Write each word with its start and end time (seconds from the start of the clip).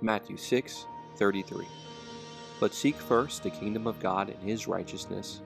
Matthew 0.00 0.36
6 0.36 0.86
33. 1.16 1.66
But 2.60 2.74
seek 2.74 2.96
first 2.96 3.42
the 3.42 3.50
kingdom 3.50 3.86
of 3.86 4.00
God 4.00 4.30
and 4.30 4.48
his 4.48 4.66
righteousness, 4.66 5.42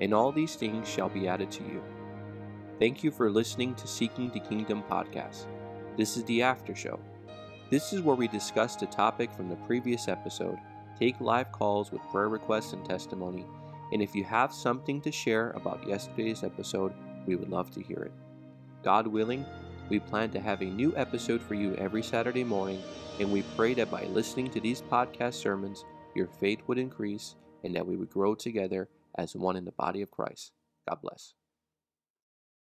and 0.00 0.12
all 0.12 0.32
these 0.32 0.54
things 0.54 0.88
shall 0.88 1.08
be 1.08 1.28
added 1.28 1.50
to 1.52 1.62
you. 1.64 1.82
Thank 2.78 3.02
you 3.02 3.10
for 3.10 3.30
listening 3.30 3.74
to 3.76 3.86
Seeking 3.86 4.30
the 4.30 4.40
Kingdom 4.40 4.82
podcast. 4.90 5.46
This 5.96 6.16
is 6.16 6.24
the 6.24 6.42
after 6.42 6.74
show. 6.74 7.00
This 7.70 7.92
is 7.92 8.02
where 8.02 8.16
we 8.16 8.28
discuss 8.28 8.76
the 8.76 8.86
topic 8.86 9.32
from 9.32 9.48
the 9.48 9.56
previous 9.56 10.08
episode, 10.08 10.58
take 10.98 11.20
live 11.20 11.50
calls 11.52 11.90
with 11.90 12.02
prayer 12.10 12.28
requests 12.28 12.74
and 12.74 12.84
testimony, 12.84 13.46
and 13.92 14.02
if 14.02 14.14
you 14.14 14.24
have 14.24 14.52
something 14.52 15.00
to 15.00 15.12
share 15.12 15.50
about 15.52 15.86
yesterday's 15.86 16.44
episode, 16.44 16.92
we 17.26 17.36
would 17.36 17.48
love 17.48 17.70
to 17.72 17.82
hear 17.82 18.02
it. 18.02 18.12
God 18.82 19.06
willing, 19.06 19.44
we 19.88 19.98
plan 19.98 20.30
to 20.30 20.40
have 20.40 20.62
a 20.62 20.66
new 20.66 20.92
episode 20.96 21.40
for 21.40 21.54
you 21.54 21.74
every 21.76 22.02
Saturday 22.02 22.44
morning, 22.44 22.82
and 23.20 23.32
we 23.32 23.42
pray 23.56 23.74
that 23.74 23.90
by 23.90 24.04
listening 24.04 24.50
to 24.50 24.60
these 24.60 24.82
podcast 24.82 25.34
sermons, 25.34 25.84
your 26.14 26.26
faith 26.26 26.60
would 26.66 26.78
increase 26.78 27.36
and 27.64 27.74
that 27.74 27.86
we 27.86 27.96
would 27.96 28.10
grow 28.10 28.34
together 28.34 28.88
as 29.16 29.34
one 29.34 29.56
in 29.56 29.64
the 29.64 29.72
body 29.72 30.02
of 30.02 30.10
Christ. 30.10 30.52
God 30.88 30.98
bless. 31.02 31.34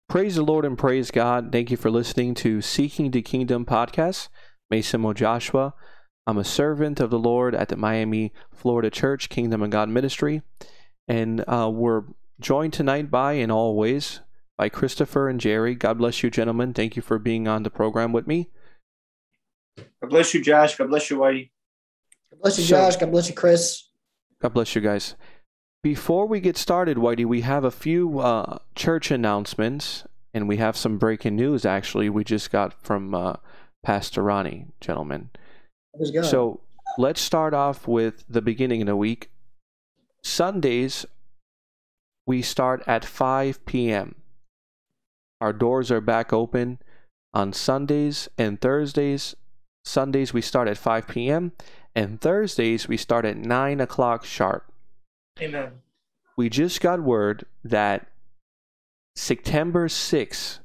Praise 0.09 0.35
the 0.35 0.43
Lord 0.43 0.65
and 0.65 0.77
praise 0.77 1.11
God. 1.11 1.51
Thank 1.51 1.69
you 1.69 1.77
for 1.77 1.91
listening 1.91 2.33
to 2.35 2.61
Seeking 2.61 3.11
the 3.11 3.21
Kingdom 3.21 3.65
podcast. 3.65 4.29
Mason 4.69 5.01
Mo 5.01 5.13
Joshua. 5.13 5.73
I'm 6.25 6.37
a 6.37 6.43
servant 6.43 6.99
of 6.99 7.09
the 7.09 7.19
Lord 7.19 7.55
at 7.55 7.69
the 7.69 7.77
Miami, 7.77 8.33
Florida 8.53 8.89
Church, 8.89 9.29
Kingdom 9.29 9.63
and 9.63 9.71
God 9.71 9.89
Ministry. 9.89 10.41
And 11.07 11.43
uh, 11.47 11.69
we're 11.73 12.03
joined 12.39 12.73
tonight 12.73 13.09
by, 13.09 13.33
in 13.33 13.49
all 13.49 13.75
ways, 13.77 14.19
by 14.57 14.69
Christopher 14.69 15.29
and 15.29 15.39
Jerry. 15.39 15.75
God 15.75 15.99
bless 15.99 16.23
you, 16.23 16.29
gentlemen. 16.29 16.73
Thank 16.73 16.95
you 16.95 17.01
for 17.01 17.19
being 17.19 17.47
on 17.47 17.63
the 17.63 17.69
program 17.69 18.11
with 18.11 18.27
me. 18.27 18.49
God 20.01 20.09
bless 20.09 20.33
you, 20.33 20.41
Josh. 20.41 20.75
God 20.75 20.89
bless 20.89 21.09
you, 21.09 21.17
Whitey. 21.17 21.51
God 22.31 22.41
bless 22.41 22.57
you, 22.57 22.65
So- 22.65 22.75
Josh. 22.75 22.95
God 22.97 23.11
bless 23.11 23.29
you, 23.29 23.35
Chris. 23.35 23.83
God 24.41 24.53
bless 24.53 24.75
you 24.75 24.81
guys. 24.81 25.15
Before 25.83 26.25
we 26.27 26.39
get 26.39 26.57
started, 26.57 26.97
Whitey, 26.97 27.25
we 27.25 27.41
have 27.41 27.63
a 27.63 27.71
few 27.71 28.19
uh, 28.19 28.57
church 28.75 29.09
announcements, 29.11 30.03
and 30.33 30.47
we 30.47 30.57
have 30.57 30.75
some 30.75 30.97
breaking 30.97 31.35
news. 31.35 31.65
Actually, 31.65 32.09
we 32.09 32.23
just 32.23 32.51
got 32.51 32.73
from 32.83 33.15
uh, 33.15 33.35
Pastor 33.83 34.23
Ronnie, 34.23 34.67
gentlemen. 34.81 35.29
So 36.23 36.59
let's 36.97 37.21
start 37.21 37.53
off 37.53 37.87
with 37.87 38.23
the 38.29 38.41
beginning 38.41 38.81
of 38.81 38.87
the 38.87 38.95
week. 38.95 39.29
Sundays, 40.23 41.05
we 42.25 42.41
start 42.41 42.83
at 42.85 43.05
5 43.05 43.65
p.m. 43.65 44.15
Our 45.39 45.53
doors 45.53 45.91
are 45.91 46.01
back 46.01 46.33
open 46.33 46.79
on 47.33 47.53
Sundays 47.53 48.29
and 48.37 48.59
Thursdays. 48.59 49.35
Sundays, 49.85 50.33
we 50.33 50.41
start 50.41 50.67
at 50.67 50.77
5 50.77 51.07
p.m., 51.07 51.53
and 51.95 52.21
Thursdays, 52.21 52.87
we 52.87 52.97
start 52.97 53.25
at 53.25 53.37
9 53.37 53.79
o'clock 53.81 54.23
sharp. 54.25 54.71
Amen. 55.41 55.71
We 56.35 56.49
just 56.49 56.81
got 56.81 57.01
word 57.01 57.45
that 57.63 58.07
September 59.15 59.87
6th 59.87 60.59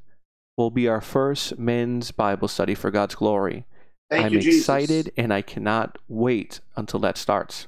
will 0.59 0.71
be 0.71 0.87
our 0.89 1.01
first 1.01 1.59
men's 1.59 2.11
Bible 2.11 2.49
study 2.49 2.75
for 2.75 2.91
God's 2.91 3.15
glory. 3.15 3.65
Thank 4.11 4.27
I'm 4.27 4.33
you, 4.35 4.41
Jesus. 4.41 4.61
excited 4.61 5.13
and 5.17 5.33
I 5.33 5.41
cannot 5.41 5.97
wait 6.09 6.61
until 6.77 7.01
that 7.01 7.17
starts. 7.17 7.67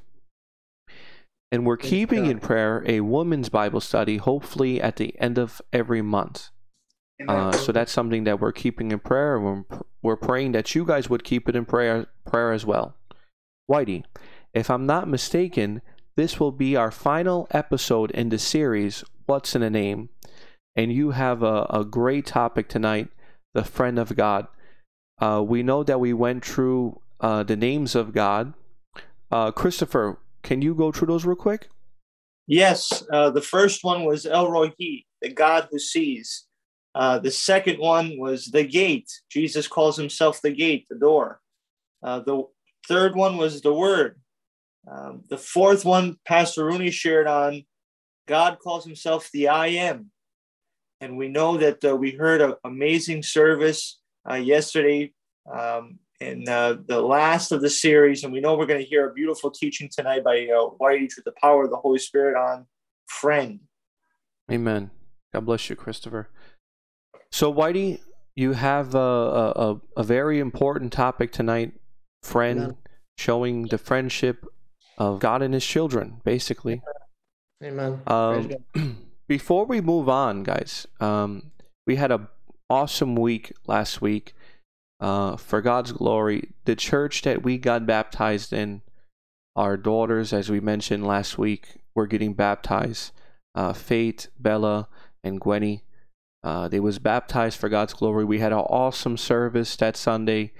And 1.50 1.64
we're 1.64 1.78
Praise 1.78 1.90
keeping 1.90 2.24
God. 2.24 2.30
in 2.30 2.40
prayer 2.40 2.84
a 2.86 3.00
women's 3.00 3.48
Bible 3.48 3.80
study, 3.80 4.18
hopefully 4.18 4.80
at 4.80 4.96
the 4.96 5.18
end 5.18 5.38
of 5.38 5.62
every 5.72 6.02
month. 6.02 6.50
Amen. 7.22 7.36
Uh, 7.36 7.52
so 7.52 7.72
that's 7.72 7.92
something 7.92 8.24
that 8.24 8.40
we're 8.40 8.52
keeping 8.52 8.90
in 8.90 8.98
prayer. 8.98 9.38
We're, 9.40 9.64
we're 10.02 10.16
praying 10.16 10.52
that 10.52 10.74
you 10.74 10.84
guys 10.84 11.08
would 11.08 11.24
keep 11.24 11.48
it 11.48 11.56
in 11.56 11.64
prayer, 11.64 12.06
prayer 12.26 12.52
as 12.52 12.66
well. 12.66 12.96
Whitey, 13.70 14.04
if 14.52 14.68
I'm 14.70 14.86
not 14.86 15.08
mistaken, 15.08 15.80
this 16.16 16.38
will 16.38 16.52
be 16.52 16.76
our 16.76 16.90
final 16.90 17.46
episode 17.50 18.10
in 18.10 18.28
the 18.28 18.38
series, 18.38 19.04
What's 19.26 19.54
in 19.54 19.62
a 19.62 19.70
Name? 19.70 20.10
And 20.76 20.92
you 20.92 21.12
have 21.12 21.42
a, 21.42 21.66
a 21.70 21.84
great 21.84 22.26
topic 22.26 22.68
tonight, 22.68 23.08
the 23.52 23.64
friend 23.64 23.98
of 23.98 24.14
God. 24.16 24.48
Uh, 25.20 25.42
we 25.46 25.62
know 25.62 25.84
that 25.84 26.00
we 26.00 26.12
went 26.12 26.44
through 26.44 27.00
uh, 27.20 27.44
the 27.44 27.56
names 27.56 27.94
of 27.94 28.12
God. 28.12 28.54
Uh, 29.30 29.50
Christopher, 29.52 30.18
can 30.42 30.62
you 30.62 30.74
go 30.74 30.92
through 30.92 31.08
those 31.08 31.24
real 31.24 31.36
quick? 31.36 31.68
yes, 32.46 33.02
uh, 33.12 33.30
the 33.30 33.40
first 33.40 33.84
one 33.84 34.04
was 34.04 34.26
El 34.26 34.50
Roi, 34.50 34.72
the 34.78 35.32
God 35.32 35.68
who 35.70 35.78
sees. 35.78 36.44
Uh, 36.94 37.18
the 37.18 37.30
second 37.30 37.78
one 37.78 38.18
was 38.18 38.46
the 38.46 38.64
gate. 38.64 39.10
Jesus 39.30 39.66
calls 39.66 39.96
himself 39.96 40.40
the 40.40 40.52
gate, 40.52 40.86
the 40.88 40.98
door. 40.98 41.40
Uh, 42.02 42.20
the 42.20 42.44
third 42.86 43.16
one 43.16 43.36
was 43.36 43.60
the 43.60 43.74
word. 43.74 44.20
Um, 44.90 45.22
the 45.28 45.38
fourth 45.38 45.84
one, 45.84 46.18
Pastor 46.26 46.64
Rooney 46.64 46.90
shared 46.90 47.26
on 47.26 47.64
God 48.26 48.58
calls 48.62 48.84
himself 48.84 49.30
the 49.32 49.48
I 49.48 49.68
am. 49.68 50.10
And 51.00 51.16
we 51.16 51.28
know 51.28 51.56
that 51.58 51.84
uh, 51.84 51.96
we 51.96 52.12
heard 52.12 52.40
an 52.40 52.54
amazing 52.64 53.22
service 53.22 54.00
uh, 54.28 54.34
yesterday 54.34 55.12
um, 55.52 55.98
in 56.20 56.48
uh, 56.48 56.76
the 56.86 57.02
last 57.02 57.52
of 57.52 57.60
the 57.60 57.68
series. 57.68 58.24
And 58.24 58.32
we 58.32 58.40
know 58.40 58.56
we're 58.56 58.66
going 58.66 58.80
to 58.80 58.86
hear 58.86 59.08
a 59.08 59.12
beautiful 59.12 59.50
teaching 59.50 59.90
tonight 59.94 60.24
by 60.24 60.46
uh, 60.46 60.70
Whitey 60.80 61.12
through 61.12 61.24
the 61.26 61.34
power 61.40 61.64
of 61.64 61.70
the 61.70 61.76
Holy 61.76 61.98
Spirit 61.98 62.36
on 62.36 62.66
friend. 63.06 63.60
Amen. 64.50 64.90
God 65.32 65.44
bless 65.44 65.68
you, 65.68 65.76
Christopher. 65.76 66.28
So, 67.34 67.52
Whitey, 67.52 67.98
you 68.36 68.52
have 68.52 68.94
a, 68.94 68.98
a, 68.98 69.80
a- 69.96 70.04
very 70.04 70.38
important 70.38 70.92
topic 70.92 71.32
tonight 71.32 71.72
friend, 72.22 72.60
Amen. 72.60 72.76
showing 73.18 73.62
the 73.64 73.76
friendship 73.76 74.46
of 74.98 75.18
God 75.18 75.42
and 75.42 75.52
His 75.52 75.66
children, 75.66 76.20
basically. 76.22 76.80
Amen. 77.60 78.00
Um, 78.06 78.52
before 79.26 79.66
we 79.66 79.80
move 79.80 80.08
on, 80.08 80.44
guys, 80.44 80.86
um, 81.00 81.50
we 81.88 81.96
had 81.96 82.12
a 82.12 82.28
awesome 82.70 83.16
week 83.16 83.52
last 83.66 84.00
week. 84.00 84.34
Uh, 85.00 85.36
for 85.36 85.60
God's 85.60 85.90
glory, 85.90 86.50
the 86.66 86.76
church 86.76 87.22
that 87.22 87.42
we 87.42 87.58
got 87.58 87.84
baptized 87.84 88.52
in, 88.52 88.82
our 89.56 89.76
daughters, 89.76 90.32
as 90.32 90.50
we 90.50 90.60
mentioned 90.60 91.04
last 91.04 91.36
week, 91.36 91.78
were 91.96 92.06
getting 92.06 92.34
baptized. 92.34 93.10
Uh, 93.56 93.72
Faith, 93.72 94.28
Bella, 94.38 94.86
and 95.24 95.40
Gwenny. 95.40 95.82
Uh, 96.44 96.68
they 96.68 96.78
was 96.78 96.98
baptized 96.98 97.58
for 97.58 97.70
God's 97.70 97.94
glory. 97.94 98.24
We 98.24 98.38
had 98.38 98.52
an 98.52 98.58
awesome 98.58 99.16
service 99.16 99.74
that 99.76 99.96
Sunday. 99.96 100.52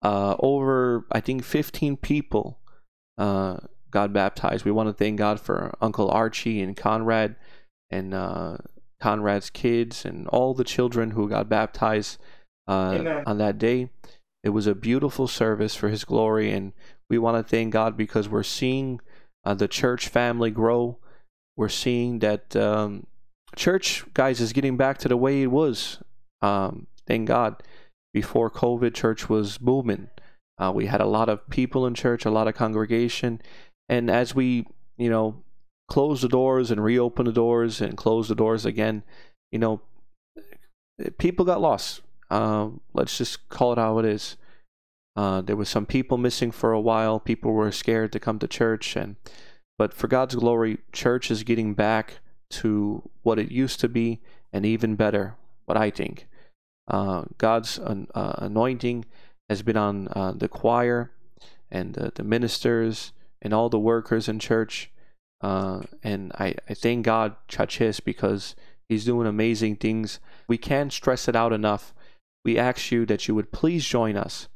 Uh, 0.00 0.36
over, 0.38 1.04
I 1.10 1.20
think, 1.20 1.42
15 1.44 1.96
people 1.96 2.60
uh, 3.18 3.58
got 3.90 4.12
baptized. 4.12 4.64
We 4.64 4.70
want 4.70 4.88
to 4.88 4.92
thank 4.92 5.18
God 5.18 5.40
for 5.40 5.74
Uncle 5.80 6.08
Archie 6.10 6.62
and 6.62 6.76
Conrad 6.76 7.34
and 7.90 8.14
uh, 8.14 8.58
Conrad's 9.00 9.50
kids 9.50 10.04
and 10.04 10.28
all 10.28 10.54
the 10.54 10.64
children 10.64 11.10
who 11.10 11.28
got 11.28 11.48
baptized 11.48 12.18
uh, 12.68 13.22
on 13.26 13.38
that 13.38 13.58
day. 13.58 13.90
It 14.44 14.50
was 14.50 14.68
a 14.68 14.74
beautiful 14.74 15.26
service 15.26 15.74
for 15.74 15.88
His 15.88 16.04
glory, 16.04 16.52
and 16.52 16.72
we 17.10 17.18
want 17.18 17.36
to 17.36 17.48
thank 17.48 17.72
God 17.72 17.96
because 17.96 18.28
we're 18.28 18.42
seeing 18.42 19.00
uh, 19.44 19.54
the 19.54 19.68
church 19.68 20.08
family 20.08 20.50
grow. 20.50 20.98
We're 21.56 21.68
seeing 21.68 22.20
that 22.20 22.56
um, 22.56 23.06
church, 23.56 24.04
guys, 24.14 24.40
is 24.40 24.52
getting 24.52 24.76
back 24.76 24.98
to 24.98 25.08
the 25.08 25.16
way 25.16 25.42
it 25.42 25.50
was. 25.50 25.98
Um, 26.40 26.86
thank 27.06 27.28
God. 27.28 27.62
Before 28.12 28.50
COVID, 28.50 28.94
church 28.94 29.28
was 29.28 29.58
booming. 29.58 30.10
Uh, 30.58 30.72
we 30.74 30.86
had 30.86 31.00
a 31.00 31.06
lot 31.06 31.28
of 31.28 31.48
people 31.48 31.86
in 31.86 31.94
church, 31.94 32.24
a 32.24 32.30
lot 32.30 32.46
of 32.46 32.54
congregation, 32.54 33.40
and 33.88 34.10
as 34.10 34.34
we, 34.34 34.66
you 34.96 35.08
know, 35.08 35.42
close 35.88 36.22
the 36.22 36.28
doors 36.28 36.70
and 36.70 36.82
reopen 36.84 37.26
the 37.26 37.32
doors 37.32 37.80
and 37.80 37.96
close 37.96 38.28
the 38.28 38.34
doors 38.34 38.64
again, 38.64 39.02
you 39.50 39.58
know, 39.58 39.80
people 41.18 41.44
got 41.44 41.60
lost. 41.60 42.02
Uh, 42.30 42.68
let's 42.94 43.18
just 43.18 43.48
call 43.48 43.72
it 43.72 43.78
how 43.78 43.98
it 43.98 44.04
is. 44.04 44.36
Uh, 45.16 45.40
there 45.42 45.56
was 45.56 45.68
some 45.68 45.84
people 45.84 46.16
missing 46.16 46.50
for 46.50 46.72
a 46.72 46.80
while. 46.80 47.20
People 47.20 47.52
were 47.52 47.72
scared 47.72 48.12
to 48.12 48.20
come 48.20 48.38
to 48.38 48.48
church, 48.48 48.96
and 48.96 49.16
but 49.78 49.92
for 49.92 50.08
God's 50.08 50.34
glory, 50.34 50.78
church 50.92 51.30
is 51.30 51.42
getting 51.42 51.74
back 51.74 52.20
to 52.52 53.08
what 53.22 53.38
it 53.38 53.50
used 53.50 53.80
to 53.80 53.88
be, 53.88 54.20
and 54.52 54.64
even 54.64 54.94
better. 54.94 55.36
What 55.64 55.76
I 55.76 55.90
think, 55.90 56.26
uh, 56.88 57.24
God's 57.38 57.78
uh, 57.78 58.04
anointing 58.14 59.04
has 59.48 59.62
been 59.62 59.76
on 59.76 60.08
uh, 60.08 60.32
the 60.36 60.48
choir 60.48 61.12
and 61.70 61.94
the, 61.94 62.12
the 62.14 62.24
ministers 62.24 63.12
and 63.40 63.54
all 63.54 63.68
the 63.68 63.78
workers 63.78 64.28
in 64.28 64.38
church. 64.38 64.90
Uh, 65.40 65.82
and 66.02 66.32
I, 66.38 66.54
I 66.68 66.74
thank 66.74 67.04
God, 67.04 67.36
Chachis, 67.48 68.02
because 68.04 68.54
He's 68.88 69.04
doing 69.04 69.26
amazing 69.26 69.76
things. 69.76 70.20
We 70.46 70.58
can't 70.58 70.92
stress 70.92 71.28
it 71.28 71.34
out 71.34 71.52
enough. 71.52 71.94
We 72.44 72.58
ask 72.58 72.90
you 72.90 73.06
that 73.06 73.26
you 73.26 73.34
would 73.34 73.52
please 73.52 73.86
join 73.86 74.16
us 74.16 74.48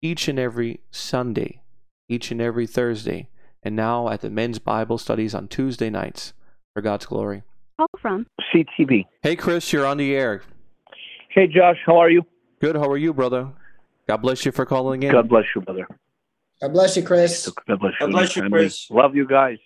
each 0.00 0.28
and 0.28 0.38
every 0.38 0.80
Sunday, 0.90 1.62
each 2.08 2.30
and 2.30 2.40
every 2.40 2.66
Thursday, 2.66 3.28
and 3.62 3.74
now 3.74 4.08
at 4.08 4.20
the 4.20 4.30
men's 4.30 4.58
Bible 4.58 4.98
studies 4.98 5.34
on 5.34 5.48
Tuesday 5.48 5.90
nights 5.90 6.32
for 6.78 6.82
God's 6.82 7.06
glory. 7.06 7.42
Call 7.76 7.88
from 8.00 8.24
CTV. 8.54 9.04
Hey, 9.22 9.34
Chris, 9.34 9.72
you're 9.72 9.84
on 9.84 9.96
the 9.96 10.14
air. 10.14 10.42
Hey, 11.30 11.48
Josh, 11.48 11.76
how 11.84 11.96
are 11.98 12.08
you? 12.08 12.22
Good. 12.60 12.76
How 12.76 12.88
are 12.88 12.96
you, 12.96 13.12
brother? 13.12 13.48
God 14.06 14.18
bless 14.18 14.46
you 14.46 14.52
for 14.52 14.64
calling 14.64 15.02
in. 15.02 15.10
God 15.10 15.28
bless 15.28 15.44
you, 15.56 15.60
brother. 15.62 15.88
God 16.60 16.72
bless 16.72 16.96
you, 16.96 17.02
Chris. 17.02 17.50
God 17.66 17.80
bless 17.80 17.94
you, 18.00 18.06
God 18.06 18.12
bless 18.12 18.36
you. 18.36 18.48
Chris. 18.48 18.88
Love 18.90 19.16
you 19.16 19.26
guys. 19.26 19.58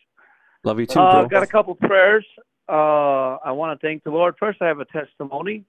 Love 0.64 0.80
you 0.80 0.86
too, 0.86 1.00
Uh, 1.00 1.20
bro. 1.20 1.28
got 1.28 1.42
a 1.42 1.46
couple 1.46 1.74
prayers. 1.74 2.24
Uh, 2.66 3.36
I 3.44 3.52
want 3.52 3.78
to 3.78 3.86
thank 3.86 4.04
the 4.04 4.10
Lord. 4.10 4.34
First, 4.40 4.62
I 4.62 4.68
have 4.68 4.80
a 4.80 4.86
testimony. 4.86 5.64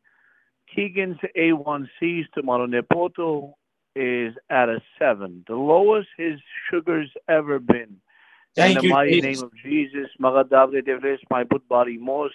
Keegan's 0.73 1.17
A1C's 1.37 2.25
tomorrow 2.33 2.67
Nepoto 2.67 3.51
is 3.97 4.33
at 4.49 4.69
a 4.69 4.81
seven, 4.97 5.43
the 5.47 5.55
lowest 5.55 6.07
his 6.17 6.39
sugar's 6.71 7.11
ever 7.27 7.59
been. 7.59 7.97
Thank 8.55 8.77
In 8.77 8.81
the 8.81 8.87
you, 8.87 8.89
mighty 8.93 9.21
Jesus. 9.21 9.39
name 9.39 9.43
of 9.43 9.51
Jesus, 9.63 10.09
my 10.19 11.43
good 11.43 11.67
body 11.67 11.97
mos. 11.97 12.31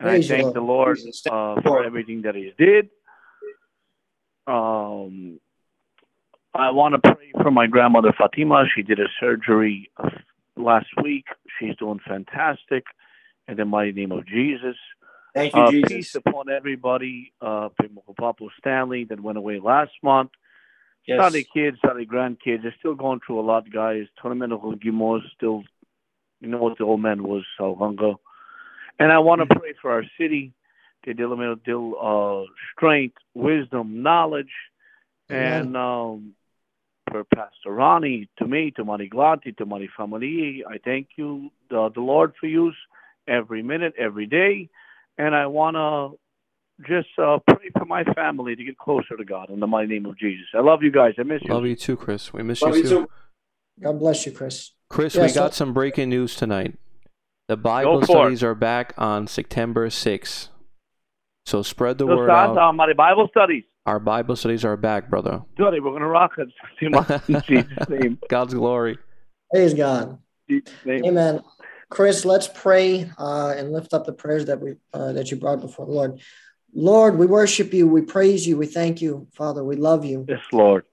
And 0.00 0.08
Praise 0.08 0.30
I 0.30 0.36
thank 0.36 0.42
Lord. 0.44 0.54
the 0.54 0.60
Lord 0.60 0.96
Jesus, 0.98 1.20
thank 1.22 1.32
uh, 1.34 1.60
for 1.62 1.70
Lord. 1.70 1.86
everything 1.86 2.22
that 2.22 2.34
He 2.34 2.52
did. 2.58 2.90
Um, 4.46 5.40
I 6.54 6.70
want 6.70 6.94
to 6.94 7.00
pray 7.14 7.32
for 7.42 7.50
my 7.50 7.66
grandmother 7.66 8.12
Fatima. 8.16 8.64
She 8.74 8.82
did 8.82 9.00
a 9.00 9.08
surgery 9.20 9.90
uh, 9.96 10.10
last 10.56 10.88
week. 11.02 11.26
She's 11.58 11.76
doing 11.76 12.00
fantastic. 12.06 12.84
In 13.48 13.56
the 13.56 13.64
mighty 13.64 13.92
name 13.92 14.12
of 14.12 14.26
Jesus. 14.26 14.76
Thank 15.34 15.54
you, 15.54 15.62
Uh, 15.62 15.70
Jesus. 15.70 15.88
peace 15.90 16.14
upon 16.14 16.50
everybody. 16.50 17.32
Uh, 17.40 17.70
Papa 18.18 18.44
Stanley 18.58 19.04
that 19.04 19.20
went 19.20 19.38
away 19.38 19.58
last 19.58 19.92
month. 20.02 20.30
Yes. 21.08 21.20
Sorry 21.20 21.48
kids, 21.52 21.78
not 21.82 21.92
sorry 21.92 22.06
grandkids. 22.06 22.62
They're 22.62 22.74
still 22.78 22.94
going 22.94 23.20
through 23.26 23.40
a 23.40 23.42
lot, 23.42 23.70
guys. 23.72 24.04
Tournament 24.20 24.52
of 24.52 24.60
Gimos 24.60 25.22
still, 25.34 25.64
you 26.40 26.48
know 26.48 26.58
what 26.58 26.76
the 26.78 26.84
old 26.84 27.00
man 27.00 27.22
was, 27.22 27.44
Salvanga. 27.58 28.16
And 28.98 29.10
I 29.10 29.18
want 29.18 29.40
to 29.40 29.46
Mm-hmm. 29.46 29.58
pray 29.58 29.74
for 29.80 29.90
our 29.90 30.04
city. 30.20 30.52
They 31.06 31.14
deal 31.14 31.32
uh, 32.00 32.52
strength, 32.76 33.16
wisdom, 33.34 34.02
knowledge, 34.02 34.52
and 35.30 35.76
um, 35.76 36.34
for 37.10 37.24
Pastor 37.24 37.70
Ronnie, 37.70 38.28
to 38.38 38.46
me, 38.46 38.70
to 38.72 38.84
Mari 38.84 39.08
Glati, 39.08 39.52
to 39.56 39.64
Mari 39.64 39.88
family. 39.96 40.62
I 40.68 40.78
thank 40.84 41.08
you, 41.16 41.50
the, 41.70 41.90
the 41.94 42.00
Lord, 42.02 42.34
for 42.38 42.46
you 42.46 42.72
every 43.26 43.62
minute, 43.62 43.94
every 43.98 44.26
day. 44.26 44.68
And 45.16 45.34
I 45.34 45.46
want 45.46 45.76
to 45.76 46.18
just 46.86 47.08
uh, 47.18 47.38
pray 47.46 47.70
for 47.76 47.84
my 47.84 48.04
family 48.04 48.54
to 48.56 48.64
get 48.64 48.78
closer 48.78 49.16
to 49.16 49.24
God 49.24 49.50
in 49.50 49.60
the 49.60 49.66
mighty 49.66 49.88
name 49.88 50.06
of 50.06 50.18
Jesus. 50.18 50.46
I 50.54 50.60
love 50.60 50.82
you 50.82 50.90
guys. 50.92 51.14
I 51.18 51.22
miss 51.24 51.42
you. 51.42 51.52
Love 51.52 51.66
you 51.66 51.76
too, 51.76 51.96
Chris. 51.96 52.32
We 52.32 52.42
miss 52.42 52.62
Love 52.62 52.76
you 52.76 52.82
you 52.82 52.88
too. 52.88 52.88
too. 53.02 53.08
God 53.82 53.98
bless 53.98 54.26
you, 54.26 54.32
Chris. 54.32 54.72
Chris, 54.88 55.14
Yeah, 55.14 55.22
we 55.22 55.28
so- 55.28 55.40
got 55.40 55.54
some 55.54 55.72
breaking 55.72 56.08
news 56.10 56.34
tonight. 56.36 56.76
The 57.48 57.56
Bible 57.56 57.98
for 58.00 58.04
it. 58.04 58.06
studies 58.06 58.42
are 58.42 58.54
back 58.54 58.92
on 58.98 59.26
September 59.26 59.88
6th. 59.88 60.48
So 61.46 61.62
spread 61.62 61.96
the 61.98 62.06
So, 62.06 62.14
word 62.16 62.28
Santa, 62.28 62.60
out. 62.60 62.74
my 62.74 62.92
Bible 62.92 63.26
studies. 63.30 63.64
Our 63.86 63.98
Bible 63.98 64.36
studies 64.36 64.66
are 64.66 64.76
back, 64.76 65.08
brother. 65.08 65.42
Study, 65.54 65.80
we're 65.80 65.90
going 65.92 66.02
to 66.02 66.08
rock 66.08 66.32
it. 66.36 66.48
In 67.28 67.40
Jesus' 67.46 67.88
name. 67.88 68.18
God's 68.28 68.52
glory. 68.52 68.98
Praise 69.50 69.72
God. 69.72 70.18
Name. 70.48 71.04
Amen. 71.06 71.40
Chris, 71.90 72.26
let's 72.26 72.48
pray 72.48 73.10
uh, 73.18 73.54
and 73.56 73.72
lift 73.72 73.94
up 73.94 74.04
the 74.04 74.12
prayers 74.12 74.44
that 74.44 74.60
we 74.60 74.74
uh, 74.92 75.12
that 75.12 75.30
you 75.30 75.38
brought 75.38 75.62
before 75.62 75.86
the 75.86 75.92
Lord. 75.92 76.20
Lord, 76.74 77.18
we 77.18 77.26
worship 77.26 77.72
you, 77.72 77.88
we 77.88 78.02
praise 78.02 78.46
you, 78.46 78.56
we 78.56 78.66
thank 78.66 79.00
you, 79.00 79.26
Father. 79.34 79.64
We 79.64 79.76
love 79.76 80.04
you. 80.04 80.26
Yes, 80.28 80.40
Lord. 80.52 80.84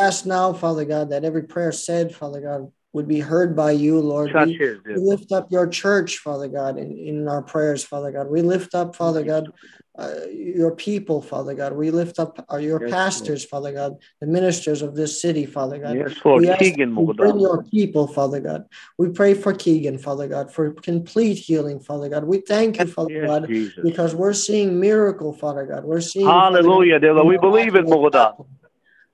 Ask 0.00 0.26
now, 0.26 0.52
Father 0.52 0.84
God, 0.84 1.10
that 1.10 1.24
every 1.24 1.44
prayer 1.44 1.72
said, 1.72 2.14
Father 2.14 2.40
God, 2.40 2.72
would 2.92 3.08
be 3.08 3.20
heard 3.20 3.54
by 3.56 3.72
you, 3.72 4.00
Lord. 4.00 4.32
We, 4.34 4.58
we 4.86 4.96
lift 4.96 5.32
up 5.32 5.50
your 5.50 5.66
church, 5.66 6.18
Father 6.18 6.48
God, 6.48 6.78
in, 6.78 6.96
in 6.96 7.28
our 7.28 7.42
prayers, 7.42 7.84
Father 7.84 8.10
God. 8.12 8.28
We 8.28 8.42
lift 8.42 8.74
up, 8.74 8.96
Father 8.96 9.22
God, 9.22 9.52
uh, 9.96 10.26
your 10.32 10.74
people, 10.74 11.22
Father 11.22 11.54
God. 11.54 11.72
We 11.72 11.90
lift 11.90 12.18
up 12.18 12.44
uh, 12.52 12.56
your 12.56 12.80
Yes, 12.80 12.90
pastors, 12.90 13.44
Father 13.44 13.72
God, 13.72 13.94
the 14.20 14.26
ministers 14.26 14.82
of 14.82 14.96
this 14.96 15.20
city, 15.20 15.46
Father 15.46 15.78
God. 15.78 15.96
Yes, 15.96 16.14
Lord. 16.24 16.42
We 16.42 16.56
Keegan 16.56 16.96
you 16.96 17.12
bring 17.14 17.38
your 17.38 17.62
people, 17.62 18.08
Father 18.08 18.40
God. 18.40 18.66
We 18.98 19.10
pray 19.10 19.34
for 19.34 19.52
Keegan, 19.52 19.98
Father 19.98 20.26
God, 20.26 20.52
for 20.52 20.72
complete 20.72 21.34
healing, 21.38 21.78
Father 21.78 22.08
God. 22.08 22.24
We 22.24 22.40
thank 22.40 22.78
you, 22.78 22.86
Father 22.86 23.10
Yes, 23.12 23.28
God, 23.28 23.46
Jesus. 23.48 23.82
because 23.82 24.14
we're 24.14 24.32
seeing 24.32 24.80
miracle, 24.80 25.32
Father 25.32 25.64
God. 25.64 25.84
We're 25.84 26.00
seeing 26.00 26.26
Father 26.26 26.62
God, 26.62 26.64
Hallelujah. 26.64 27.00
dear 27.00 27.14
Lord. 27.14 27.28
We 27.28 27.36
believe 27.38 27.74
miraculous 27.74 27.90
Mogadam. 27.90 28.12
happen. 28.12 28.46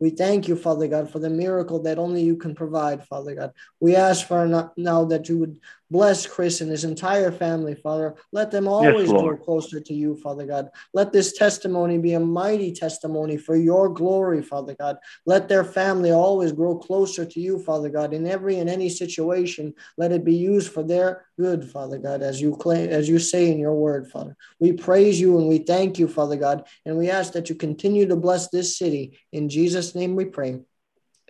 We 0.00 0.08
thank 0.08 0.48
you, 0.48 0.56
Father 0.56 0.88
God, 0.88 1.10
for 1.10 1.18
the 1.18 1.28
miracle 1.28 1.82
that 1.82 1.98
only 1.98 2.22
you 2.22 2.36
can 2.36 2.54
provide, 2.54 3.06
Father 3.06 3.34
God. 3.34 3.52
We 3.80 3.96
ask 3.96 4.26
for 4.26 4.70
now 4.78 5.04
that 5.04 5.28
you 5.28 5.36
would 5.38 5.60
bless 5.90 6.26
Chris 6.26 6.60
and 6.60 6.70
his 6.70 6.84
entire 6.84 7.32
family, 7.32 7.74
Father. 7.74 8.14
Let 8.32 8.50
them 8.50 8.68
always 8.68 9.08
grow 9.08 9.36
closer 9.36 9.80
to 9.80 9.94
you, 9.94 10.16
Father 10.16 10.46
God. 10.46 10.68
Let 10.94 11.12
this 11.12 11.32
testimony 11.32 11.98
be 11.98 12.14
a 12.14 12.20
mighty 12.20 12.72
testimony 12.72 13.36
for 13.36 13.56
your 13.56 13.88
glory, 13.88 14.42
Father 14.42 14.74
God. 14.74 14.98
Let 15.26 15.48
their 15.48 15.64
family 15.64 16.12
always 16.12 16.52
grow 16.52 16.78
closer 16.78 17.24
to 17.24 17.40
you, 17.40 17.58
Father 17.58 17.88
God. 17.88 18.14
In 18.14 18.26
every 18.26 18.58
and 18.58 18.70
any 18.70 18.88
situation, 18.88 19.74
let 19.96 20.12
it 20.12 20.24
be 20.24 20.34
used 20.34 20.72
for 20.72 20.82
their 20.82 21.26
good, 21.38 21.68
Father 21.68 21.98
God, 21.98 22.22
as 22.22 22.40
you 22.40 22.56
claim, 22.56 22.88
as 22.90 23.08
you 23.08 23.18
say 23.18 23.50
in 23.50 23.58
your 23.58 23.74
word, 23.74 24.08
Father. 24.10 24.36
We 24.60 24.72
praise 24.72 25.20
you 25.20 25.38
and 25.38 25.48
we 25.48 25.58
thank 25.58 25.98
you, 25.98 26.06
Father 26.06 26.36
God, 26.36 26.66
and 26.86 26.96
we 26.96 27.10
ask 27.10 27.32
that 27.32 27.48
you 27.48 27.56
continue 27.56 28.06
to 28.06 28.16
bless 28.16 28.48
this 28.48 28.78
city. 28.78 29.18
In 29.32 29.48
Jesus' 29.48 29.94
name 29.94 30.14
we 30.14 30.26
pray. 30.26 30.60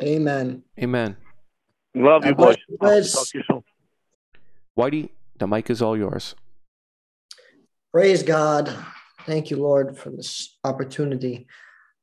Amen. 0.02 0.62
Amen. 0.78 1.16
Love 1.94 2.24
you, 2.24 2.30
God 2.30 2.36
bless 2.36 2.56
boys. 2.56 2.64
you, 2.68 2.78
I'll 2.80 2.88
Chris. 2.88 3.12
talk 3.12 3.28
to 3.28 3.38
you 3.38 3.44
soon. 3.48 3.64
Whitey, 4.81 5.11
the 5.38 5.47
mic 5.47 5.69
is 5.69 5.82
all 5.82 5.94
yours. 5.94 6.35
Praise 7.93 8.23
God. 8.23 8.75
Thank 9.27 9.50
you, 9.50 9.59
Lord, 9.59 9.99
for 9.99 10.09
this 10.09 10.56
opportunity. 10.65 11.47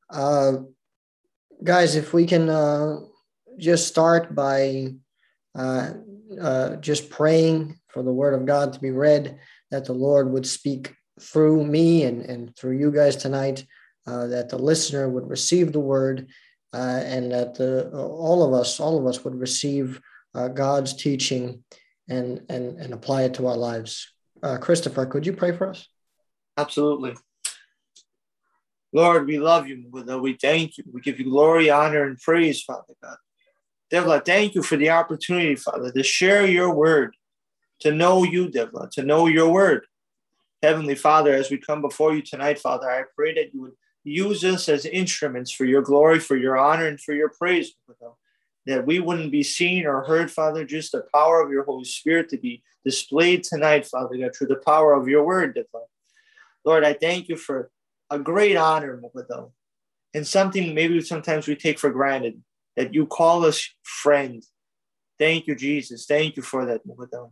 Uh, 0.08 0.58
guys, 1.64 1.96
if 1.96 2.14
we 2.14 2.24
can 2.24 2.48
uh, 2.48 3.00
just 3.58 3.88
start 3.88 4.32
by 4.32 4.94
uh, 5.58 5.90
uh, 6.40 6.76
just 6.76 7.10
praying 7.10 7.80
for 7.88 8.04
the 8.04 8.12
word 8.12 8.34
of 8.34 8.46
God 8.46 8.72
to 8.74 8.78
be 8.78 8.92
read, 8.92 9.40
that 9.72 9.84
the 9.84 9.92
Lord 9.92 10.30
would 10.30 10.46
speak 10.46 10.94
through 11.20 11.64
me 11.66 12.04
and, 12.04 12.22
and 12.22 12.54
through 12.54 12.78
you 12.78 12.92
guys 12.92 13.16
tonight, 13.16 13.66
uh, 14.06 14.28
that 14.28 14.50
the 14.50 14.58
listener 14.58 15.08
would 15.08 15.28
receive 15.28 15.72
the 15.72 15.80
word, 15.80 16.28
uh, 16.72 17.00
and 17.04 17.32
that 17.32 17.56
the, 17.56 17.90
all 17.90 18.44
of 18.44 18.52
us, 18.52 18.78
all 18.78 18.96
of 18.96 19.06
us 19.08 19.24
would 19.24 19.34
receive 19.34 20.00
uh, 20.36 20.46
God's 20.46 20.94
teaching 20.94 21.64
and, 22.08 22.42
and, 22.48 22.78
and 22.78 22.92
apply 22.92 23.22
it 23.22 23.34
to 23.34 23.46
our 23.46 23.56
lives. 23.56 24.12
Uh, 24.42 24.58
Christopher, 24.58 25.06
could 25.06 25.26
you 25.26 25.32
pray 25.32 25.52
for 25.52 25.68
us? 25.68 25.88
Absolutely. 26.56 27.14
Lord, 28.92 29.26
we 29.26 29.38
love 29.38 29.68
you. 29.68 29.84
We 29.90 30.34
thank 30.34 30.78
you. 30.78 30.84
We 30.92 31.00
give 31.00 31.18
you 31.18 31.26
glory, 31.26 31.70
honor, 31.70 32.04
and 32.04 32.18
praise, 32.18 32.62
Father 32.62 32.94
God. 33.02 33.16
Devla, 33.92 34.24
thank 34.24 34.54
you 34.54 34.62
for 34.62 34.76
the 34.76 34.90
opportunity, 34.90 35.54
Father, 35.56 35.90
to 35.90 36.02
share 36.02 36.46
your 36.46 36.74
word, 36.74 37.14
to 37.80 37.92
know 37.92 38.22
you, 38.22 38.48
Devla, 38.48 38.90
to 38.92 39.02
know 39.02 39.26
your 39.26 39.50
word. 39.50 39.86
Heavenly 40.62 40.94
Father, 40.94 41.32
as 41.32 41.50
we 41.50 41.58
come 41.58 41.82
before 41.82 42.14
you 42.14 42.22
tonight, 42.22 42.58
Father, 42.58 42.90
I 42.90 43.04
pray 43.14 43.34
that 43.34 43.54
you 43.54 43.62
would 43.62 43.76
use 44.04 44.42
us 44.44 44.68
as 44.68 44.86
instruments 44.86 45.52
for 45.52 45.64
your 45.64 45.82
glory, 45.82 46.18
for 46.18 46.36
your 46.36 46.56
honor, 46.56 46.86
and 46.86 47.00
for 47.00 47.14
your 47.14 47.28
praise, 47.28 47.72
Father. 47.86 48.14
That 48.68 48.86
we 48.86 49.00
wouldn't 49.00 49.32
be 49.32 49.42
seen 49.42 49.86
or 49.86 50.04
heard, 50.04 50.30
Father, 50.30 50.64
just 50.64 50.92
the 50.92 51.04
power 51.12 51.42
of 51.42 51.50
your 51.50 51.64
Holy 51.64 51.84
Spirit 51.84 52.28
to 52.28 52.38
be 52.38 52.62
displayed 52.84 53.42
tonight, 53.42 53.86
Father 53.86 54.16
God, 54.16 54.36
through 54.36 54.48
the 54.48 54.56
power 54.56 54.92
of 54.92 55.08
your 55.08 55.24
word. 55.24 55.58
Lord, 56.64 56.84
I 56.84 56.92
thank 56.92 57.28
you 57.28 57.36
for 57.36 57.70
a 58.10 58.18
great 58.18 58.56
honor, 58.56 59.00
Mogadam, 59.02 59.50
and 60.14 60.26
something 60.26 60.74
maybe 60.74 61.00
sometimes 61.00 61.48
we 61.48 61.56
take 61.56 61.78
for 61.78 61.90
granted 61.90 62.42
that 62.76 62.94
you 62.94 63.06
call 63.06 63.44
us 63.44 63.68
friend. 63.82 64.44
Thank 65.18 65.46
you, 65.46 65.56
Jesus. 65.56 66.06
Thank 66.06 66.36
you 66.36 66.42
for 66.42 66.66
that, 66.66 66.86
Mogadam. 66.86 67.30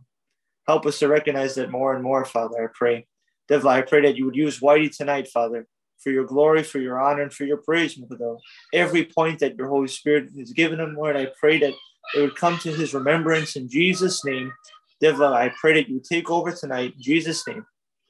Help 0.67 0.85
us 0.85 0.99
to 0.99 1.07
recognize 1.07 1.55
that 1.55 1.71
more 1.71 1.93
and 1.93 2.03
more, 2.03 2.25
Father, 2.25 2.63
I 2.63 2.67
pray. 2.73 3.07
Devla, 3.49 3.69
I 3.69 3.81
pray 3.81 4.01
that 4.01 4.17
you 4.17 4.25
would 4.25 4.35
use 4.35 4.59
Whitey 4.59 4.95
tonight, 4.95 5.29
Father, 5.29 5.67
for 5.99 6.11
your 6.11 6.25
glory, 6.25 6.63
for 6.63 6.79
your 6.79 6.99
honor, 6.99 7.23
and 7.23 7.33
for 7.33 7.45
your 7.45 7.57
praise, 7.57 7.97
Mogadam. 7.97 8.39
Every 8.73 9.05
point 9.05 9.39
that 9.39 9.57
your 9.57 9.67
Holy 9.67 9.87
Spirit 9.87 10.29
has 10.37 10.51
given 10.51 10.79
him, 10.79 10.95
Lord, 10.95 11.15
I 11.15 11.27
pray 11.39 11.59
that 11.59 11.73
it 12.15 12.21
would 12.21 12.35
come 12.35 12.57
to 12.59 12.71
his 12.71 12.93
remembrance 12.93 13.55
in 13.55 13.67
Jesus' 13.67 14.23
name. 14.23 14.51
Devla, 15.03 15.33
I 15.33 15.51
pray 15.59 15.73
that 15.73 15.89
you 15.89 16.01
take 16.01 16.29
over 16.29 16.51
tonight 16.51 16.93
in 16.95 17.01
Jesus' 17.01 17.45
name. 17.47 17.65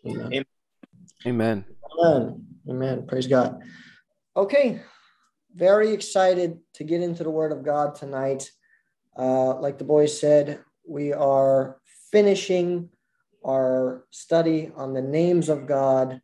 Amen. 0.05 0.45
Amen. 1.25 1.65
Amen. 1.99 2.45
Amen. 2.69 3.07
Praise 3.07 3.27
God. 3.27 3.61
Okay. 4.35 4.81
Very 5.55 5.91
excited 5.91 6.59
to 6.75 6.83
get 6.83 7.01
into 7.01 7.23
the 7.23 7.31
Word 7.31 7.51
of 7.51 7.63
God 7.63 7.95
tonight. 7.95 8.51
Uh, 9.17 9.55
like 9.59 9.77
the 9.77 9.83
boys 9.83 10.17
said, 10.19 10.59
we 10.87 11.11
are 11.11 11.79
finishing 12.11 12.89
our 13.45 14.05
study 14.11 14.71
on 14.75 14.93
the 14.93 15.01
names 15.01 15.49
of 15.49 15.65
God 15.65 16.21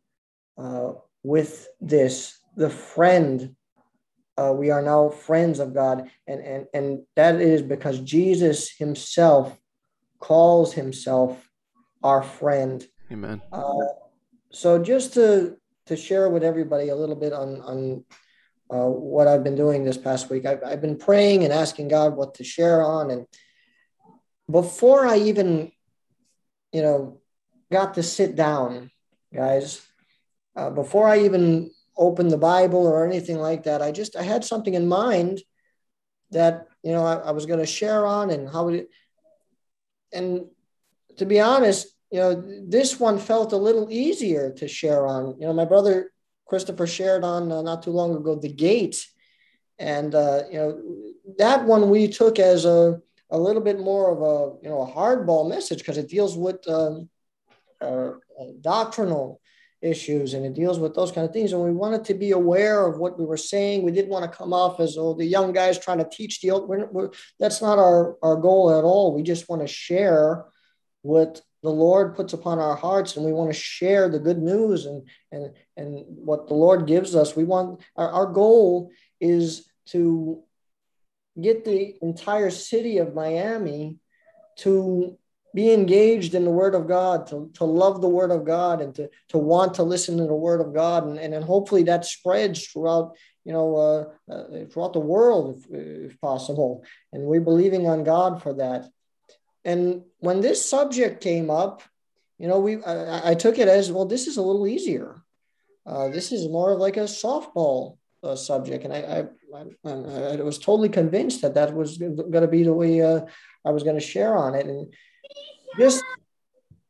uh, 0.56 0.92
with 1.24 1.66
this, 1.80 2.38
the 2.56 2.70
friend. 2.70 3.56
Uh, 4.38 4.52
we 4.56 4.70
are 4.70 4.82
now 4.82 5.08
friends 5.08 5.58
of 5.58 5.74
God, 5.74 6.08
and, 6.28 6.40
and, 6.40 6.66
and 6.72 7.02
that 7.16 7.40
is 7.40 7.62
because 7.62 7.98
Jesus 8.00 8.70
himself 8.70 9.56
calls 10.20 10.72
himself 10.72 11.48
our 12.02 12.22
friend. 12.22 12.86
Amen. 13.10 13.42
Uh, 13.52 13.86
so 14.50 14.80
just 14.82 15.14
to 15.14 15.56
to 15.86 15.96
share 15.96 16.30
with 16.30 16.42
everybody 16.42 16.88
a 16.88 16.96
little 16.96 17.16
bit 17.16 17.32
on 17.32 17.60
on 17.60 18.04
uh, 18.70 18.86
what 18.88 19.28
I've 19.28 19.44
been 19.44 19.56
doing 19.56 19.84
this 19.84 19.98
past 19.98 20.30
week. 20.30 20.46
I've, 20.46 20.62
I've 20.64 20.80
been 20.80 20.96
praying 20.96 21.44
and 21.44 21.52
asking 21.52 21.88
God 21.88 22.16
what 22.16 22.34
to 22.34 22.44
share 22.44 22.82
on. 22.82 23.10
And 23.10 23.26
before 24.50 25.06
I 25.06 25.18
even, 25.18 25.70
you 26.72 26.82
know, 26.82 27.20
got 27.70 27.94
to 27.94 28.02
sit 28.02 28.34
down, 28.34 28.90
guys, 29.32 29.86
uh, 30.56 30.70
before 30.70 31.08
I 31.08 31.20
even 31.20 31.70
opened 31.96 32.30
the 32.30 32.38
Bible 32.38 32.86
or 32.86 33.06
anything 33.06 33.38
like 33.38 33.64
that, 33.64 33.82
I 33.82 33.92
just, 33.92 34.16
I 34.16 34.22
had 34.22 34.44
something 34.44 34.74
in 34.74 34.88
mind 34.88 35.40
that, 36.30 36.68
you 36.82 36.92
know, 36.92 37.04
I, 37.04 37.16
I 37.16 37.30
was 37.30 37.46
going 37.46 37.60
to 37.60 37.66
share 37.66 38.06
on 38.06 38.30
and 38.30 38.48
how 38.48 38.64
would 38.64 38.74
it, 38.74 38.88
and 40.12 40.46
to 41.16 41.26
be 41.26 41.40
honest, 41.40 41.88
you 42.10 42.20
know, 42.20 42.42
this 42.68 43.00
one 43.00 43.18
felt 43.18 43.52
a 43.52 43.56
little 43.56 43.90
easier 43.90 44.52
to 44.52 44.68
share 44.68 45.06
on. 45.06 45.36
You 45.40 45.46
know, 45.46 45.52
my 45.52 45.64
brother 45.64 46.12
Christopher 46.46 46.86
shared 46.86 47.24
on 47.24 47.50
uh, 47.50 47.62
not 47.62 47.82
too 47.82 47.90
long 47.90 48.14
ago, 48.14 48.36
The 48.36 48.52
Gate. 48.52 49.06
And, 49.78 50.14
uh, 50.14 50.42
you 50.50 50.58
know, 50.58 50.82
that 51.38 51.64
one 51.64 51.90
we 51.90 52.06
took 52.06 52.38
as 52.38 52.64
a, 52.64 53.00
a 53.30 53.38
little 53.38 53.62
bit 53.62 53.80
more 53.80 54.12
of 54.12 54.22
a, 54.22 54.62
you 54.62 54.68
know, 54.68 54.82
a 54.82 54.92
hardball 54.92 55.48
message 55.48 55.78
because 55.78 55.98
it 55.98 56.08
deals 56.08 56.36
with 56.36 56.66
um, 56.68 57.08
uh, 57.80 58.10
doctrinal 58.60 59.40
issues 59.84 60.34
and 60.34 60.44
it 60.46 60.54
deals 60.54 60.78
with 60.78 60.94
those 60.94 61.12
kind 61.12 61.26
of 61.26 61.32
things. 61.32 61.52
And 61.52 61.62
we 61.62 61.70
wanted 61.70 62.04
to 62.06 62.14
be 62.14 62.30
aware 62.30 62.86
of 62.86 62.98
what 62.98 63.18
we 63.18 63.24
were 63.24 63.36
saying. 63.36 63.82
We 63.82 63.92
didn't 63.92 64.10
want 64.10 64.24
to 64.30 64.36
come 64.36 64.52
off 64.52 64.80
as, 64.80 64.96
oh, 64.98 65.14
the 65.14 65.26
young 65.26 65.52
guys 65.52 65.78
trying 65.78 65.98
to 65.98 66.08
teach 66.10 66.40
the 66.40 66.50
old. 66.50 66.68
We're, 66.68 66.86
we're, 66.86 67.10
that's 67.38 67.60
not 67.60 67.78
our, 67.78 68.16
our 68.22 68.36
goal 68.36 68.76
at 68.76 68.84
all. 68.84 69.14
We 69.14 69.22
just 69.22 69.48
want 69.48 69.62
to 69.62 69.68
share 69.68 70.46
what 71.02 71.42
the 71.62 71.70
Lord 71.70 72.14
puts 72.14 72.34
upon 72.34 72.58
our 72.58 72.76
hearts, 72.76 73.16
and 73.16 73.24
we 73.24 73.32
want 73.32 73.50
to 73.50 73.58
share 73.58 74.10
the 74.10 74.18
good 74.18 74.38
news 74.38 74.84
and 74.84 75.08
and 75.32 75.54
and 75.78 76.04
what 76.06 76.46
the 76.46 76.54
Lord 76.54 76.86
gives 76.86 77.16
us. 77.16 77.34
We 77.34 77.44
want 77.44 77.80
our, 77.96 78.10
our 78.10 78.26
goal 78.26 78.90
is 79.18 79.66
to 79.86 80.42
get 81.40 81.64
the 81.64 81.94
entire 82.02 82.50
city 82.50 82.98
of 82.98 83.14
Miami 83.14 83.98
to 84.58 85.18
be 85.54 85.72
engaged 85.72 86.34
in 86.34 86.44
the 86.44 86.50
word 86.50 86.74
of 86.74 86.88
God, 86.88 87.28
to, 87.28 87.50
to 87.54 87.64
love 87.64 88.00
the 88.00 88.08
word 88.08 88.32
of 88.32 88.44
God 88.44 88.82
and 88.82 88.94
to, 88.96 89.08
to 89.28 89.38
want 89.38 89.74
to 89.74 89.84
listen 89.84 90.16
to 90.18 90.24
the 90.24 90.34
word 90.34 90.60
of 90.60 90.74
God. 90.74 91.06
And, 91.06 91.18
and 91.18 91.32
then 91.32 91.42
hopefully 91.42 91.84
that 91.84 92.04
spreads 92.04 92.66
throughout, 92.66 93.16
you 93.44 93.52
know, 93.52 93.76
uh, 93.76 94.32
uh, 94.32 94.66
throughout 94.66 94.92
the 94.92 95.00
world 95.00 95.64
if, 95.70 96.10
if 96.10 96.20
possible. 96.20 96.84
And 97.12 97.22
we're 97.22 97.40
believing 97.40 97.86
on 97.86 98.02
God 98.02 98.42
for 98.42 98.54
that. 98.54 98.90
And 99.64 100.02
when 100.18 100.40
this 100.40 100.68
subject 100.68 101.22
came 101.22 101.50
up, 101.50 101.82
you 102.38 102.48
know, 102.48 102.58
we 102.58 102.82
I, 102.82 103.30
I 103.30 103.34
took 103.34 103.58
it 103.58 103.68
as 103.68 103.92
well. 103.92 104.06
This 104.06 104.26
is 104.26 104.36
a 104.36 104.42
little 104.42 104.66
easier. 104.66 105.22
Uh, 105.86 106.08
this 106.08 106.32
is 106.32 106.48
more 106.48 106.72
of 106.72 106.80
like 106.80 106.96
a 106.96 107.04
softball 107.04 107.98
uh, 108.22 108.34
subject, 108.34 108.84
and 108.84 108.92
I, 108.92 109.26
I, 109.54 109.64
I, 109.84 110.38
I 110.38 110.42
was 110.42 110.58
totally 110.58 110.88
convinced 110.88 111.42
that 111.42 111.54
that 111.54 111.74
was 111.74 111.98
going 111.98 112.32
to 112.32 112.48
be 112.48 112.64
the 112.64 112.72
way 112.72 113.02
uh, 113.02 113.20
I 113.64 113.70
was 113.70 113.82
going 113.82 113.96
to 113.96 114.04
share 114.04 114.34
on 114.36 114.54
it, 114.54 114.66
and 114.66 114.92
just 115.78 116.04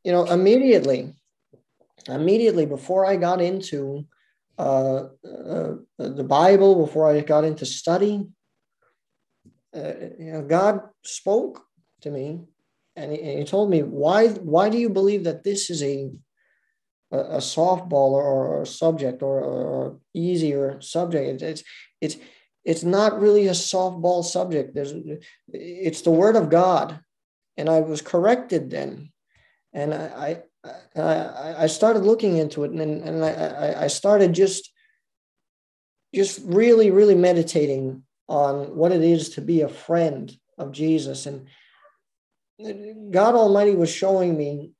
you 0.05 0.13
know, 0.13 0.27
immediately, 0.27 1.15
immediately 2.07 2.67
before 2.67 3.07
I 3.07 3.17
got 3.17 3.41
into 3.41 4.05
uh, 4.59 5.09
uh, 5.25 5.75
the 5.99 6.25
Bible, 6.25 6.87
before 6.87 7.09
I 7.09 7.21
got 7.21 7.45
into 7.45 7.65
study, 7.65 8.27
uh, 9.75 9.93
you 10.19 10.33
know, 10.33 10.43
God 10.43 10.83
spoke 11.03 11.63
to 12.03 12.11
me 12.11 12.43
and 12.95 13.11
he, 13.11 13.21
and 13.21 13.39
he, 13.41 13.45
told 13.45 13.71
me 13.71 13.83
why 13.83 14.29
why 14.29 14.69
do 14.69 14.79
you 14.79 14.89
believe 14.89 15.25
that 15.25 15.43
this 15.43 15.71
is 15.71 15.83
a 15.83 16.11
a, 17.11 17.39
softball 17.39 18.11
or, 18.11 18.63
a 18.63 18.67
subject 18.67 19.23
or, 19.23 19.41
or 19.41 19.99
easier 20.13 20.81
subject? 20.81 21.43
It's 21.43 21.65
it's 22.01 22.17
it's 22.65 22.85
not 22.85 23.21
really 23.21 23.49
a 23.49 23.53
softball 23.53 24.23
subject. 24.23 24.75
There's 24.75 24.95
it's 25.49 26.03
the 26.03 26.13
word 26.13 26.37
of 26.37 26.51
god 26.51 27.01
and 27.57 27.69
i 27.69 27.81
was 27.81 28.03
corrected 28.03 28.71
then. 28.71 29.11
And 29.73 29.95
i 29.95 30.43
i 30.65 30.71
i, 31.01 31.65
I 31.65 31.67
started 31.67 32.05
looking 32.05 32.37
into 32.37 32.65
it. 32.65 32.71
And 32.71 32.81
and 32.81 33.25
i 33.25 33.85
i 33.85 33.87
started 33.89 34.33
just 34.33 34.71
just 36.15 36.41
really 36.45 36.91
really 36.91 37.15
meditating 37.15 38.03
on 38.29 38.77
what 38.77 38.93
it 38.93 39.03
is 39.03 39.31
to 39.31 39.41
be 39.41 39.61
a 39.61 39.69
friend 39.69 40.35
of 40.59 40.73
jesus. 40.73 41.27
And 41.27 41.47
God 43.11 43.35
Almighty 43.35 43.75
was 43.75 43.91
showing 43.91 44.37
me, 44.37 44.73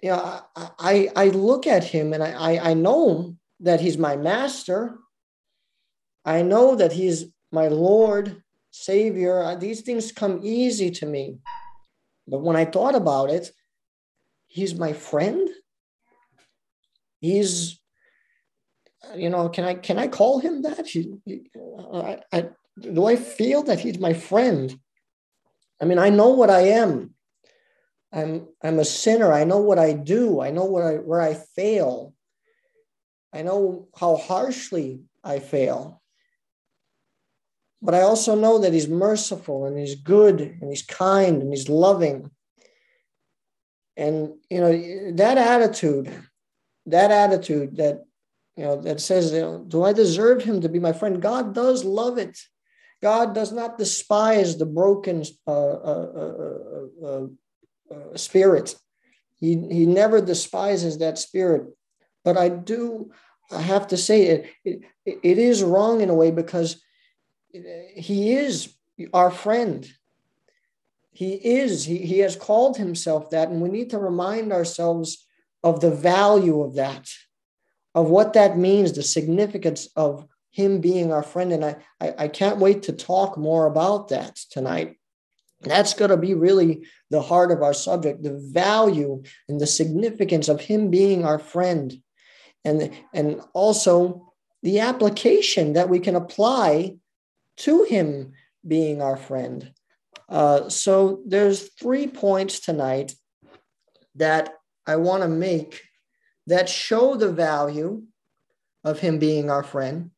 you 0.00 0.10
know, 0.10 0.42
I, 0.54 0.70
I, 0.78 1.08
I 1.16 1.28
look 1.28 1.66
at 1.66 1.82
him 1.82 2.12
and 2.12 2.22
I, 2.22 2.58
I 2.58 2.74
know 2.74 3.36
that 3.60 3.80
he's 3.80 3.98
my 3.98 4.16
master. 4.16 4.98
I 6.24 6.42
know 6.42 6.76
that 6.76 6.92
he's 6.92 7.26
my 7.50 7.68
Lord, 7.68 8.43
Savior. 8.74 9.40
Uh, 9.40 9.54
these 9.54 9.82
things 9.82 10.10
come 10.10 10.40
easy 10.42 10.90
to 10.90 11.06
me. 11.06 11.38
But 12.26 12.42
when 12.42 12.56
I 12.56 12.64
thought 12.64 12.96
about 12.96 13.30
it, 13.30 13.52
he's 14.48 14.74
my 14.74 14.92
friend. 14.92 15.48
He's, 17.20 17.80
you 19.14 19.30
know, 19.30 19.48
can 19.48 19.64
I 19.64 19.74
can 19.74 19.98
I 19.98 20.08
call 20.08 20.40
him 20.40 20.62
that? 20.62 20.88
He, 20.88 21.14
I, 21.92 22.18
I, 22.32 22.48
do 22.80 23.06
I 23.06 23.14
feel 23.14 23.62
that 23.62 23.78
he's 23.78 24.00
my 24.00 24.12
friend? 24.12 24.76
I 25.80 25.84
mean, 25.84 26.00
I 26.00 26.08
know 26.08 26.30
what 26.30 26.50
I 26.50 26.62
am. 26.82 27.14
I'm 28.12 28.48
I'm 28.60 28.80
a 28.80 28.84
sinner. 28.84 29.32
I 29.32 29.44
know 29.44 29.58
what 29.58 29.78
I 29.78 29.92
do. 29.92 30.40
I 30.40 30.50
know 30.50 30.64
what 30.64 30.82
I 30.82 30.94
where 30.94 31.20
I 31.20 31.34
fail. 31.34 32.12
I 33.32 33.42
know 33.42 33.88
how 33.96 34.16
harshly 34.16 35.02
I 35.22 35.38
fail. 35.38 36.02
But 37.84 37.94
I 37.94 38.00
also 38.00 38.34
know 38.34 38.58
that 38.60 38.72
he's 38.72 38.88
merciful 38.88 39.66
and 39.66 39.78
he's 39.78 39.94
good 39.94 40.40
and 40.40 40.70
he's 40.70 40.82
kind 40.82 41.42
and 41.42 41.52
he's 41.52 41.68
loving. 41.68 42.30
And 43.94 44.36
you 44.48 44.60
know, 44.60 45.12
that 45.12 45.36
attitude, 45.36 46.10
that 46.86 47.10
attitude 47.10 47.76
that 47.76 48.04
you 48.56 48.64
know 48.64 48.80
that 48.80 49.02
says, 49.02 49.32
do 49.32 49.84
I 49.84 49.92
deserve 49.92 50.42
him 50.42 50.62
to 50.62 50.68
be 50.70 50.78
my 50.78 50.94
friend? 50.94 51.20
God 51.20 51.54
does 51.54 51.84
love 51.84 52.16
it. 52.16 52.38
God 53.02 53.34
does 53.34 53.52
not 53.52 53.76
despise 53.76 54.56
the 54.56 54.64
broken 54.64 55.22
uh, 55.46 55.50
uh, 55.50 56.56
uh, 57.04 57.26
spirit. 58.16 58.76
He, 59.36 59.56
he 59.70 59.84
never 59.84 60.22
despises 60.22 60.98
that 60.98 61.18
spirit. 61.18 61.66
But 62.24 62.38
I 62.38 62.48
do 62.48 63.12
I 63.52 63.60
have 63.60 63.88
to 63.88 63.98
say 63.98 64.22
it, 64.22 64.50
it, 64.64 64.80
it 65.04 65.38
is 65.38 65.62
wrong 65.62 66.00
in 66.00 66.08
a 66.08 66.14
way 66.14 66.30
because 66.30 66.82
he 67.54 68.34
is 68.34 68.74
our 69.12 69.30
friend. 69.30 69.88
He 71.12 71.34
is, 71.34 71.84
he, 71.84 71.98
he 71.98 72.18
has 72.20 72.34
called 72.34 72.76
himself 72.76 73.30
that, 73.30 73.48
and 73.48 73.62
we 73.62 73.68
need 73.68 73.90
to 73.90 73.98
remind 73.98 74.52
ourselves 74.52 75.26
of 75.62 75.80
the 75.80 75.90
value 75.90 76.60
of 76.62 76.74
that, 76.74 77.08
of 77.94 78.10
what 78.10 78.32
that 78.32 78.58
means, 78.58 78.92
the 78.92 79.02
significance 79.02 79.88
of 79.94 80.26
him 80.50 80.80
being 80.80 81.12
our 81.12 81.22
friend. 81.22 81.52
And 81.52 81.64
I, 81.64 81.76
I, 82.00 82.14
I 82.18 82.28
can't 82.28 82.58
wait 82.58 82.82
to 82.84 82.92
talk 82.92 83.38
more 83.38 83.66
about 83.66 84.08
that 84.08 84.36
tonight. 84.50 84.96
That's 85.62 85.94
going 85.94 86.10
to 86.10 86.16
be 86.16 86.34
really 86.34 86.86
the 87.10 87.22
heart 87.22 87.52
of 87.52 87.62
our 87.62 87.72
subject 87.72 88.22
the 88.22 88.38
value 88.52 89.22
and 89.48 89.60
the 89.60 89.66
significance 89.66 90.48
of 90.48 90.60
him 90.60 90.90
being 90.90 91.24
our 91.24 91.38
friend. 91.38 91.94
And, 92.64 92.92
and 93.12 93.40
also 93.52 94.32
the 94.62 94.80
application 94.80 95.74
that 95.74 95.88
we 95.88 96.00
can 96.00 96.16
apply 96.16 96.96
to 97.58 97.84
him 97.84 98.32
being 98.66 99.02
our 99.02 99.16
friend. 99.16 99.72
Uh, 100.28 100.68
so 100.68 101.22
there's 101.26 101.70
three 101.74 102.06
points 102.06 102.60
tonight 102.60 103.14
that 104.14 104.54
I 104.86 104.96
want 104.96 105.22
to 105.22 105.28
make 105.28 105.82
that 106.46 106.68
show 106.68 107.16
the 107.16 107.32
value 107.32 108.02
of 108.84 109.00
him 109.00 109.18
being 109.18 109.50
our 109.50 109.62
friend 109.62 110.10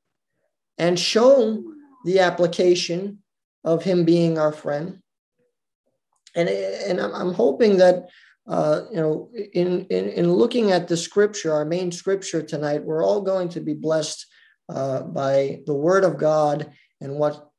and 0.78 0.98
show 0.98 1.62
the 2.04 2.20
application 2.20 3.22
of 3.64 3.82
him 3.82 4.04
being 4.04 4.38
our 4.38 4.52
friend. 4.52 5.00
And, 6.34 6.48
and 6.48 7.00
I'm 7.00 7.32
hoping 7.32 7.78
that, 7.78 8.08
uh, 8.46 8.82
you 8.90 8.96
know, 8.96 9.30
in, 9.54 9.86
in, 9.86 10.08
in 10.10 10.32
looking 10.32 10.70
at 10.70 10.86
the 10.86 10.96
scripture, 10.96 11.52
our 11.52 11.64
main 11.64 11.90
scripture 11.90 12.42
tonight, 12.42 12.84
we're 12.84 13.04
all 13.04 13.22
going 13.22 13.48
to 13.50 13.60
be 13.60 13.74
blessed 13.74 14.26
uh, 14.68 15.02
by 15.02 15.60
the 15.66 15.74
word 15.74 16.04
of 16.04 16.18
God 16.18 16.72
and 17.00 17.16
what 17.16 17.50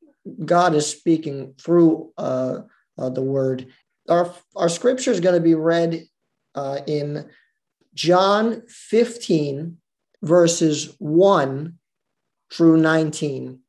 God 0.43 0.75
is 0.75 0.87
speaking 0.87 1.53
through 1.59 2.11
uh, 2.17 2.59
uh 2.97 3.09
the 3.09 3.21
word. 3.21 3.67
Our, 4.09 4.33
our 4.55 4.69
scripture 4.69 5.11
is 5.11 5.19
going 5.19 5.35
to 5.35 5.41
be 5.41 5.55
read 5.55 6.05
uh, 6.55 6.79
in 6.87 7.29
John 7.93 8.63
15, 8.67 9.77
verses 10.21 10.95
1 10.99 11.77
through 12.51 12.77
19. 12.77 13.59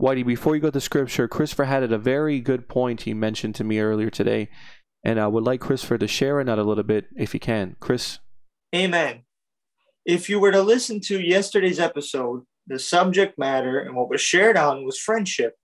Whitey, 0.00 0.26
before 0.26 0.54
you 0.54 0.62
go 0.62 0.70
to 0.70 0.80
scripture, 0.80 1.28
Christopher 1.28 1.64
had 1.64 1.82
a 1.82 1.98
very 1.98 2.40
good 2.40 2.68
point 2.68 3.02
he 3.02 3.12
mentioned 3.12 3.54
to 3.56 3.64
me 3.64 3.80
earlier 3.80 4.10
today, 4.10 4.48
and 5.04 5.20
I 5.20 5.26
would 5.26 5.44
like 5.44 5.60
Christopher 5.60 5.98
to 5.98 6.08
share 6.08 6.40
in 6.40 6.46
that 6.46 6.58
a 6.58 6.62
little 6.62 6.84
bit 6.84 7.06
if 7.16 7.32
he 7.32 7.38
can. 7.38 7.76
Chris? 7.80 8.18
Amen. 8.74 9.24
If 10.06 10.30
you 10.30 10.40
were 10.40 10.52
to 10.52 10.62
listen 10.62 11.00
to 11.02 11.20
yesterday's 11.20 11.78
episode, 11.78 12.44
the 12.66 12.78
subject 12.78 13.38
matter 13.38 13.80
and 13.80 13.94
what 13.94 14.08
was 14.08 14.20
shared 14.20 14.56
on 14.56 14.84
was 14.84 14.98
friendship. 14.98 15.56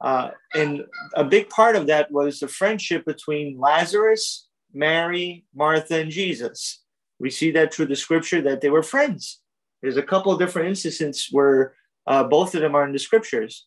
Uh, 0.00 0.30
and 0.54 0.84
a 1.14 1.24
big 1.24 1.48
part 1.50 1.76
of 1.76 1.86
that 1.86 2.10
was 2.10 2.40
the 2.40 2.48
friendship 2.48 3.04
between 3.04 3.58
Lazarus, 3.58 4.48
Mary, 4.72 5.44
Martha, 5.54 6.00
and 6.00 6.10
Jesus. 6.10 6.82
We 7.18 7.30
see 7.30 7.50
that 7.52 7.74
through 7.74 7.86
the 7.86 7.96
scripture 7.96 8.40
that 8.42 8.62
they 8.62 8.70
were 8.70 8.82
friends. 8.82 9.40
There's 9.82 9.98
a 9.98 10.02
couple 10.02 10.32
of 10.32 10.38
different 10.38 10.68
instances 10.68 11.28
where 11.30 11.74
uh, 12.06 12.24
both 12.24 12.54
of 12.54 12.62
them 12.62 12.74
are 12.74 12.86
in 12.86 12.92
the 12.92 12.98
scriptures. 12.98 13.66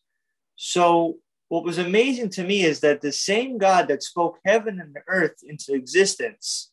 So, 0.55 1.17
what 1.49 1.63
was 1.63 1.77
amazing 1.77 2.29
to 2.31 2.43
me 2.43 2.63
is 2.63 2.79
that 2.79 3.01
the 3.01 3.11
same 3.11 3.59
God 3.59 3.87
that 3.87 4.01
spoke 4.01 4.39
heaven 4.43 4.79
and 4.79 4.97
earth 5.07 5.35
into 5.43 5.73
existence, 5.73 6.71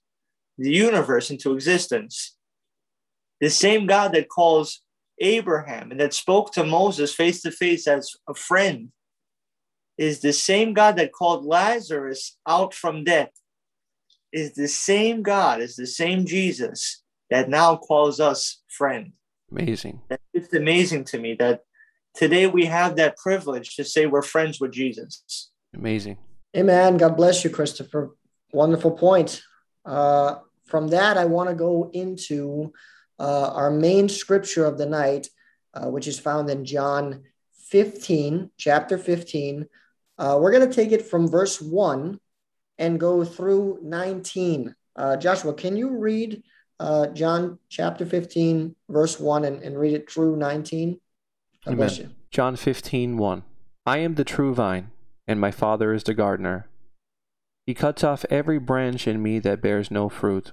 the 0.56 0.70
universe 0.70 1.30
into 1.30 1.52
existence, 1.52 2.36
the 3.40 3.50
same 3.50 3.86
God 3.86 4.12
that 4.12 4.30
calls 4.30 4.80
Abraham 5.20 5.90
and 5.90 6.00
that 6.00 6.14
spoke 6.14 6.52
to 6.52 6.64
Moses 6.64 7.14
face 7.14 7.42
to 7.42 7.50
face 7.50 7.86
as 7.86 8.12
a 8.28 8.34
friend, 8.34 8.90
is 9.98 10.20
the 10.20 10.32
same 10.32 10.72
God 10.72 10.96
that 10.96 11.12
called 11.12 11.44
Lazarus 11.44 12.38
out 12.48 12.72
from 12.72 13.04
death, 13.04 13.30
is 14.32 14.54
the 14.54 14.68
same 14.68 15.22
God, 15.22 15.60
is 15.60 15.76
the 15.76 15.86
same 15.86 16.24
Jesus 16.24 17.02
that 17.28 17.48
now 17.48 17.76
calls 17.76 18.18
us 18.18 18.62
friend. 18.68 19.12
Amazing. 19.50 20.00
It's 20.32 20.54
amazing 20.54 21.04
to 21.04 21.18
me 21.18 21.34
that 21.34 21.64
today 22.14 22.46
we 22.46 22.66
have 22.66 22.96
that 22.96 23.16
privilege 23.16 23.76
to 23.76 23.84
say 23.84 24.06
we're 24.06 24.22
friends 24.22 24.60
with 24.60 24.72
Jesus. 24.72 25.50
Amazing. 25.74 26.18
Amen. 26.56 26.96
God 26.96 27.16
bless 27.16 27.44
you, 27.44 27.50
Christopher. 27.50 28.10
Wonderful 28.52 28.92
point. 28.92 29.42
Uh, 29.84 30.36
from 30.66 30.88
that, 30.88 31.16
I 31.18 31.24
want 31.24 31.48
to 31.48 31.54
go 31.54 31.90
into 31.92 32.72
uh, 33.20 33.52
our 33.54 33.70
main 33.70 34.08
scripture 34.08 34.64
of 34.64 34.78
the 34.78 34.86
night, 34.86 35.28
uh, 35.74 35.88
which 35.88 36.08
is 36.08 36.18
found 36.18 36.48
in 36.48 36.64
John 36.64 37.22
15, 37.68 38.50
chapter 38.56 38.96
15. 38.96 39.66
Uh, 40.18 40.38
we're 40.40 40.50
going 40.50 40.66
to 40.66 40.74
take 40.74 40.90
it 40.90 41.06
from 41.06 41.28
verse 41.28 41.60
1 41.60 42.18
and 42.78 42.98
go 42.98 43.24
through 43.24 43.78
19. 43.82 44.74
Uh, 44.96 45.16
Joshua, 45.16 45.52
can 45.52 45.76
you 45.76 45.98
read 45.98 46.42
uh, 46.80 47.08
John 47.08 47.58
chapter 47.68 48.06
15, 48.06 48.74
verse 48.88 49.20
1, 49.20 49.44
and, 49.44 49.62
and 49.62 49.78
read 49.78 49.92
it 49.92 50.10
through 50.10 50.36
19? 50.36 50.98
God 51.66 51.76
bless. 51.76 52.00
John 52.30 52.56
15, 52.56 53.18
1. 53.18 53.42
I 53.84 53.98
am 53.98 54.14
the 54.14 54.24
true 54.24 54.54
vine, 54.54 54.90
and 55.28 55.38
my 55.38 55.50
Father 55.50 55.92
is 55.92 56.04
the 56.04 56.14
gardener. 56.14 56.68
He 57.66 57.74
cuts 57.74 58.02
off 58.02 58.24
every 58.30 58.58
branch 58.58 59.06
in 59.06 59.22
me 59.22 59.38
that 59.40 59.60
bears 59.60 59.90
no 59.90 60.08
fruit, 60.08 60.52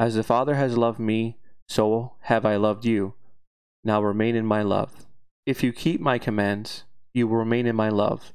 As 0.00 0.14
the 0.14 0.22
Father 0.22 0.54
has 0.54 0.78
loved 0.78 0.98
me, 0.98 1.36
so 1.68 2.14
have 2.20 2.46
I 2.46 2.56
loved 2.56 2.86
you. 2.86 3.12
Now 3.84 4.02
remain 4.02 4.34
in 4.34 4.46
my 4.46 4.62
love. 4.62 5.06
If 5.44 5.62
you 5.62 5.74
keep 5.74 6.00
my 6.00 6.18
commands, 6.18 6.84
you 7.12 7.28
will 7.28 7.36
remain 7.36 7.66
in 7.66 7.76
my 7.76 7.90
love, 7.90 8.32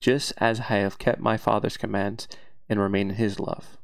just 0.00 0.32
as 0.38 0.58
I 0.58 0.78
have 0.78 0.98
kept 0.98 1.20
my 1.20 1.36
Father's 1.36 1.76
commands 1.76 2.26
and 2.68 2.80
remain 2.80 3.10
in 3.10 3.16
his 3.16 3.38
love. 3.38 3.78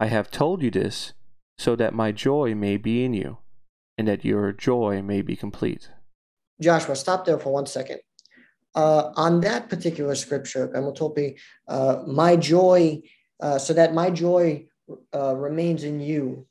I 0.00 0.06
have 0.06 0.32
told 0.32 0.60
you 0.60 0.72
this 0.72 1.12
so 1.56 1.76
that 1.76 1.94
my 1.94 2.10
joy 2.10 2.56
may 2.56 2.76
be 2.76 3.04
in 3.04 3.14
you, 3.14 3.38
and 3.96 4.08
that 4.08 4.24
your 4.24 4.50
joy 4.50 5.02
may 5.02 5.22
be 5.22 5.36
complete. 5.36 5.88
Joshua, 6.60 6.96
stop 6.96 7.26
there 7.26 7.38
for 7.38 7.52
one 7.52 7.66
second. 7.66 8.00
Uh, 8.74 9.12
on 9.14 9.40
that 9.42 9.68
particular 9.68 10.16
scripture, 10.16 10.66
Kamutopi, 10.66 11.38
uh, 11.68 12.02
my 12.08 12.34
joy, 12.34 13.00
uh, 13.40 13.56
so 13.56 13.72
that 13.72 13.94
my 13.94 14.10
joy 14.10 14.66
uh, 15.14 15.34
remains 15.36 15.84
in 15.84 16.00
you, 16.00 16.46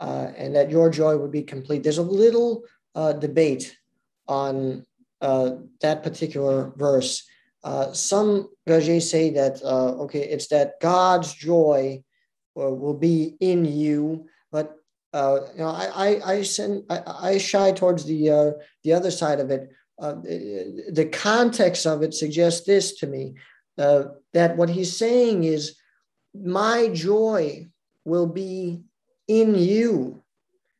uh, 0.00 0.28
and 0.36 0.54
that 0.56 0.70
your 0.70 0.90
joy 0.90 1.16
would 1.16 1.32
be 1.32 1.42
complete. 1.42 1.82
There's 1.82 1.98
a 1.98 2.02
little 2.02 2.64
uh, 2.94 3.12
debate 3.14 3.76
on 4.28 4.84
that 5.20 6.02
particular 6.02 6.72
verse. 6.76 7.24
some 7.92 8.48
Gages 8.66 9.10
say 9.10 9.30
that 9.30 9.62
okay, 9.62 10.20
it's 10.20 10.48
that 10.48 10.80
God's 10.80 11.32
joy 11.32 12.02
will 12.54 12.94
be 12.94 13.36
in 13.40 13.64
you, 13.64 14.26
but 14.50 14.76
uh, 15.12 15.40
you 15.52 15.58
know, 15.58 15.68
I 15.68 15.86
I 15.94 16.32
I, 16.32 16.42
send, 16.42 16.84
I, 16.88 17.02
I 17.06 17.38
shy 17.38 17.72
towards 17.72 18.04
the 18.04 18.30
uh, 18.30 18.50
the 18.84 18.92
other 18.92 19.10
side 19.10 19.40
of 19.40 19.50
it. 19.50 19.70
Uh, 19.98 20.14
the 20.14 21.08
context 21.12 21.86
of 21.86 22.02
it 22.02 22.14
suggests 22.14 22.66
this 22.66 22.96
to 22.96 23.06
me 23.06 23.34
uh, 23.78 24.04
that 24.32 24.56
what 24.56 24.68
he's 24.68 24.96
saying 24.96 25.44
is, 25.44 25.76
my 26.34 26.88
joy 26.88 27.68
will 28.04 28.26
be 28.26 28.82
in 29.28 29.54
you 29.54 30.22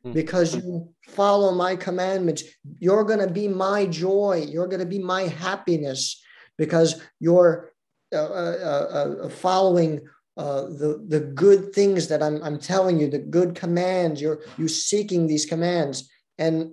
hmm. 0.02 0.12
because 0.12 0.54
you 0.54 0.88
follow 1.08 1.54
my 1.54 1.76
commandments. 1.76 2.42
You're 2.78 3.04
going 3.04 3.20
to 3.26 3.32
be 3.32 3.48
my 3.48 3.86
joy. 3.86 4.46
You're 4.48 4.68
going 4.68 4.80
to 4.80 4.86
be 4.86 4.98
my 4.98 5.22
happiness 5.22 6.22
because 6.58 7.00
you're 7.20 7.72
uh, 8.12 8.16
uh, 8.16 9.16
uh, 9.24 9.28
following 9.28 10.00
uh, 10.36 10.62
the 10.62 11.04
the 11.08 11.20
good 11.20 11.74
things 11.74 12.08
that 12.08 12.22
I'm 12.22 12.42
I'm 12.42 12.58
telling 12.58 12.98
you, 12.98 13.08
the 13.08 13.18
good 13.18 13.54
commands. 13.54 14.20
You're 14.20 14.40
you 14.56 14.68
seeking 14.68 15.26
these 15.26 15.44
commands, 15.44 16.10
and 16.38 16.72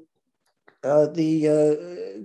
uh, 0.84 1.08
the, 1.08 1.48
uh, 1.48 1.54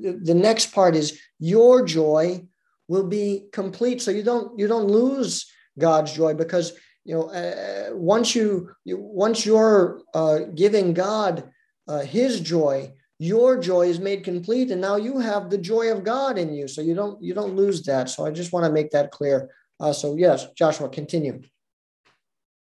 the 0.01 0.21
the 0.23 0.35
next 0.35 0.73
part 0.73 0.95
is 0.95 1.19
your 1.41 1.85
joy 1.85 2.47
will 2.87 3.07
be 3.07 3.47
complete. 3.53 4.01
So 4.01 4.11
you 4.11 4.23
don't 4.23 4.57
you 4.59 4.69
don't 4.69 4.87
lose 4.87 5.51
God's 5.79 6.13
joy 6.13 6.35
because 6.35 6.73
you 7.05 7.15
know 7.15 7.31
uh, 7.31 7.95
once 7.95 8.35
you, 8.35 8.71
you 8.85 8.99
once 8.99 9.45
you're 9.45 10.03
uh, 10.15 10.41
giving 10.55 10.95
God 10.95 11.51
uh, 11.89 12.01
His 12.01 12.41
joy, 12.41 12.93
your 13.19 13.61
joy 13.61 13.89
is 13.89 14.01
made 14.01 14.25
complete, 14.25 14.71
and 14.71 14.81
now 14.81 14.97
you 14.97 15.19
have 15.19 15.51
the 15.51 15.59
joy 15.59 15.93
of 15.93 16.05
God 16.05 16.39
in 16.39 16.55
you. 16.55 16.69
So 16.69 16.81
you 16.81 16.95
don't 16.95 17.23
you 17.23 17.35
don't 17.35 17.57
lose 17.57 17.83
that. 17.85 18.09
So 18.11 18.27
I 18.27 18.31
just 18.31 18.53
want 18.53 18.67
to 18.67 18.73
make 18.73 18.91
that 18.91 19.11
clear. 19.11 19.51
Uh, 19.81 19.93
so 19.93 20.17
yes, 20.17 20.47
Joshua, 20.53 20.89
continue. 20.89 21.43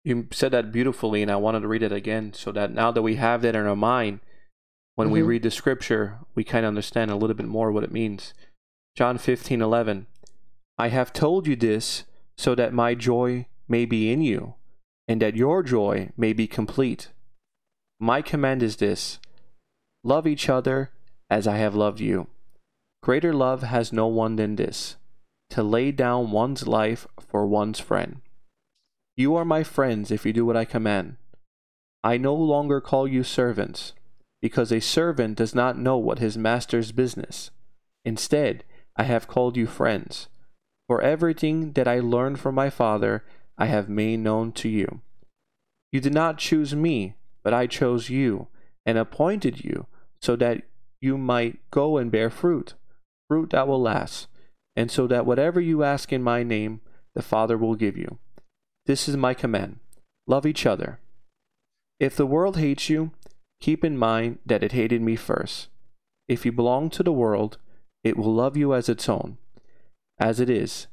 You 0.04 0.26
said 0.32 0.52
that 0.52 0.72
beautifully, 0.72 1.22
and 1.22 1.30
I 1.30 1.36
wanted 1.36 1.60
to 1.60 1.68
read 1.68 1.82
it 1.82 1.92
again 1.92 2.32
so 2.32 2.50
that 2.52 2.72
now 2.72 2.90
that 2.90 3.02
we 3.02 3.16
have 3.16 3.42
that 3.42 3.54
in 3.54 3.66
our 3.66 3.76
mind, 3.76 4.20
when 4.96 5.06
mm-hmm. 5.06 5.14
we 5.14 5.22
read 5.22 5.42
the 5.42 5.50
scripture, 5.50 6.18
we 6.34 6.42
kind 6.42 6.64
of 6.64 6.68
understand 6.68 7.10
a 7.10 7.16
little 7.16 7.36
bit 7.36 7.46
more 7.46 7.70
what 7.70 7.84
it 7.84 7.92
means. 7.92 8.34
John 8.96 9.16
15, 9.16 9.62
11. 9.62 10.06
I 10.76 10.88
have 10.88 11.12
told 11.12 11.46
you 11.46 11.54
this 11.54 12.04
so 12.36 12.54
that 12.54 12.72
my 12.72 12.94
joy 12.94 13.46
may 13.68 13.84
be 13.84 14.12
in 14.12 14.20
you, 14.20 14.54
and 15.08 15.20
that 15.22 15.36
your 15.36 15.62
joy 15.62 16.10
may 16.16 16.32
be 16.32 16.46
complete. 16.46 17.08
My 18.00 18.22
command 18.22 18.62
is 18.62 18.76
this 18.76 19.18
love 20.04 20.26
each 20.26 20.48
other 20.48 20.90
as 21.30 21.46
I 21.46 21.56
have 21.56 21.74
loved 21.74 22.00
you. 22.00 22.26
Greater 23.02 23.32
love 23.32 23.62
has 23.62 23.92
no 23.92 24.06
one 24.06 24.36
than 24.36 24.56
this 24.56 24.96
to 25.50 25.62
lay 25.62 25.92
down 25.92 26.30
one's 26.30 26.66
life 26.66 27.06
for 27.20 27.46
one's 27.46 27.78
friend. 27.78 28.22
You 29.16 29.34
are 29.36 29.44
my 29.44 29.62
friends 29.62 30.10
if 30.10 30.24
you 30.24 30.32
do 30.32 30.46
what 30.46 30.56
I 30.56 30.64
command. 30.64 31.16
I 32.02 32.16
no 32.16 32.34
longer 32.34 32.80
call 32.80 33.06
you 33.06 33.22
servants, 33.22 33.92
because 34.40 34.72
a 34.72 34.80
servant 34.80 35.36
does 35.36 35.54
not 35.54 35.78
know 35.78 35.98
what 35.98 36.18
his 36.18 36.38
master's 36.38 36.90
business. 36.90 37.50
Instead, 38.04 38.64
I 38.96 39.04
have 39.04 39.28
called 39.28 39.56
you 39.56 39.66
friends. 39.66 40.28
For 40.92 41.00
everything 41.00 41.72
that 41.72 41.88
I 41.88 42.00
learned 42.00 42.38
from 42.38 42.54
my 42.54 42.68
Father, 42.68 43.24
I 43.56 43.64
have 43.64 43.88
made 43.88 44.18
known 44.18 44.52
to 44.52 44.68
you. 44.68 45.00
You 45.90 46.02
did 46.02 46.12
not 46.12 46.36
choose 46.36 46.76
me, 46.76 47.14
but 47.42 47.54
I 47.54 47.66
chose 47.66 48.10
you, 48.10 48.48
and 48.84 48.98
appointed 48.98 49.64
you, 49.64 49.86
so 50.20 50.36
that 50.36 50.64
you 51.00 51.16
might 51.16 51.58
go 51.70 51.96
and 51.96 52.12
bear 52.12 52.28
fruit, 52.28 52.74
fruit 53.26 53.48
that 53.52 53.66
will 53.66 53.80
last, 53.80 54.26
and 54.76 54.90
so 54.90 55.06
that 55.06 55.24
whatever 55.24 55.62
you 55.62 55.82
ask 55.82 56.12
in 56.12 56.22
my 56.22 56.42
name, 56.42 56.82
the 57.14 57.22
Father 57.22 57.56
will 57.56 57.74
give 57.74 57.96
you. 57.96 58.18
This 58.84 59.08
is 59.08 59.16
my 59.16 59.32
command 59.32 59.78
love 60.26 60.44
each 60.44 60.66
other. 60.66 61.00
If 61.98 62.16
the 62.16 62.26
world 62.26 62.58
hates 62.58 62.90
you, 62.90 63.12
keep 63.62 63.82
in 63.82 63.96
mind 63.96 64.40
that 64.44 64.62
it 64.62 64.72
hated 64.72 65.00
me 65.00 65.16
first. 65.16 65.68
If 66.28 66.44
you 66.44 66.52
belong 66.52 66.90
to 66.90 67.02
the 67.02 67.14
world, 67.14 67.56
it 68.04 68.18
will 68.18 68.34
love 68.34 68.58
you 68.58 68.74
as 68.74 68.90
its 68.90 69.08
own. 69.08 69.38
As 70.18 70.40
it 70.40 70.50
is, 70.50 70.86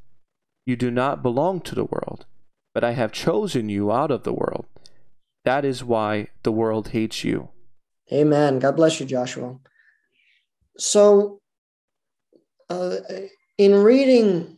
you 0.66 0.76
do 0.76 0.92
not 0.92 1.24
belong 1.24 1.62
to 1.62 1.76
the 1.76 1.86
world, 1.86 2.26
but 2.74 2.84
I 2.84 2.92
have 2.92 3.12
chosen 3.12 3.70
you 3.70 3.92
out 3.92 4.12
of 4.12 4.24
the 4.24 4.34
world. 4.34 4.66
That 5.46 5.66
is 5.66 5.84
why 5.84 6.28
the 6.44 6.52
world 6.52 6.90
hates 6.90 7.24
you. 7.24 7.50
Amen. 8.12 8.60
God 8.60 8.76
bless 8.76 9.00
you, 9.00 9.06
Joshua. 9.06 9.58
So, 10.78 11.42
uh, 12.70 12.98
in 13.58 13.76
reading 13.76 14.58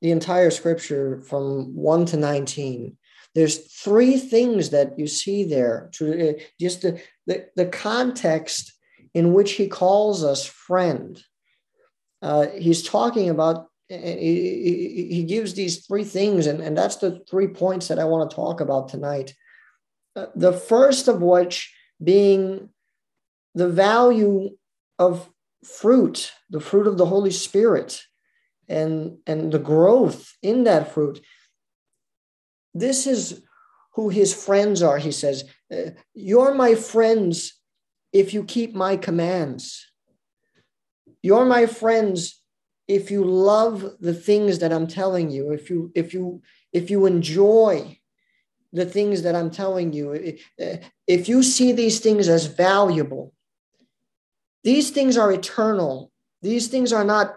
the 0.00 0.10
entire 0.10 0.50
scripture 0.50 1.22
from 1.22 1.74
1 1.74 2.06
to 2.06 2.16
19, 2.16 2.96
there's 3.34 3.58
three 3.58 4.18
things 4.18 4.70
that 4.70 4.98
you 4.98 5.06
see 5.06 5.44
there. 5.44 5.90
To, 5.94 6.30
uh, 6.30 6.32
just 6.60 6.82
the, 6.82 7.00
the, 7.26 7.48
the 7.56 7.66
context 7.66 8.72
in 9.12 9.32
which 9.32 9.52
he 9.52 9.68
calls 9.68 10.24
us 10.24 10.44
friend. 10.44 11.22
Uh, 12.22 12.46
he's 12.48 12.82
talking 12.82 13.28
about, 13.28 13.68
he, 13.88 15.08
he 15.10 15.24
gives 15.24 15.54
these 15.54 15.86
three 15.86 16.04
things, 16.04 16.46
and, 16.46 16.60
and 16.60 16.76
that's 16.76 16.96
the 16.96 17.22
three 17.30 17.48
points 17.48 17.88
that 17.88 17.98
I 17.98 18.04
want 18.04 18.30
to 18.30 18.36
talk 18.36 18.60
about 18.60 18.88
tonight. 18.88 19.34
Uh, 20.16 20.26
the 20.34 20.52
first 20.52 21.08
of 21.08 21.20
which 21.20 21.74
being 22.02 22.70
the 23.54 23.68
value 23.68 24.50
of 24.98 25.28
fruit, 25.64 26.32
the 26.50 26.60
fruit 26.60 26.86
of 26.86 26.98
the 26.98 27.06
Holy 27.06 27.30
Spirit, 27.30 28.02
and, 28.68 29.18
and 29.26 29.52
the 29.52 29.58
growth 29.58 30.32
in 30.42 30.64
that 30.64 30.92
fruit. 30.92 31.20
This 32.72 33.06
is 33.06 33.42
who 33.92 34.08
his 34.08 34.34
friends 34.34 34.82
are, 34.82 34.98
he 34.98 35.12
says. 35.12 35.44
Uh, 35.72 35.90
you're 36.14 36.54
my 36.54 36.74
friends 36.74 37.60
if 38.12 38.32
you 38.32 38.44
keep 38.44 38.74
my 38.74 38.96
commands. 38.96 39.86
You're 41.22 41.44
my 41.44 41.66
friends 41.66 42.40
if 42.86 43.10
you 43.10 43.24
love 43.24 43.96
the 44.00 44.14
things 44.14 44.58
that 44.58 44.72
I'm 44.72 44.86
telling 44.86 45.30
you, 45.30 45.52
if 45.52 45.70
you 45.70 45.90
if 45.94 46.12
you 46.12 46.42
if 46.72 46.90
you 46.90 47.06
enjoy 47.06 47.98
the 48.72 48.84
things 48.84 49.22
that 49.22 49.36
I'm 49.36 49.50
telling 49.50 49.92
you, 49.92 50.36
if 51.06 51.28
you 51.28 51.42
see 51.42 51.72
these 51.72 52.00
things 52.00 52.28
as 52.28 52.46
valuable, 52.46 53.32
these 54.64 54.90
things 54.90 55.16
are 55.16 55.32
eternal. 55.32 56.10
These 56.42 56.68
things 56.68 56.92
are 56.92 57.04
not 57.04 57.36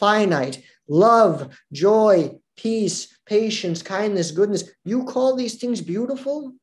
finite. 0.00 0.62
Love, 0.88 1.56
joy, 1.72 2.38
peace, 2.56 3.18
patience, 3.26 3.82
kindness, 3.82 4.30
goodness. 4.30 4.64
You 4.84 5.04
call 5.04 5.36
these 5.36 5.56
things 5.56 5.80
beautiful? 5.80 6.54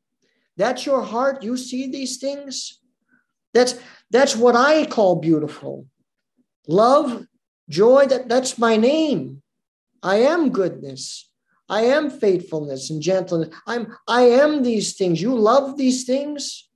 That's 0.57 0.85
your 0.85 1.03
heart. 1.03 1.43
You 1.43 1.57
see 1.57 1.91
these 1.91 2.17
things? 2.17 2.79
That's 3.53 3.75
that's 4.09 4.35
what 4.35 4.55
I 4.55 4.85
call 4.85 5.17
beautiful. 5.17 5.87
Love, 6.67 7.27
joy, 7.69 8.05
that, 8.07 8.29
that's 8.29 8.57
my 8.57 8.77
name. 8.77 9.41
I 10.03 10.17
am 10.17 10.51
goodness. 10.51 11.29
I 11.67 11.81
am 11.81 12.09
faithfulness 12.09 12.89
and 12.89 13.01
gentleness. 13.01 13.55
I'm 13.65 13.95
I 14.07 14.23
am 14.23 14.61
these 14.61 14.95
things. 14.95 15.21
You 15.21 15.35
love 15.35 15.77
these 15.77 16.03
things? 16.03 16.69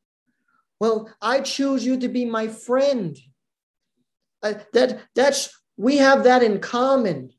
Well, 0.79 1.09
I 1.21 1.41
choose 1.41 1.85
you 1.85 1.99
to 1.99 2.07
be 2.07 2.25
my 2.25 2.47
friend. 2.47 3.17
Uh, 4.41 4.53
that 4.73 5.01
that's 5.15 5.49
we 5.77 5.97
have 5.97 6.23
that 6.23 6.41
in 6.41 6.59
common. 6.59 7.31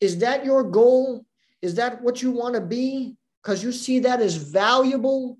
Is 0.00 0.18
that 0.18 0.44
your 0.44 0.62
goal? 0.62 1.26
Is 1.60 1.74
that 1.74 2.02
what 2.02 2.22
you 2.22 2.30
want 2.30 2.54
to 2.54 2.60
be? 2.60 3.16
Because 3.42 3.64
you 3.64 3.72
see 3.72 4.00
that 4.00 4.20
as 4.20 4.36
valuable. 4.36 5.38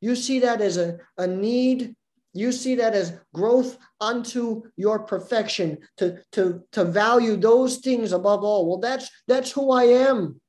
You 0.00 0.16
see 0.16 0.40
that 0.40 0.60
as 0.60 0.76
a, 0.76 0.98
a 1.18 1.26
need. 1.26 1.94
You 2.34 2.50
see 2.50 2.74
that 2.74 2.94
as 2.94 3.14
growth 3.32 3.78
unto 4.00 4.64
your 4.76 4.98
perfection, 4.98 5.78
to, 5.98 6.18
to, 6.32 6.64
to 6.72 6.84
value 6.84 7.36
those 7.36 7.78
things 7.78 8.10
above 8.12 8.42
all. 8.42 8.68
Well, 8.68 8.78
that's 8.78 9.08
that's 9.28 9.52
who 9.52 9.70
I 9.70 9.84
am. 9.84 10.40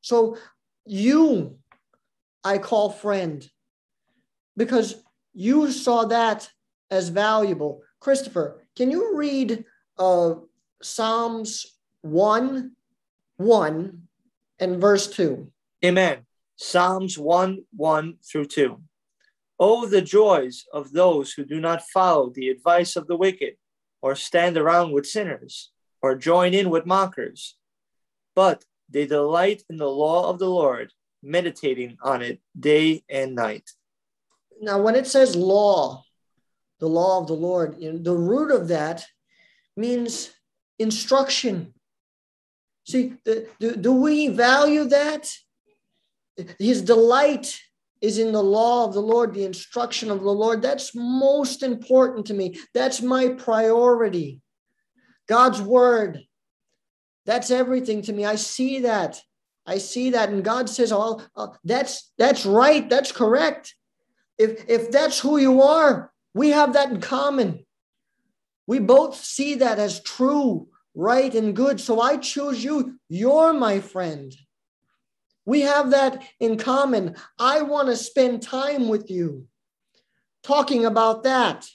So 0.00 0.38
you, 0.86 1.58
I 2.42 2.56
call 2.56 2.90
friend, 2.90 3.46
because 4.56 5.02
you 5.34 5.70
saw 5.70 6.06
that 6.06 6.48
as 6.90 7.10
valuable. 7.10 7.82
Christopher, 8.00 8.64
can 8.74 8.90
you 8.90 9.14
read 9.14 9.64
uh, 9.98 10.34
Psalms 10.82 11.66
1 12.00 12.72
1 13.36 14.02
and 14.58 14.80
verse 14.80 15.06
2? 15.08 15.50
Amen. 15.84 16.18
Psalms 16.56 17.18
1 17.18 17.64
1 17.76 18.14
through 18.24 18.46
2. 18.46 18.80
Oh, 19.64 19.86
the 19.86 20.02
joys 20.02 20.64
of 20.72 20.90
those 20.90 21.32
who 21.32 21.44
do 21.44 21.60
not 21.60 21.82
follow 21.82 22.30
the 22.30 22.48
advice 22.48 22.96
of 22.96 23.06
the 23.06 23.16
wicked, 23.16 23.54
or 24.00 24.16
stand 24.16 24.56
around 24.56 24.90
with 24.90 25.06
sinners, 25.06 25.70
or 26.02 26.16
join 26.16 26.52
in 26.52 26.68
with 26.68 26.84
mockers. 26.84 27.56
But 28.34 28.64
they 28.90 29.06
delight 29.06 29.62
in 29.70 29.76
the 29.76 29.94
law 30.04 30.28
of 30.28 30.40
the 30.40 30.50
Lord, 30.50 30.90
meditating 31.22 31.96
on 32.02 32.22
it 32.22 32.40
day 32.58 33.04
and 33.08 33.36
night. 33.36 33.70
Now, 34.60 34.82
when 34.82 34.96
it 34.96 35.06
says 35.06 35.36
law, 35.36 36.02
the 36.80 36.88
law 36.88 37.20
of 37.20 37.28
the 37.28 37.40
Lord. 37.48 37.76
You 37.78 37.92
know, 37.92 37.98
the 38.00 38.16
root 38.16 38.50
of 38.50 38.66
that 38.66 39.06
means 39.76 40.32
instruction. 40.80 41.72
See, 42.82 43.14
do, 43.60 43.76
do 43.76 43.92
we 43.92 44.26
value 44.26 44.86
that? 44.86 45.32
His 46.58 46.82
delight 46.82 47.60
is 48.02 48.18
in 48.18 48.32
the 48.32 48.42
law 48.42 48.84
of 48.84 48.92
the 48.92 49.00
Lord, 49.00 49.32
the 49.32 49.44
instruction 49.44 50.10
of 50.10 50.20
the 50.20 50.30
Lord. 50.30 50.60
That's 50.60 50.94
most 50.94 51.62
important 51.62 52.26
to 52.26 52.34
me. 52.34 52.58
That's 52.74 53.00
my 53.00 53.28
priority. 53.28 54.42
God's 55.28 55.62
word. 55.62 56.24
That's 57.24 57.52
everything 57.52 58.02
to 58.02 58.12
me. 58.12 58.24
I 58.24 58.34
see 58.34 58.80
that. 58.80 59.22
I 59.64 59.78
see 59.78 60.10
that. 60.10 60.30
And 60.30 60.42
God 60.42 60.68
says, 60.68 60.90
oh, 60.92 61.22
uh, 61.36 61.48
that's, 61.62 62.12
that's 62.18 62.44
right. 62.44 62.90
That's 62.90 63.12
correct. 63.12 63.76
If, 64.36 64.68
if 64.68 64.90
that's 64.90 65.20
who 65.20 65.38
you 65.38 65.62
are, 65.62 66.12
we 66.34 66.50
have 66.50 66.72
that 66.72 66.90
in 66.90 67.00
common. 67.00 67.64
We 68.66 68.80
both 68.80 69.14
see 69.14 69.56
that 69.56 69.78
as 69.78 70.02
true, 70.02 70.66
right, 70.96 71.32
and 71.32 71.54
good. 71.54 71.80
So 71.80 72.00
I 72.00 72.16
choose 72.16 72.64
you. 72.64 72.98
You're 73.08 73.52
my 73.52 73.78
friend. 73.78 74.34
We 75.44 75.62
have 75.62 75.90
that 75.90 76.22
in 76.38 76.56
common. 76.56 77.16
I 77.38 77.62
want 77.62 77.88
to 77.88 77.96
spend 77.96 78.42
time 78.42 78.88
with 78.88 79.10
you 79.10 79.46
talking 80.42 80.84
about 80.84 81.24
that, 81.24 81.66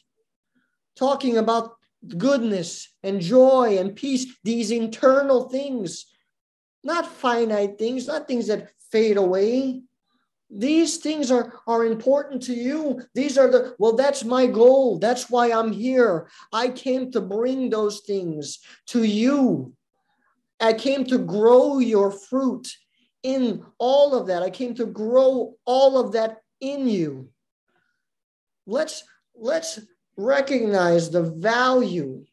talking 0.96 1.38
about 1.38 1.76
goodness 2.18 2.90
and 3.04 3.20
joy 3.22 3.78
and 3.78 3.96
peace, 3.96 4.38
these 4.44 4.72
internal 4.72 5.50
things, 5.50 6.06
not 6.84 7.12
finite 7.12 7.78
things, 7.78 8.08
not 8.08 8.28
things 8.28 8.48
that 8.48 8.70
fade 8.92 9.18
away. 9.18 9.82
These 10.50 10.98
things 10.98 11.30
are, 11.30 11.60
are 11.68 11.86
important 11.86 12.42
to 12.44 12.54
you. 12.54 13.02
These 13.14 13.38
are 13.38 13.52
the, 13.52 13.76
well, 13.80 13.98
that's 13.98 14.24
my 14.24 14.48
goal. 14.48 14.98
That's 14.98 15.30
why 15.30 15.52
I'm 15.52 15.74
here. 15.74 16.30
I 16.54 16.70
came 16.70 17.12
to 17.12 17.20
bring 17.20 17.70
those 17.70 18.00
things 18.02 18.60
to 18.88 19.04
you. 19.04 19.74
I 20.62 20.72
came 20.74 21.04
to 21.06 21.18
grow 21.18 21.80
your 21.80 22.12
fruit 22.12 22.70
in 23.24 23.64
all 23.78 24.16
of 24.16 24.28
that. 24.28 24.44
I 24.44 24.50
came 24.50 24.76
to 24.76 24.86
grow 24.86 25.56
all 25.66 26.00
of 26.00 26.14
that 26.14 26.38
in 26.60 26.88
you. 26.88 27.30
Let's, 28.66 29.04
let's 29.36 29.80
recognize 30.16 31.10
the 31.10 31.24
value 31.24 32.26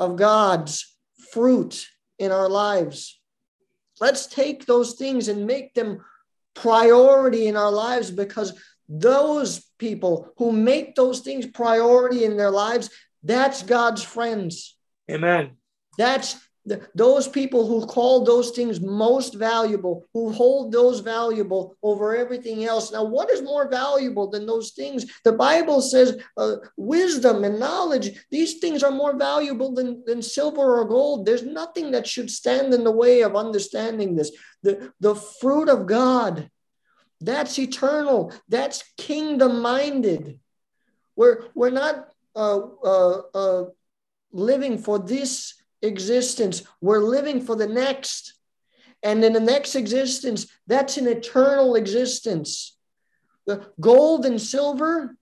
of 0.00 0.16
God's 0.16 0.96
fruit 1.32 1.86
in 2.18 2.32
our 2.32 2.48
lives. 2.48 3.20
Let's 4.00 4.26
take 4.26 4.66
those 4.66 4.94
things 4.94 5.28
and 5.28 5.46
make 5.46 5.74
them 5.74 6.00
priority 6.54 7.46
in 7.46 7.56
our 7.56 7.70
lives 7.70 8.10
because 8.10 8.58
those 8.88 9.64
people 9.78 10.32
who 10.36 10.52
make 10.52 10.94
those 10.94 11.20
things 11.20 11.46
priority 11.46 12.24
in 12.24 12.36
their 12.36 12.50
lives, 12.50 12.90
that's 13.22 13.62
God's 13.62 14.02
friends. 14.02 14.76
Amen. 15.10 15.52
That's 15.98 16.36
those 16.94 17.28
people 17.28 17.66
who 17.66 17.86
call 17.86 18.24
those 18.24 18.50
things 18.50 18.80
most 18.80 19.34
valuable, 19.34 20.06
who 20.14 20.32
hold 20.32 20.72
those 20.72 21.00
valuable 21.00 21.76
over 21.82 22.16
everything 22.16 22.64
else. 22.64 22.90
Now, 22.90 23.04
what 23.04 23.30
is 23.30 23.42
more 23.42 23.68
valuable 23.68 24.30
than 24.30 24.46
those 24.46 24.70
things? 24.70 25.04
The 25.24 25.32
Bible 25.32 25.82
says 25.82 26.18
uh, 26.36 26.56
wisdom 26.76 27.44
and 27.44 27.58
knowledge, 27.58 28.18
these 28.30 28.58
things 28.60 28.82
are 28.82 28.90
more 28.90 29.16
valuable 29.16 29.74
than, 29.74 30.04
than 30.06 30.22
silver 30.22 30.80
or 30.80 30.86
gold. 30.86 31.26
There's 31.26 31.42
nothing 31.42 31.90
that 31.90 32.06
should 32.06 32.30
stand 32.30 32.72
in 32.72 32.82
the 32.82 32.90
way 32.90 33.20
of 33.22 33.36
understanding 33.36 34.16
this. 34.16 34.32
The, 34.62 34.92
the 35.00 35.14
fruit 35.14 35.68
of 35.68 35.86
God, 35.86 36.50
that's 37.20 37.58
eternal, 37.58 38.32
that's 38.48 38.84
kingdom 38.96 39.60
minded. 39.60 40.40
We're, 41.14 41.44
we're 41.54 41.70
not 41.70 42.08
uh, 42.34 42.60
uh, 42.82 43.20
uh, 43.34 43.64
living 44.32 44.78
for 44.78 44.98
this 44.98 45.54
existence. 45.84 46.62
We're 46.80 47.00
living 47.00 47.40
for 47.40 47.56
the 47.56 47.66
next. 47.66 48.34
And 49.02 49.22
in 49.22 49.32
the 49.32 49.40
next 49.40 49.74
existence, 49.74 50.46
that's 50.66 50.96
an 50.96 51.06
eternal 51.06 51.74
existence. 51.74 52.76
The 53.46 53.70
gold 53.80 54.24
and 54.24 54.40
silver, 54.40 55.16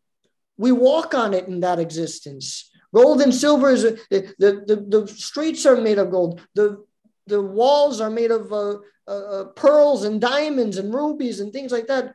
we 0.56 0.70
walk 0.70 1.14
on 1.14 1.34
it 1.34 1.48
in 1.48 1.60
that 1.60 1.80
existence. 1.80 2.70
Gold 2.94 3.20
and 3.22 3.34
silver 3.34 3.70
is 3.70 3.82
the, 3.82 4.34
the, 4.38 4.86
the, 4.88 5.06
streets 5.08 5.66
are 5.66 5.80
made 5.80 5.98
of 5.98 6.10
gold. 6.10 6.40
The, 6.54 6.84
the 7.26 7.40
walls 7.40 8.00
are 8.00 8.10
made 8.10 8.30
of 8.30 8.52
uh, 8.52 8.76
uh, 9.08 9.10
uh, 9.10 9.44
pearls 9.46 10.04
and 10.04 10.20
diamonds 10.20 10.78
and 10.78 10.94
rubies 10.94 11.40
and 11.40 11.52
things 11.52 11.72
like 11.72 11.88
that. 11.88 12.14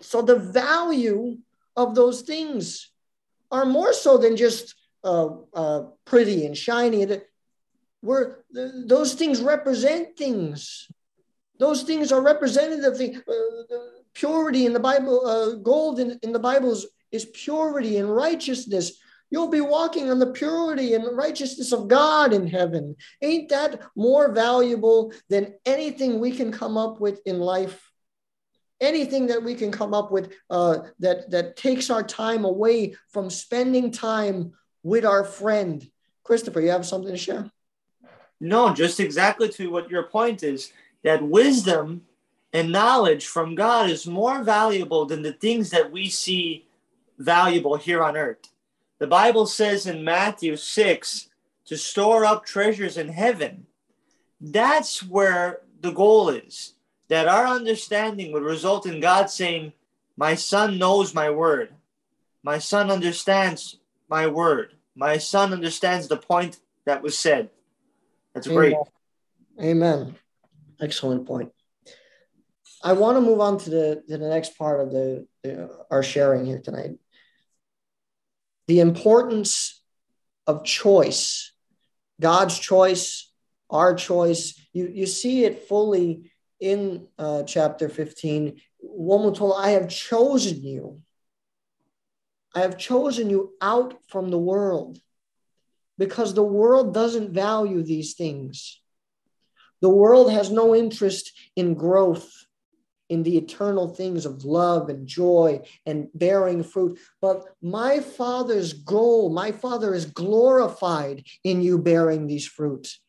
So 0.00 0.22
the 0.22 0.36
value 0.36 1.38
of 1.76 1.94
those 1.94 2.22
things 2.22 2.90
are 3.50 3.64
more 3.64 3.92
so 3.92 4.18
than 4.18 4.36
just 4.36 4.74
uh, 5.04 5.28
uh, 5.54 5.82
pretty 6.04 6.46
and 6.46 6.56
shiny. 6.56 7.06
Where 8.02 8.44
those 8.50 9.14
things 9.14 9.40
represent 9.40 10.16
things. 10.16 10.88
Those 11.58 11.82
things 11.84 12.12
are 12.12 12.20
representative 12.20 12.96
things. 12.96 13.22
Uh, 13.26 13.74
purity 14.12 14.66
in 14.66 14.72
the 14.72 14.80
Bible, 14.80 15.26
uh, 15.26 15.54
gold 15.54 15.98
in, 15.98 16.18
in 16.22 16.32
the 16.32 16.38
Bible 16.38 16.72
is, 16.72 16.86
is 17.10 17.24
purity 17.26 17.96
and 17.96 18.14
righteousness. 18.14 18.98
You'll 19.30 19.48
be 19.48 19.62
walking 19.62 20.10
on 20.10 20.18
the 20.18 20.32
purity 20.32 20.92
and 20.94 21.16
righteousness 21.16 21.72
of 21.72 21.88
God 21.88 22.34
in 22.34 22.46
heaven. 22.46 22.96
Ain't 23.22 23.48
that 23.48 23.80
more 23.96 24.32
valuable 24.32 25.14
than 25.30 25.54
anything 25.64 26.20
we 26.20 26.32
can 26.32 26.52
come 26.52 26.76
up 26.76 27.00
with 27.00 27.20
in 27.24 27.38
life? 27.38 27.80
anything 28.82 29.28
that 29.28 29.42
we 29.42 29.54
can 29.54 29.70
come 29.70 29.94
up 29.94 30.10
with 30.10 30.34
uh, 30.50 30.80
that 30.98 31.30
that 31.30 31.56
takes 31.56 31.88
our 31.88 32.02
time 32.02 32.44
away 32.44 32.94
from 33.12 33.30
spending 33.30 33.90
time 33.90 34.52
with 34.82 35.06
our 35.06 35.24
friend. 35.24 35.88
Christopher, 36.24 36.60
you 36.60 36.70
have 36.70 36.84
something 36.84 37.12
to 37.12 37.16
share? 37.16 37.50
No, 38.42 38.74
just 38.74 38.98
exactly 38.98 39.48
to 39.50 39.70
what 39.70 39.88
your 39.88 40.02
point 40.02 40.42
is 40.42 40.72
that 41.04 41.22
wisdom 41.22 42.02
and 42.52 42.72
knowledge 42.72 43.24
from 43.24 43.54
God 43.54 43.88
is 43.88 44.04
more 44.04 44.42
valuable 44.42 45.06
than 45.06 45.22
the 45.22 45.32
things 45.32 45.70
that 45.70 45.92
we 45.92 46.08
see 46.08 46.66
valuable 47.18 47.76
here 47.76 48.02
on 48.02 48.16
earth. 48.16 48.48
The 48.98 49.06
Bible 49.06 49.46
says 49.46 49.86
in 49.86 50.02
Matthew 50.02 50.56
6 50.56 51.28
to 51.66 51.76
store 51.76 52.24
up 52.24 52.44
treasures 52.44 52.96
in 52.96 53.10
heaven. 53.10 53.66
That's 54.40 55.04
where 55.04 55.60
the 55.80 55.92
goal 55.92 56.28
is 56.28 56.74
that 57.06 57.28
our 57.28 57.46
understanding 57.46 58.32
would 58.32 58.42
result 58.42 58.86
in 58.86 58.98
God 58.98 59.30
saying, 59.30 59.72
My 60.16 60.34
son 60.34 60.78
knows 60.78 61.14
my 61.14 61.30
word. 61.30 61.74
My 62.42 62.58
son 62.58 62.90
understands 62.90 63.78
my 64.08 64.26
word. 64.26 64.74
My 64.96 65.18
son 65.18 65.52
understands 65.52 66.08
the 66.08 66.16
point 66.16 66.58
that 66.86 67.04
was 67.04 67.16
said. 67.16 67.48
That's 68.34 68.46
Amen. 68.46 68.56
great. 68.56 68.76
Amen. 69.60 70.16
Excellent 70.80 71.26
point. 71.26 71.52
I 72.82 72.94
want 72.94 73.16
to 73.16 73.20
move 73.20 73.40
on 73.40 73.58
to 73.58 73.70
the, 73.70 74.02
to 74.08 74.18
the 74.18 74.28
next 74.28 74.58
part 74.58 74.80
of 74.80 74.90
the, 74.90 75.26
the 75.42 75.68
our 75.90 76.02
sharing 76.02 76.44
here 76.44 76.60
tonight. 76.60 76.92
The 78.66 78.80
importance 78.80 79.82
of 80.46 80.64
choice, 80.64 81.52
God's 82.20 82.58
choice, 82.58 83.30
our 83.70 83.94
choice. 83.94 84.58
You, 84.72 84.90
you 84.92 85.06
see 85.06 85.44
it 85.44 85.68
fully 85.68 86.32
in 86.60 87.08
uh, 87.18 87.42
chapter 87.42 87.88
15, 87.88 88.60
woman 88.80 89.34
told, 89.34 89.56
I 89.58 89.70
have 89.70 89.88
chosen 89.88 90.62
you. 90.62 91.02
I 92.54 92.60
have 92.60 92.78
chosen 92.78 93.30
you 93.30 93.54
out 93.60 93.94
from 94.08 94.30
the 94.30 94.38
world 94.38 94.98
because 95.98 96.34
the 96.34 96.42
world 96.42 96.94
doesn't 96.94 97.32
value 97.32 97.82
these 97.82 98.14
things. 98.14 98.80
The 99.80 99.90
world 99.90 100.30
has 100.32 100.50
no 100.50 100.74
interest 100.74 101.32
in 101.56 101.74
growth, 101.74 102.30
in 103.08 103.24
the 103.24 103.36
eternal 103.36 103.88
things 103.88 104.24
of 104.24 104.44
love 104.44 104.88
and 104.88 105.06
joy 105.06 105.60
and 105.84 106.08
bearing 106.14 106.62
fruit. 106.62 106.98
But 107.20 107.44
my 107.60 108.00
Father's 108.00 108.72
goal, 108.72 109.28
my 109.28 109.52
Father 109.52 109.92
is 109.92 110.06
glorified 110.06 111.24
in 111.44 111.60
you 111.60 111.78
bearing 111.78 112.26
these 112.26 112.46
fruits. 112.46 113.00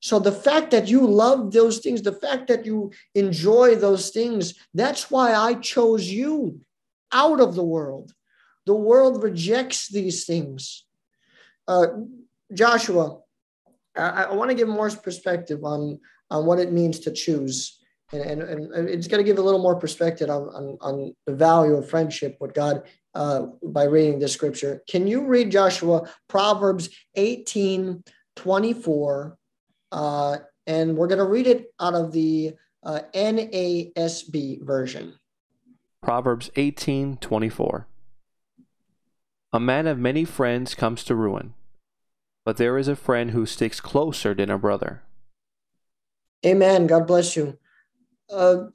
So 0.00 0.18
the 0.18 0.32
fact 0.32 0.70
that 0.70 0.88
you 0.88 1.06
love 1.06 1.52
those 1.52 1.80
things, 1.80 2.00
the 2.00 2.12
fact 2.12 2.46
that 2.46 2.64
you 2.64 2.92
enjoy 3.14 3.74
those 3.74 4.10
things, 4.10 4.54
that's 4.72 5.10
why 5.10 5.34
I 5.34 5.54
chose 5.54 6.08
you 6.08 6.60
out 7.12 7.40
of 7.40 7.54
the 7.54 7.64
world. 7.64 8.14
The 8.66 8.74
world 8.74 9.22
rejects 9.22 9.88
these 9.88 10.24
things. 10.24 10.85
Uh, 11.68 11.86
Joshua, 12.52 13.18
I, 13.96 14.24
I 14.24 14.34
want 14.34 14.50
to 14.50 14.56
give 14.56 14.68
more 14.68 14.90
perspective 14.90 15.64
on, 15.64 15.98
on 16.30 16.46
what 16.46 16.58
it 16.58 16.72
means 16.72 17.00
to 17.00 17.10
choose. 17.10 17.78
And, 18.12 18.40
and, 18.40 18.72
and 18.72 18.88
it's 18.88 19.08
going 19.08 19.22
to 19.22 19.28
give 19.28 19.38
a 19.38 19.42
little 19.42 19.62
more 19.62 19.76
perspective 19.76 20.30
on, 20.30 20.42
on, 20.50 20.78
on 20.80 21.14
the 21.26 21.34
value 21.34 21.74
of 21.74 21.88
friendship 21.88 22.36
with 22.40 22.54
God 22.54 22.82
uh, 23.14 23.46
by 23.64 23.84
reading 23.84 24.20
this 24.20 24.32
scripture. 24.32 24.82
Can 24.88 25.06
you 25.08 25.26
read 25.26 25.50
Joshua, 25.50 26.08
Proverbs 26.28 26.88
18 27.16 28.04
24 28.36 29.38
uh, 29.92 30.36
and 30.66 30.96
we're 30.96 31.06
going 31.06 31.18
to 31.18 31.24
read 31.24 31.46
it 31.46 31.72
out 31.80 31.94
of 31.94 32.12
the 32.12 32.54
uh, 32.82 33.00
NASB 33.14 34.62
version. 34.62 35.14
Proverbs 36.02 36.50
18 36.56 37.16
24. 37.16 37.86
A 39.52 39.60
man 39.60 39.86
of 39.86 39.98
many 39.98 40.24
friends 40.24 40.74
comes 40.74 41.04
to 41.04 41.14
ruin, 41.14 41.54
but 42.44 42.56
there 42.56 42.76
is 42.78 42.88
a 42.88 42.96
friend 42.96 43.30
who 43.30 43.46
sticks 43.46 43.80
closer 43.80 44.34
than 44.34 44.50
a 44.50 44.58
brother. 44.58 45.02
Amen. 46.44 46.86
God 46.86 47.06
bless 47.06 47.36
you. 47.36 47.58
Uh, 48.30 48.66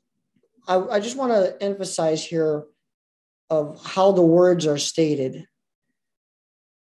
I, 0.68 0.78
I 0.78 1.00
just 1.00 1.18
want 1.18 1.32
to 1.34 1.62
emphasize 1.62 2.26
here 2.26 2.64
of 3.50 3.82
how 3.86 4.12
the 4.12 4.22
words 4.22 4.66
are 4.66 4.78
stated. 4.78 5.46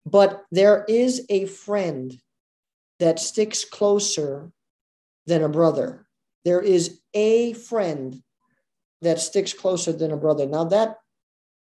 But 0.05 0.45
there 0.51 0.85
is 0.89 1.27
a 1.29 1.47
friend 1.47 2.19
that 2.99 3.19
sticks 3.19 3.65
closer 3.65 4.53
than 5.27 5.43
a 5.43 5.49
brother. 5.49 6.07
There 6.45 6.61
is 6.61 7.01
a 7.15 7.55
friend 7.55 8.23
that 9.01 9.21
sticks 9.21 9.53
closer 9.53 9.93
than 9.93 10.11
a 10.11 10.17
brother. 10.17 10.47
Now, 10.47 10.65
that 10.65 10.97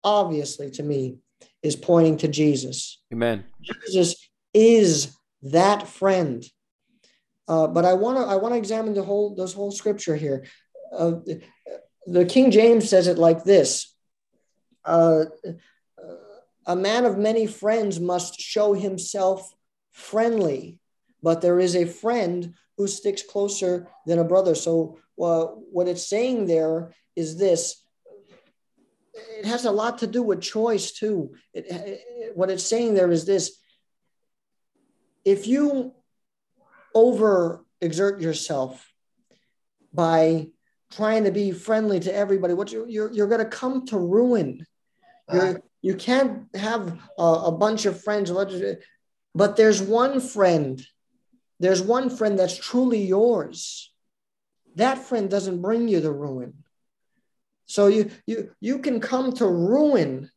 obviously 0.02 0.70
to 0.72 0.82
me 0.82 1.18
is 1.62 1.76
pointing 1.76 2.16
to 2.18 2.28
Jesus. 2.28 3.00
Amen. 3.12 3.44
Jesus 3.62 4.16
is 4.54 5.16
that 5.42 5.86
friend. 5.86 6.44
Uh, 7.46 7.66
but 7.66 7.84
I 7.84 7.94
want 7.94 8.18
to 8.18 8.24
I 8.24 8.36
want 8.36 8.54
to 8.54 8.58
examine 8.58 8.94
the 8.94 9.02
whole 9.02 9.34
this 9.34 9.54
whole 9.54 9.70
scripture 9.70 10.16
here. 10.16 10.44
Uh, 10.92 11.12
the 12.06 12.24
King 12.24 12.50
James 12.50 12.88
says 12.88 13.06
it 13.06 13.18
like 13.18 13.44
this: 13.44 13.94
uh, 14.84 15.24
A 16.66 16.76
man 16.76 17.06
of 17.06 17.16
many 17.16 17.46
friends 17.46 17.98
must 17.98 18.38
show 18.38 18.74
himself 18.74 19.50
friendly 19.92 20.78
but 21.22 21.40
there 21.40 21.58
is 21.58 21.74
a 21.74 21.86
friend 21.86 22.54
who 22.76 22.86
sticks 22.86 23.22
closer 23.22 23.88
than 24.06 24.18
a 24.18 24.24
brother. 24.24 24.54
So, 24.54 24.98
uh, 25.20 25.46
what 25.46 25.88
it's 25.88 26.08
saying 26.08 26.46
there 26.46 26.92
is 27.16 27.36
this 27.36 27.82
it 29.38 29.44
has 29.44 29.64
a 29.64 29.70
lot 29.70 29.98
to 29.98 30.06
do 30.06 30.22
with 30.22 30.40
choice, 30.40 30.92
too. 30.92 31.34
It, 31.52 31.66
it, 31.70 32.36
what 32.36 32.50
it's 32.50 32.64
saying 32.64 32.94
there 32.94 33.10
is 33.10 33.24
this 33.24 33.58
if 35.24 35.46
you 35.46 35.92
over 36.94 37.64
exert 37.80 38.20
yourself 38.20 38.92
by 39.92 40.48
trying 40.92 41.24
to 41.24 41.30
be 41.30 41.52
friendly 41.52 42.00
to 42.00 42.14
everybody, 42.14 42.54
what 42.54 42.72
you, 42.72 42.86
you're, 42.88 43.12
you're 43.12 43.26
going 43.26 43.44
to 43.44 43.44
come 43.44 43.86
to 43.86 43.98
ruin. 43.98 44.64
You're, 45.32 45.42
uh-huh. 45.42 45.58
you 45.82 45.94
can't 45.94 46.44
have 46.56 46.98
a, 47.18 47.22
a 47.22 47.52
bunch 47.52 47.84
of 47.84 48.02
friends, 48.02 48.32
but 49.34 49.56
there's 49.56 49.82
one 49.82 50.20
friend 50.20 50.82
there's 51.60 51.82
one 51.82 52.08
friend 52.10 52.38
that's 52.38 52.56
truly 52.56 53.04
yours. 53.04 53.92
That 54.76 54.98
friend 54.98 55.28
doesn't 55.28 55.60
bring 55.60 55.88
you 55.88 56.00
the 56.00 56.12
ruin. 56.12 56.64
So 57.68 57.86
you 57.86 58.10
you 58.26 58.50
you 58.60 58.78
can 58.78 58.98
come 58.98 59.32
to 59.34 59.46
ruin 59.46 60.30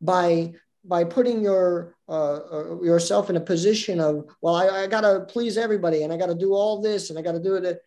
by 0.00 0.54
by 0.84 1.04
putting 1.04 1.42
your 1.42 1.94
uh, 2.08 2.40
uh, 2.52 2.82
yourself 2.82 3.30
in 3.30 3.36
a 3.36 3.40
position 3.40 4.00
of 4.00 4.26
well 4.42 4.56
I, 4.56 4.82
I 4.82 4.86
gotta 4.88 5.20
please 5.28 5.56
everybody 5.56 6.02
and 6.02 6.12
I 6.12 6.16
gotta 6.16 6.34
do 6.34 6.54
all 6.54 6.82
this 6.82 7.08
and 7.08 7.18
I 7.18 7.22
gotta 7.22 7.40
do 7.40 7.54
it. 7.54 7.80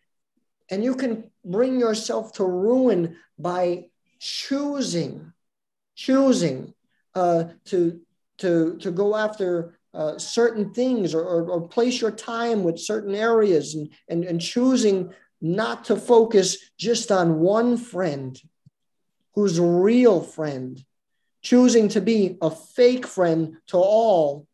And 0.71 0.83
you 0.83 0.95
can 0.95 1.29
bring 1.43 1.77
yourself 1.79 2.31
to 2.33 2.45
ruin 2.45 3.17
by 3.37 3.89
choosing 4.19 5.33
choosing 5.95 6.73
uh, 7.13 7.45
to 7.65 7.99
to 8.37 8.77
to 8.77 8.91
go 8.91 9.15
after 9.15 9.77
uh, 9.93 10.17
certain 10.17 10.73
things 10.73 11.13
or, 11.13 11.21
or, 11.21 11.49
or, 11.51 11.69
place 11.69 12.01
your 12.01 12.11
time 12.11 12.63
with 12.63 12.77
certain 12.77 13.15
areas 13.15 13.75
and, 13.75 13.89
and, 14.09 14.25
and 14.25 14.41
choosing 14.41 15.13
not 15.39 15.85
to 15.85 15.95
focus 15.95 16.57
just 16.77 17.13
on 17.13 17.39
one 17.39 17.77
friend 17.77 18.37
who's 19.35 19.57
a 19.57 19.65
real 19.65 20.21
friend, 20.21 20.83
choosing 21.41 21.89
to 21.89 22.01
be 22.01 22.37
a 22.41 22.49
fake 22.49 23.05
friend 23.05 23.57
to 23.67 23.77
all 23.77 24.47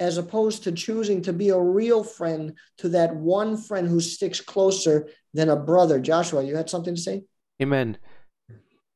as 0.00 0.16
opposed 0.16 0.62
to 0.64 0.72
choosing 0.72 1.22
to 1.22 1.32
be 1.32 1.48
a 1.48 1.58
real 1.58 2.04
friend 2.04 2.54
to 2.78 2.88
that 2.88 3.14
one 3.16 3.56
friend 3.56 3.88
who 3.88 4.00
sticks 4.00 4.40
closer 4.40 5.08
than 5.34 5.48
a 5.48 5.56
brother. 5.56 5.98
Joshua, 5.98 6.42
you 6.42 6.56
had 6.56 6.70
something 6.70 6.94
to 6.94 7.00
say? 7.00 7.24
Amen. 7.60 7.98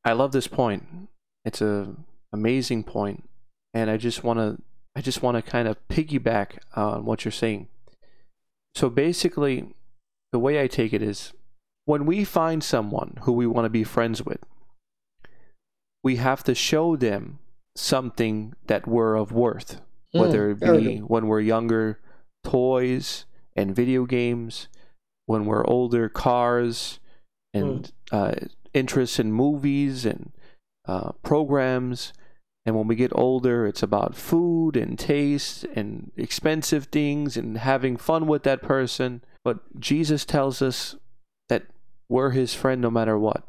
I 0.04 0.12
love 0.12 0.32
this 0.32 0.46
point. 0.46 1.08
It's 1.44 1.60
a 1.60 1.94
amazing 2.32 2.84
point, 2.84 3.28
and 3.74 3.90
I 3.90 3.96
just 3.96 4.22
want 4.24 4.38
to 4.38 4.62
I 4.94 5.00
just 5.00 5.22
want 5.22 5.36
to 5.36 5.42
kind 5.42 5.66
of 5.66 5.76
piggyback 5.88 6.58
on 6.74 7.04
what 7.04 7.24
you're 7.24 7.32
saying. 7.32 7.68
So 8.74 8.88
basically, 8.88 9.74
the 10.30 10.38
way 10.38 10.62
I 10.62 10.66
take 10.66 10.92
it 10.92 11.02
is 11.02 11.32
when 11.84 12.06
we 12.06 12.24
find 12.24 12.62
someone 12.62 13.18
who 13.22 13.32
we 13.32 13.46
want 13.46 13.64
to 13.64 13.70
be 13.70 13.84
friends 13.84 14.24
with, 14.24 14.38
we 16.02 16.16
have 16.16 16.42
to 16.44 16.54
show 16.54 16.96
them 16.96 17.38
something 17.76 18.54
that 18.66 18.86
we're 18.86 19.16
of 19.16 19.32
worth, 19.32 19.80
mm, 20.14 20.20
whether 20.20 20.50
it 20.50 20.60
be 20.60 20.98
when 20.98 21.26
we're 21.26 21.40
younger, 21.40 22.00
toys 22.44 23.24
and 23.56 23.74
video 23.74 24.04
games, 24.04 24.68
when 25.26 25.44
we're 25.44 25.66
older, 25.66 26.08
cars 26.08 26.98
and 27.54 27.92
mm. 28.10 28.12
uh, 28.12 28.46
interests 28.74 29.18
in 29.18 29.32
movies 29.32 30.04
and 30.04 30.32
uh, 30.86 31.12
programs. 31.22 32.12
And 32.64 32.76
when 32.76 32.86
we 32.86 32.94
get 32.94 33.10
older, 33.14 33.66
it's 33.66 33.82
about 33.82 34.14
food 34.14 34.76
and 34.76 34.98
taste 34.98 35.64
and 35.74 36.12
expensive 36.16 36.86
things 36.86 37.36
and 37.36 37.58
having 37.58 37.96
fun 37.96 38.26
with 38.26 38.44
that 38.44 38.62
person. 38.62 39.22
But 39.44 39.80
Jesus 39.80 40.24
tells 40.24 40.62
us 40.62 40.94
that 41.48 41.64
we're 42.08 42.30
his 42.30 42.54
friend 42.54 42.80
no 42.80 42.90
matter 42.90 43.18
what. 43.18 43.42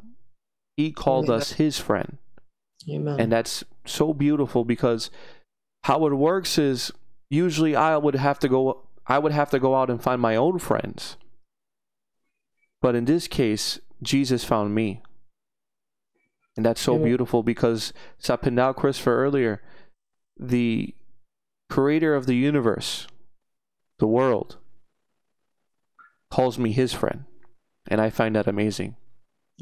He 0.76 0.90
called 0.90 1.26
Amen. 1.26 1.40
us 1.40 1.52
his 1.52 1.78
friend. 1.78 2.18
Amen. 2.90 3.20
And 3.20 3.32
that's 3.32 3.64
so 3.86 4.12
beautiful 4.12 4.64
because 4.64 5.10
how 5.84 6.06
it 6.06 6.14
works 6.14 6.58
is 6.58 6.92
usually 7.30 7.74
I 7.76 7.96
would 7.96 8.14
have 8.14 8.38
to 8.40 8.48
go 8.48 8.86
I 9.06 9.18
would 9.18 9.32
have 9.32 9.50
to 9.50 9.58
go 9.58 9.74
out 9.74 9.90
and 9.90 10.02
find 10.02 10.20
my 10.20 10.36
own 10.36 10.58
friends. 10.58 11.16
But 12.80 12.94
in 12.94 13.04
this 13.04 13.28
case, 13.28 13.78
Jesus 14.02 14.44
found 14.44 14.74
me. 14.74 15.02
And 16.56 16.64
that's 16.64 16.80
so 16.80 16.98
beautiful 16.98 17.42
because 17.42 17.92
Sapindal 18.22 18.76
Christopher 18.76 19.16
earlier, 19.16 19.60
the 20.38 20.94
creator 21.68 22.14
of 22.14 22.26
the 22.26 22.36
universe, 22.36 23.08
the 23.98 24.06
world, 24.06 24.56
calls 26.30 26.58
me 26.58 26.72
his 26.72 26.92
friend. 26.92 27.24
And 27.88 28.00
I 28.00 28.10
find 28.10 28.36
that 28.36 28.46
amazing. 28.46 28.96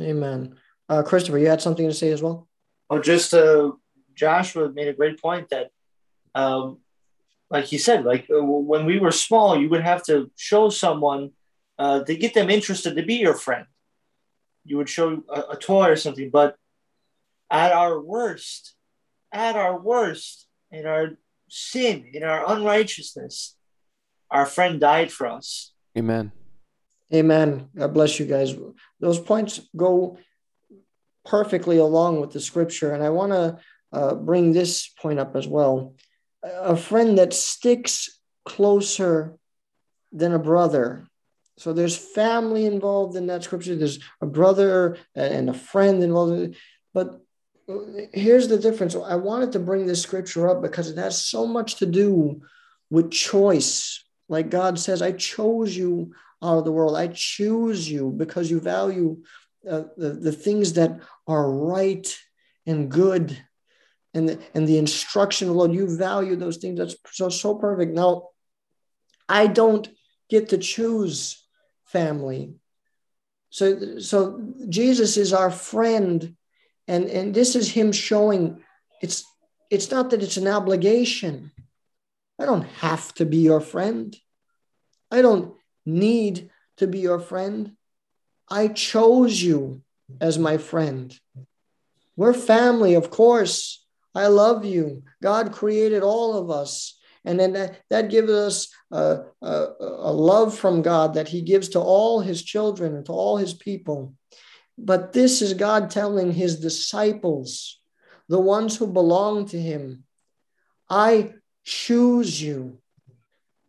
Amen. 0.00 0.56
Uh, 0.88 1.02
Christopher, 1.02 1.38
you 1.38 1.48
had 1.48 1.62
something 1.62 1.88
to 1.88 1.94
say 1.94 2.10
as 2.10 2.22
well? 2.22 2.48
Oh, 2.92 2.98
just 2.98 3.32
uh, 3.32 3.72
Joshua 4.14 4.70
made 4.70 4.86
a 4.86 4.92
great 4.92 5.18
point 5.18 5.48
that, 5.48 5.70
um, 6.34 6.80
like 7.48 7.64
he 7.64 7.78
said, 7.78 8.04
like 8.04 8.28
uh, 8.28 8.44
when 8.44 8.84
we 8.84 8.98
were 8.98 9.10
small, 9.12 9.58
you 9.58 9.70
would 9.70 9.80
have 9.80 10.04
to 10.04 10.30
show 10.36 10.68
someone 10.68 11.30
uh, 11.78 12.04
to 12.04 12.14
get 12.14 12.34
them 12.34 12.50
interested 12.50 12.94
to 12.94 13.02
be 13.02 13.14
your 13.14 13.32
friend. 13.32 13.64
You 14.66 14.76
would 14.76 14.90
show 14.90 15.22
a, 15.30 15.40
a 15.52 15.56
toy 15.56 15.88
or 15.88 15.96
something, 15.96 16.28
but 16.28 16.56
at 17.50 17.72
our 17.72 17.98
worst, 17.98 18.74
at 19.32 19.56
our 19.56 19.80
worst, 19.80 20.46
in 20.70 20.84
our 20.84 21.12
sin, 21.48 22.10
in 22.12 22.22
our 22.22 22.44
unrighteousness, 22.46 23.56
our 24.30 24.44
friend 24.44 24.78
died 24.78 25.10
for 25.10 25.28
us. 25.28 25.72
Amen. 25.96 26.30
Amen. 27.14 27.70
God 27.74 27.94
bless 27.94 28.20
you 28.20 28.26
guys. 28.26 28.54
Those 29.00 29.18
points 29.18 29.62
go 29.74 30.18
perfectly 31.24 31.78
along 31.78 32.20
with 32.20 32.32
the 32.32 32.40
scripture. 32.40 32.92
And 32.92 33.02
I 33.02 33.10
want 33.10 33.32
to 33.32 33.58
uh, 33.92 34.14
bring 34.14 34.52
this 34.52 34.88
point 34.88 35.18
up 35.18 35.36
as 35.36 35.46
well. 35.46 35.94
A 36.42 36.76
friend 36.76 37.18
that 37.18 37.32
sticks 37.32 38.18
closer 38.44 39.36
than 40.12 40.32
a 40.32 40.38
brother. 40.38 41.06
So 41.58 41.72
there's 41.72 41.96
family 41.96 42.66
involved 42.66 43.16
in 43.16 43.26
that 43.26 43.44
scripture. 43.44 43.76
There's 43.76 44.00
a 44.20 44.26
brother 44.26 44.96
and 45.14 45.48
a 45.48 45.54
friend 45.54 46.02
involved. 46.02 46.56
But 46.92 47.20
here's 48.12 48.48
the 48.48 48.58
difference. 48.58 48.96
I 48.96 49.14
wanted 49.14 49.52
to 49.52 49.60
bring 49.60 49.86
this 49.86 50.02
scripture 50.02 50.48
up 50.48 50.62
because 50.62 50.90
it 50.90 50.98
has 50.98 51.24
so 51.24 51.46
much 51.46 51.76
to 51.76 51.86
do 51.86 52.42
with 52.90 53.10
choice. 53.10 54.02
Like 54.28 54.50
God 54.50 54.78
says, 54.78 55.02
I 55.02 55.12
chose 55.12 55.76
you 55.76 56.14
out 56.42 56.58
of 56.58 56.64
the 56.64 56.72
world. 56.72 56.96
I 56.96 57.08
choose 57.08 57.88
you 57.88 58.10
because 58.10 58.50
you 58.50 58.58
value 58.60 59.22
uh, 59.68 59.84
the, 59.96 60.10
the 60.10 60.32
things 60.32 60.74
that 60.74 61.00
are 61.26 61.50
right 61.50 62.16
and 62.66 62.90
good 62.90 63.38
and 64.14 64.28
the, 64.28 64.38
and 64.54 64.66
the 64.66 64.78
instruction 64.78 65.48
of 65.48 65.56
Lord. 65.56 65.72
You 65.72 65.96
value 65.96 66.36
those 66.36 66.58
things. 66.58 66.78
That's 66.78 66.96
so, 67.12 67.28
so 67.28 67.54
perfect. 67.54 67.92
Now, 67.92 68.28
I 69.28 69.46
don't 69.46 69.88
get 70.28 70.50
to 70.50 70.58
choose 70.58 71.42
family. 71.86 72.54
So, 73.50 73.98
so 73.98 74.40
Jesus 74.68 75.16
is 75.16 75.32
our 75.32 75.50
friend 75.50 76.36
and 76.88 77.04
and 77.08 77.34
this 77.34 77.54
is 77.54 77.70
him 77.70 77.92
showing 77.92 78.62
it's 79.00 79.24
it's 79.70 79.90
not 79.90 80.10
that 80.10 80.22
it's 80.22 80.36
an 80.36 80.48
obligation 80.48 81.50
i 82.38 82.44
don't 82.44 82.66
have 82.80 83.12
to 83.14 83.24
be 83.24 83.38
your 83.38 83.60
friend 83.60 84.16
i 85.10 85.22
don't 85.22 85.54
need 85.86 86.50
to 86.76 86.86
be 86.86 86.98
your 86.98 87.18
friend 87.18 87.72
i 88.50 88.68
chose 88.68 89.42
you 89.42 89.82
as 90.20 90.38
my 90.38 90.58
friend. 90.58 91.18
We're 92.16 92.34
family 92.34 92.94
of 92.94 93.10
course. 93.10 93.84
I 94.14 94.26
love 94.26 94.64
you. 94.64 95.02
God 95.22 95.52
created 95.52 96.02
all 96.02 96.36
of 96.36 96.50
us. 96.50 96.98
And 97.24 97.38
then 97.38 97.52
that, 97.54 97.80
that 97.88 98.10
gives 98.10 98.30
us 98.30 98.68
a, 98.90 99.20
a, 99.40 99.66
a 99.80 100.12
love 100.12 100.56
from 100.58 100.82
god 100.82 101.14
that 101.14 101.28
he 101.28 101.40
gives 101.40 101.70
to 101.70 101.80
all 101.80 102.20
his 102.20 102.42
children 102.42 102.96
and 102.96 103.06
to 103.06 103.12
all 103.12 103.36
his 103.36 103.54
people. 103.54 104.14
But 104.76 105.12
this 105.12 105.40
is 105.40 105.54
God 105.54 105.90
telling 105.90 106.32
his 106.32 106.58
disciples, 106.58 107.80
the 108.28 108.40
ones 108.40 108.76
who 108.76 108.86
belong 108.86 109.46
to 109.46 109.60
him, 109.60 110.04
I 110.90 111.34
choose 111.64 112.42
you. 112.42 112.81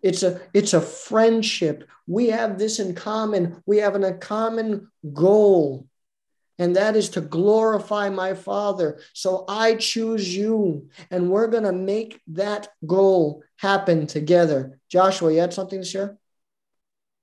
It's 0.04 0.22
a, 0.22 0.42
it's 0.54 0.74
a 0.74 0.82
friendship. 0.82 1.88
We 2.06 2.28
have 2.28 2.60
this 2.60 2.80
in 2.80 2.94
common. 2.94 3.64
We 3.66 3.78
have 3.78 3.96
a 3.96 4.14
common 4.14 4.92
goal, 5.14 5.88
and 6.60 6.76
that 6.76 6.96
is 6.96 7.10
to 7.12 7.22
glorify 7.22 8.10
my 8.10 8.34
Father. 8.34 9.00
So 9.14 9.46
I 9.48 9.76
choose 9.76 10.36
you, 10.36 10.90
and 11.10 11.32
we're 11.32 11.48
going 11.48 11.64
to 11.64 11.72
make 11.72 12.22
that 12.28 12.68
goal 12.86 13.44
happen 13.58 14.06
together. 14.06 14.78
Joshua, 14.90 15.34
you 15.34 15.40
had 15.40 15.54
something 15.54 15.82
to 15.82 15.88
share? 15.88 16.18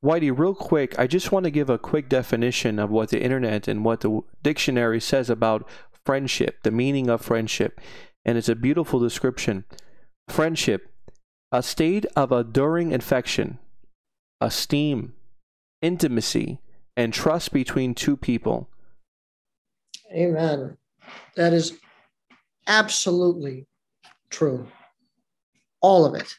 Whitey, 0.02 0.36
real 0.36 0.54
quick, 0.54 0.98
I 0.98 1.06
just 1.06 1.30
want 1.30 1.44
to 1.44 1.50
give 1.50 1.68
a 1.68 1.76
quick 1.76 2.08
definition 2.08 2.78
of 2.78 2.90
what 2.90 3.10
the 3.10 3.22
internet 3.22 3.68
and 3.68 3.84
what 3.84 4.00
the 4.00 4.22
dictionary 4.42 4.98
says 4.98 5.28
about 5.28 5.68
friendship, 6.06 6.62
the 6.62 6.70
meaning 6.70 7.10
of 7.10 7.20
friendship. 7.20 7.78
And 8.24 8.38
it's 8.38 8.48
a 8.48 8.54
beautiful 8.54 8.98
description. 8.98 9.64
Friendship, 10.28 10.89
a 11.52 11.62
state 11.62 12.06
of 12.16 12.30
enduring 12.30 12.94
affection, 12.94 13.58
esteem, 14.40 15.14
intimacy, 15.82 16.60
and 16.96 17.12
trust 17.12 17.52
between 17.52 17.94
two 17.94 18.16
people. 18.16 18.68
Amen. 20.12 20.76
That 21.36 21.52
is 21.52 21.78
absolutely 22.66 23.66
true. 24.30 24.66
All 25.80 26.04
of 26.04 26.14
it. 26.14 26.34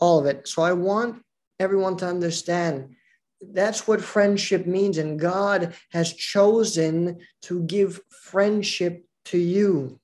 All 0.00 0.18
of 0.18 0.26
it. 0.26 0.48
So 0.48 0.62
I 0.62 0.72
want 0.72 1.22
everyone 1.58 1.96
to 1.98 2.06
understand 2.06 2.94
that's 3.52 3.86
what 3.86 4.00
friendship 4.00 4.66
means. 4.66 4.98
And 4.98 5.18
God 5.18 5.74
has 5.90 6.12
chosen 6.12 7.18
to 7.42 7.62
give 7.64 8.00
friendship 8.08 9.04
to 9.26 9.38
you. 9.38 10.00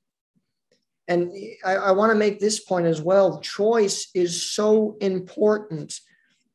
And 1.07 1.33
I, 1.65 1.77
I 1.77 1.91
want 1.93 2.13
to 2.13 2.19
make 2.19 2.41
this 2.41 2.61
point 2.61 2.87
as 2.87 3.03
well. 3.03 3.41
Choice 3.41 4.09
is 4.15 4.51
so 4.51 4.97
important 5.01 6.01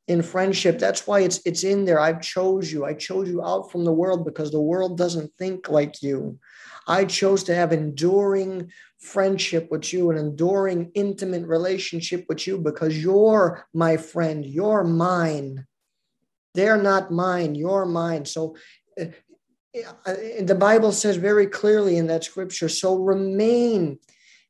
in 0.08 0.24
friendship. 0.24 0.80
That's 0.80 1.06
why 1.06 1.20
it's 1.22 1.39
it's 1.45 1.64
in 1.64 1.86
there. 1.86 2.00
I've 2.00 2.22
chose 2.22 2.72
you. 2.72 2.84
I 2.84 2.95
chose 2.95 3.30
you 3.30 3.43
out 3.43 3.72
from 3.72 3.86
the 3.86 3.93
world 3.93 4.26
because 4.26 4.52
the 4.52 4.60
world 4.60 4.97
doesn't 4.97 5.32
think 5.38 5.70
like 5.70 6.02
you. 6.02 6.39
I 6.88 7.06
chose 7.06 7.43
to 7.43 7.56
have 7.56 7.72
enduring 7.72 8.72
friendship 8.97 9.70
with 9.70 9.93
you, 9.93 10.10
an 10.10 10.18
enduring, 10.18 10.91
intimate 10.95 11.45
relationship 11.45 12.26
with 12.28 12.47
you 12.47 12.58
because 12.58 13.02
you're 13.02 13.68
my 13.74 13.97
friend, 13.97 14.43
you're 14.43 14.84
mine. 14.84 15.68
They're 16.56 16.82
not 16.82 17.12
mine, 17.12 17.54
you're 17.54 17.86
mine. 17.86 18.26
So 18.26 18.56
uh, 19.00 19.06
the 20.41 20.58
Bible 20.60 20.91
says 20.91 21.18
very 21.18 21.45
clearly 21.45 21.97
in 21.97 22.08
that 22.08 22.24
scripture 22.24 22.70
so 22.70 22.95
remain 22.95 24.00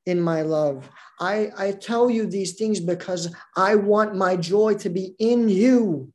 in 0.10 0.22
my 0.22 0.41
love. 0.41 0.89
I, 1.20 1.51
I 1.57 1.72
tell 1.72 2.10
you 2.10 2.26
these 2.26 2.53
things 2.53 2.80
because 2.80 3.34
I 3.55 3.76
want 3.76 4.16
my 4.16 4.36
joy 4.36 4.76
to 4.76 4.89
be 4.89 5.16
in 5.20 5.49
you 5.49 6.12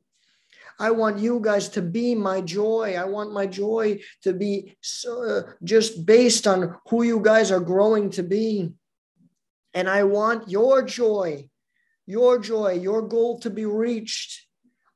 I 0.77 0.91
want 0.91 1.19
you 1.19 1.39
guys 1.39 1.69
to 1.69 1.81
be 1.81 2.15
my 2.15 2.41
joy. 2.41 2.95
I 2.99 3.05
want 3.05 3.31
my 3.31 3.47
joy 3.47 3.99
to 4.23 4.33
be 4.33 4.75
so, 4.81 5.23
uh, 5.23 5.51
just 5.63 6.05
based 6.05 6.47
on 6.47 6.75
who 6.89 7.03
you 7.03 7.19
guys 7.19 7.51
are 7.51 7.61
growing 7.61 8.09
to 8.11 8.23
be. 8.23 8.71
And 9.73 9.89
I 9.89 10.03
want 10.03 10.49
your 10.49 10.81
joy, 10.83 11.49
your 12.05 12.39
joy, 12.39 12.73
your 12.73 13.01
goal 13.01 13.39
to 13.39 13.49
be 13.49 13.65
reached. 13.65 14.47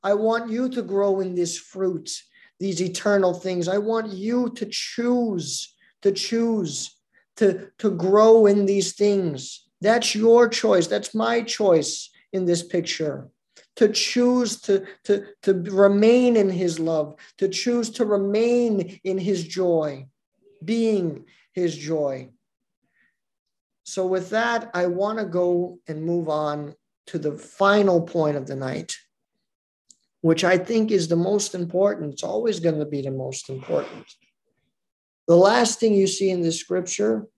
I 0.02 0.14
want 0.14 0.50
you 0.50 0.68
to 0.70 0.82
grow 0.82 1.20
in 1.20 1.34
this 1.34 1.58
fruit, 1.58 2.10
these 2.58 2.80
eternal 2.82 3.34
things. 3.34 3.68
I 3.68 3.78
want 3.78 4.12
you 4.12 4.50
to 4.50 4.66
choose, 4.66 5.74
to 6.02 6.12
choose, 6.12 6.94
to, 7.40 7.70
to 7.78 7.90
grow 7.90 8.44
in 8.44 8.66
these 8.66 8.92
things. 8.92 9.66
That's 9.80 10.14
your 10.14 10.46
choice. 10.46 10.86
That's 10.88 11.14
my 11.14 11.40
choice 11.40 12.10
in 12.34 12.44
this 12.44 12.62
picture. 12.62 13.30
To 13.76 13.88
choose 13.88 14.60
to, 14.62 14.84
to, 15.04 15.24
to 15.44 15.54
remain 15.54 16.36
in 16.36 16.50
his 16.50 16.78
love, 16.78 17.16
to 17.38 17.48
choose 17.48 17.88
to 17.92 18.04
remain 18.04 19.00
in 19.04 19.16
his 19.16 19.48
joy, 19.48 20.06
being 20.62 21.24
his 21.54 21.74
joy. 21.74 22.28
So, 23.84 24.06
with 24.06 24.28
that, 24.30 24.70
I 24.74 24.86
want 24.88 25.18
to 25.18 25.24
go 25.24 25.78
and 25.88 26.04
move 26.04 26.28
on 26.28 26.74
to 27.06 27.18
the 27.18 27.38
final 27.38 28.02
point 28.02 28.36
of 28.36 28.46
the 28.46 28.56
night, 28.56 28.96
which 30.20 30.44
I 30.44 30.58
think 30.58 30.90
is 30.90 31.08
the 31.08 31.16
most 31.16 31.54
important. 31.54 32.12
It's 32.12 32.22
always 32.22 32.60
going 32.60 32.80
to 32.80 32.84
be 32.84 33.00
the 33.00 33.10
most 33.10 33.48
important. 33.48 34.04
The 35.30 35.36
last 35.36 35.78
thing 35.78 35.94
you 35.94 36.08
see 36.08 36.28
in 36.28 36.42
the 36.42 36.50
scripture, 36.50 37.28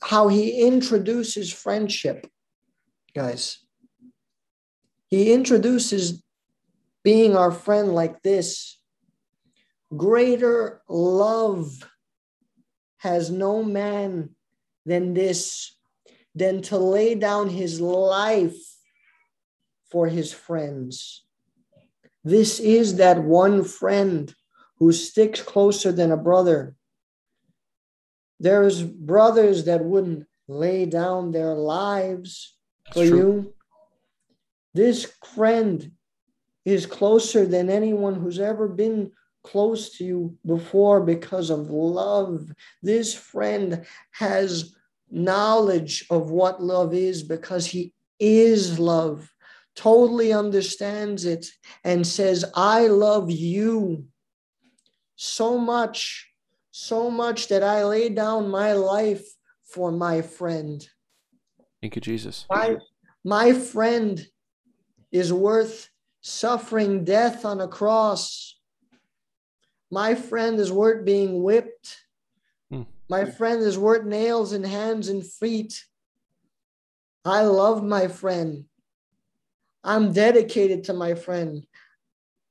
how 0.00 0.28
he 0.28 0.66
introduces 0.66 1.52
friendship, 1.52 2.26
guys. 3.14 3.58
He 5.08 5.30
introduces 5.34 6.22
being 7.04 7.36
our 7.36 7.52
friend 7.52 7.94
like 7.94 8.22
this. 8.22 8.78
Greater 9.94 10.80
love 10.88 11.86
has 12.96 13.30
no 13.30 13.62
man 13.62 14.30
than 14.86 15.12
this, 15.12 15.76
than 16.34 16.62
to 16.62 16.78
lay 16.78 17.14
down 17.14 17.50
his 17.50 17.78
life 17.78 18.56
for 19.90 20.08
his 20.08 20.32
friends. 20.32 21.26
This 22.24 22.58
is 22.58 22.96
that 22.96 23.22
one 23.22 23.64
friend 23.64 24.34
who 24.78 24.92
sticks 24.92 25.42
closer 25.42 25.92
than 25.92 26.10
a 26.10 26.16
brother. 26.16 26.74
There's 28.42 28.82
brothers 28.82 29.66
that 29.66 29.84
wouldn't 29.84 30.26
lay 30.48 30.84
down 30.84 31.30
their 31.30 31.54
lives 31.54 32.56
for 32.92 33.04
you. 33.04 33.54
This 34.74 35.04
friend 35.34 35.92
is 36.64 36.84
closer 36.84 37.46
than 37.46 37.70
anyone 37.70 38.16
who's 38.16 38.40
ever 38.40 38.66
been 38.66 39.12
close 39.44 39.96
to 39.98 40.04
you 40.04 40.36
before 40.44 41.00
because 41.00 41.50
of 41.50 41.70
love. 41.70 42.50
This 42.82 43.14
friend 43.14 43.86
has 44.10 44.74
knowledge 45.08 46.04
of 46.10 46.30
what 46.30 46.60
love 46.60 46.94
is 46.94 47.22
because 47.22 47.66
he 47.66 47.92
is 48.18 48.76
love, 48.80 49.32
totally 49.76 50.32
understands 50.32 51.24
it, 51.24 51.46
and 51.84 52.04
says, 52.04 52.44
I 52.56 52.88
love 52.88 53.30
you 53.30 54.06
so 55.14 55.58
much, 55.58 56.31
so 56.72 57.10
much 57.10 57.48
that 57.48 57.62
I 57.62 57.84
lay 57.84 58.08
down 58.08 58.48
my 58.50 58.72
life 58.72 59.24
for 59.62 59.92
my 59.92 60.22
friend. 60.22 60.86
Thank 61.80 61.94
you, 61.94 62.00
Jesus. 62.00 62.46
My, 62.50 62.78
my 63.24 63.52
friend 63.52 64.26
is 65.12 65.32
worth 65.32 65.90
suffering 66.22 67.04
death 67.04 67.44
on 67.44 67.60
a 67.60 67.68
cross. 67.68 68.58
My 69.90 70.14
friend 70.14 70.58
is 70.58 70.72
worth 70.72 71.04
being 71.04 71.42
whipped. 71.42 71.98
Hmm. 72.70 72.82
My 73.08 73.26
friend 73.26 73.62
is 73.62 73.76
worth 73.76 74.04
nails 74.04 74.54
in 74.54 74.64
hands 74.64 75.08
and 75.08 75.24
feet. 75.24 75.84
I 77.24 77.42
love 77.42 77.84
my 77.84 78.08
friend. 78.08 78.64
I'm 79.84 80.12
dedicated 80.12 80.84
to 80.84 80.94
my 80.94 81.14
friend. 81.14 81.66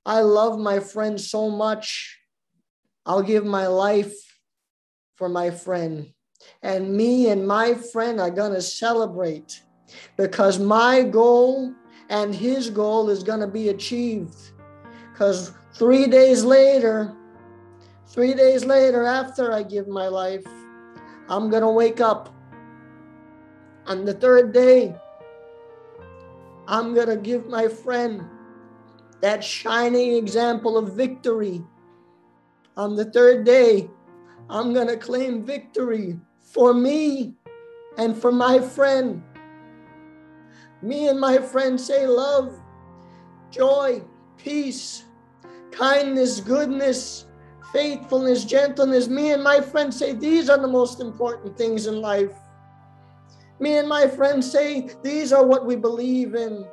I 0.05 0.21
love 0.21 0.59
my 0.59 0.79
friend 0.79 1.19
so 1.19 1.49
much. 1.49 2.20
I'll 3.05 3.23
give 3.23 3.45
my 3.45 3.67
life 3.67 4.13
for 5.15 5.29
my 5.29 5.49
friend. 5.49 6.13
And 6.61 6.95
me 6.95 7.29
and 7.29 7.47
my 7.47 7.75
friend 7.75 8.19
are 8.19 8.31
going 8.31 8.53
to 8.53 8.61
celebrate 8.61 9.61
because 10.17 10.59
my 10.59 11.03
goal 11.03 11.73
and 12.09 12.33
his 12.33 12.69
goal 12.69 13.09
is 13.09 13.23
going 13.23 13.39
to 13.39 13.47
be 13.47 13.69
achieved. 13.69 14.35
Because 15.11 15.53
three 15.73 16.07
days 16.07 16.43
later, 16.43 17.15
three 18.07 18.33
days 18.33 18.65
later, 18.65 19.05
after 19.05 19.53
I 19.53 19.63
give 19.63 19.87
my 19.87 20.07
life, 20.07 20.45
I'm 21.29 21.49
going 21.49 21.63
to 21.63 21.69
wake 21.69 22.01
up. 22.01 22.33
On 23.85 24.05
the 24.05 24.13
third 24.13 24.53
day, 24.53 24.95
I'm 26.67 26.93
going 26.93 27.07
to 27.07 27.17
give 27.17 27.47
my 27.47 27.67
friend 27.67 28.23
that 29.21 29.43
shining 29.43 30.13
example 30.15 30.77
of 30.77 30.93
victory. 30.93 31.63
On 32.77 32.95
the 32.95 33.05
third 33.05 33.45
day, 33.45 33.89
I'm 34.49 34.73
going 34.73 34.87
to 34.87 34.97
claim 34.97 35.43
victory 35.43 36.19
for 36.41 36.73
me 36.73 37.35
and 37.97 38.15
for 38.15 38.31
my 38.31 38.59
friend. 38.59 39.21
Me 40.81 41.07
and 41.09 41.19
my 41.19 41.37
friend 41.37 41.79
say 41.79 42.07
love, 42.07 42.57
joy, 43.49 44.01
peace, 44.37 45.03
kindness, 45.71 46.39
goodness, 46.39 47.25
faithfulness, 47.73 48.45
gentleness. 48.45 49.07
Me 49.07 49.31
and 49.31 49.43
my 49.43 49.59
friend 49.59 49.93
say 49.93 50.13
these 50.13 50.49
are 50.49 50.59
the 50.59 50.67
most 50.67 51.01
important 51.01 51.57
things 51.57 51.87
in 51.87 52.01
life. 52.01 52.33
Me 53.59 53.77
and 53.77 53.87
my 53.87 54.07
friend 54.07 54.43
say 54.43 54.89
these 55.03 55.31
are 55.31 55.45
what 55.45 55.65
we 55.65 55.75
believe 55.75 56.35
in. 56.35 56.65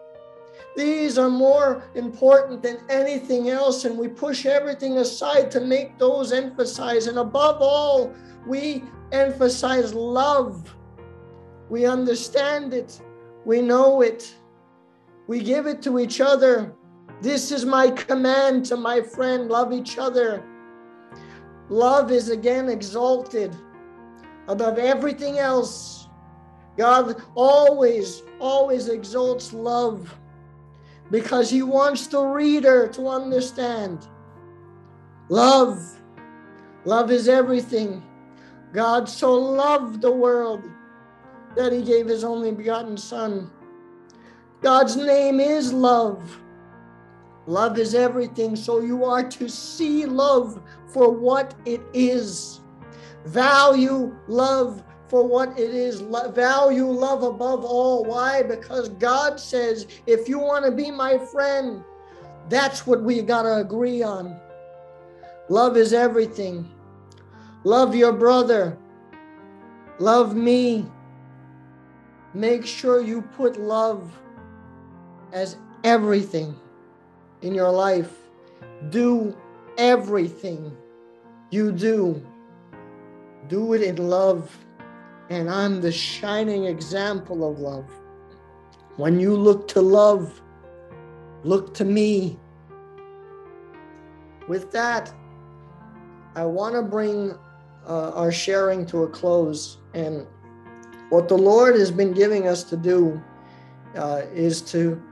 These 0.78 1.18
are 1.18 1.28
more 1.28 1.82
important 1.96 2.62
than 2.62 2.78
anything 2.88 3.50
else, 3.50 3.84
and 3.84 3.98
we 3.98 4.06
push 4.06 4.46
everything 4.46 4.98
aside 4.98 5.50
to 5.50 5.60
make 5.60 5.98
those 5.98 6.32
emphasize. 6.32 7.08
And 7.08 7.18
above 7.18 7.60
all, 7.60 8.14
we 8.46 8.84
emphasize 9.10 9.92
love. 9.92 10.72
We 11.68 11.84
understand 11.84 12.74
it, 12.74 13.02
we 13.44 13.60
know 13.60 14.02
it, 14.02 14.32
we 15.26 15.40
give 15.40 15.66
it 15.66 15.82
to 15.82 15.98
each 15.98 16.20
other. 16.20 16.72
This 17.20 17.50
is 17.50 17.64
my 17.64 17.90
command 17.90 18.64
to 18.66 18.76
my 18.76 19.00
friend 19.00 19.48
love 19.48 19.72
each 19.72 19.98
other. 19.98 20.44
Love 21.70 22.12
is 22.12 22.28
again 22.28 22.68
exalted 22.68 23.52
above 24.46 24.78
everything 24.78 25.40
else. 25.40 26.06
God 26.76 27.20
always, 27.34 28.22
always 28.38 28.86
exalts 28.86 29.52
love 29.52 30.16
because 31.10 31.50
he 31.50 31.62
wants 31.62 32.06
the 32.06 32.20
reader 32.20 32.88
to 32.88 33.08
understand. 33.08 34.06
Love, 35.28 35.98
love 36.84 37.10
is 37.10 37.28
everything. 37.28 38.02
God 38.72 39.08
so 39.08 39.32
loved 39.34 40.00
the 40.02 40.12
world 40.12 40.68
that 41.56 41.72
he 41.72 41.82
gave 41.82 42.06
his 42.06 42.24
only 42.24 42.52
begotten 42.52 42.96
Son. 42.96 43.50
God's 44.60 44.96
name 44.96 45.40
is 45.40 45.72
love. 45.72 46.40
Love 47.46 47.78
is 47.78 47.94
everything, 47.94 48.54
so 48.54 48.80
you 48.80 49.04
are 49.04 49.26
to 49.26 49.48
see 49.48 50.04
love 50.04 50.60
for 50.86 51.10
what 51.10 51.54
it 51.64 51.80
is. 51.94 52.60
Value 53.24 54.14
love 54.26 54.82
for 55.08 55.26
what 55.26 55.58
it 55.58 55.74
is. 55.74 56.00
Value 56.00 56.86
love 56.86 57.22
above 57.22 57.64
all. 57.64 58.04
Why? 58.04 58.42
Because 58.42 58.90
God 58.90 59.40
says, 59.40 59.86
if 60.06 60.28
you 60.28 60.38
want 60.38 60.64
to 60.64 60.70
be 60.70 60.90
my 60.90 61.18
friend, 61.18 61.82
that's 62.48 62.86
what 62.86 63.02
we 63.02 63.22
got 63.22 63.42
to 63.42 63.56
agree 63.56 64.02
on. 64.02 64.38
Love 65.48 65.76
is 65.76 65.92
everything. 65.92 66.68
Love 67.64 67.94
your 67.94 68.12
brother. 68.12 68.76
Love 69.98 70.36
me. 70.36 70.86
Make 72.34 72.66
sure 72.66 73.02
you 73.02 73.22
put 73.22 73.58
love 73.58 74.12
as 75.32 75.56
everything 75.84 76.54
in 77.42 77.54
your 77.54 77.70
life. 77.70 78.12
Do 78.90 79.36
everything 79.78 80.76
you 81.50 81.72
do. 81.72 82.24
Do 83.48 83.72
it 83.72 83.82
in 83.82 83.96
love 83.96 84.54
and 85.30 85.50
I'm 85.50 85.80
the 85.80 85.92
shining 85.92 86.64
example 86.64 87.50
of 87.50 87.58
love. 87.58 87.90
When 88.96 89.20
you 89.20 89.36
look 89.36 89.68
to 89.68 89.80
love, 89.80 90.40
look 91.44 91.74
to 91.74 91.84
me. 91.84 92.38
With 94.48 94.72
that, 94.72 95.12
I 96.34 96.44
want 96.44 96.74
to 96.74 96.82
bring 96.82 97.36
uh, 97.86 98.12
our 98.12 98.32
sharing 98.32 98.86
to 98.86 99.04
a 99.04 99.08
close. 99.08 99.78
And 99.94 100.26
what 101.10 101.28
the 101.28 101.36
Lord 101.36 101.74
has 101.76 101.90
been 101.90 102.12
giving 102.12 102.48
us 102.48 102.64
to 102.64 102.76
do 102.76 103.22
uh, 103.94 104.22
is 104.32 104.62
to, 104.62 105.02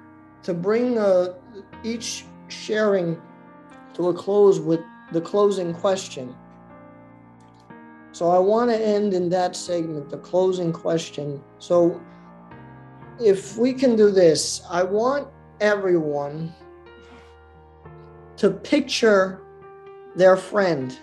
to 0.44 0.54
bring 0.54 0.98
uh, 0.98 1.34
each 1.84 2.24
sharing 2.48 3.20
to 3.94 4.08
a 4.08 4.14
close 4.14 4.60
with 4.60 4.80
the 5.12 5.20
closing 5.20 5.74
question. 5.74 6.34
So 8.16 8.30
I 8.30 8.38
want 8.38 8.70
to 8.70 8.78
end 8.78 9.12
in 9.12 9.28
that 9.28 9.54
segment, 9.54 10.08
the 10.08 10.16
closing 10.16 10.72
question. 10.72 11.38
So 11.58 12.00
if 13.20 13.58
we 13.58 13.74
can 13.74 13.94
do 13.94 14.10
this, 14.10 14.62
I 14.70 14.84
want 14.84 15.28
everyone 15.60 16.54
to 18.38 18.48
picture 18.48 19.42
their 20.14 20.34
friend. 20.34 20.98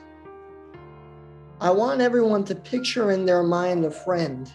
I 1.61 1.69
want 1.69 2.01
everyone 2.01 2.45
to 2.45 2.55
picture 2.55 3.11
in 3.11 3.27
their 3.27 3.43
mind 3.43 3.85
a 3.85 3.91
friend. 3.91 4.51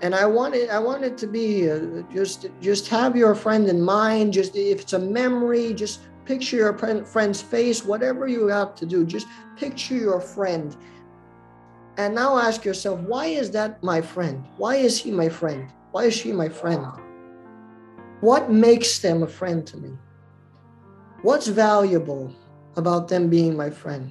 And 0.00 0.14
I 0.14 0.26
want 0.26 0.54
it, 0.54 0.70
I 0.70 0.78
want 0.78 1.02
it 1.02 1.18
to 1.18 1.26
be 1.26 1.68
uh, 1.68 2.02
just, 2.12 2.46
just 2.60 2.86
have 2.86 3.16
your 3.16 3.34
friend 3.34 3.66
in 3.66 3.82
mind. 3.82 4.32
Just 4.32 4.54
if 4.54 4.82
it's 4.82 4.92
a 4.92 4.98
memory, 5.00 5.74
just 5.74 6.02
picture 6.24 6.56
your 6.56 7.04
friend's 7.04 7.42
face. 7.42 7.84
Whatever 7.84 8.26
you 8.26 8.46
have 8.48 8.74
to 8.76 8.86
do, 8.86 9.04
just 9.04 9.26
picture 9.56 9.96
your 9.96 10.20
friend. 10.20 10.76
And 11.96 12.14
now 12.14 12.38
ask 12.38 12.64
yourself, 12.64 13.00
why 13.00 13.26
is 13.26 13.50
that 13.52 13.82
my 13.82 14.00
friend? 14.00 14.44
Why 14.56 14.76
is 14.76 14.98
he 14.98 15.10
my 15.10 15.28
friend? 15.28 15.70
Why 15.92 16.04
is 16.04 16.14
she 16.14 16.32
my 16.32 16.48
friend? 16.48 16.86
What 18.20 18.50
makes 18.50 18.98
them 18.98 19.22
a 19.22 19.26
friend 19.28 19.66
to 19.66 19.76
me? 19.76 19.96
What's 21.22 21.46
valuable 21.46 22.34
about 22.76 23.08
them 23.08 23.30
being 23.30 23.56
my 23.56 23.70
friend? 23.70 24.10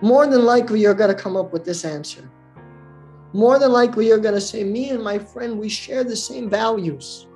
More 0.00 0.26
than 0.26 0.44
likely, 0.44 0.80
you're 0.80 0.94
going 0.94 1.14
to 1.14 1.22
come 1.22 1.36
up 1.36 1.52
with 1.52 1.64
this 1.64 1.84
answer. 1.84 2.28
More 3.32 3.58
than 3.58 3.72
likely, 3.72 4.06
you're 4.08 4.18
going 4.18 4.34
to 4.34 4.40
say, 4.40 4.64
Me 4.64 4.90
and 4.90 5.02
my 5.02 5.18
friend, 5.18 5.58
we 5.58 5.68
share 5.68 6.04
the 6.04 6.16
same 6.16 6.48
values. 6.48 7.26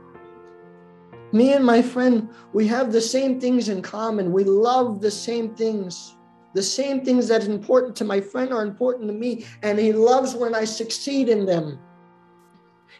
Me 1.32 1.52
and 1.52 1.64
my 1.64 1.80
friend, 1.80 2.28
we 2.52 2.66
have 2.66 2.92
the 2.92 3.00
same 3.00 3.40
things 3.40 3.68
in 3.68 3.82
common. 3.82 4.32
We 4.32 4.44
love 4.44 5.00
the 5.00 5.10
same 5.10 5.54
things. 5.54 6.16
The 6.54 6.62
same 6.62 7.04
things 7.04 7.28
that 7.28 7.46
are 7.46 7.50
important 7.50 7.94
to 7.96 8.04
my 8.04 8.20
friend 8.20 8.52
are 8.52 8.62
important 8.62 9.06
to 9.08 9.14
me, 9.14 9.46
and 9.62 9.78
he 9.78 9.92
loves 9.92 10.34
when 10.34 10.54
I 10.54 10.64
succeed 10.64 11.28
in 11.28 11.46
them. 11.46 11.78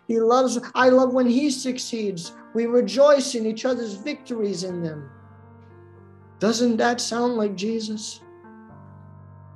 He 0.06 0.20
loves, 0.20 0.58
I 0.74 0.88
love 0.88 1.12
when 1.12 1.26
he 1.26 1.50
succeeds. 1.50 2.32
We 2.54 2.66
rejoice 2.66 3.34
in 3.34 3.46
each 3.46 3.64
other's 3.64 3.94
victories 3.94 4.62
in 4.62 4.82
them. 4.82 5.10
Doesn't 6.38 6.76
that 6.76 7.00
sound 7.00 7.34
like 7.34 7.56
Jesus? 7.56 8.20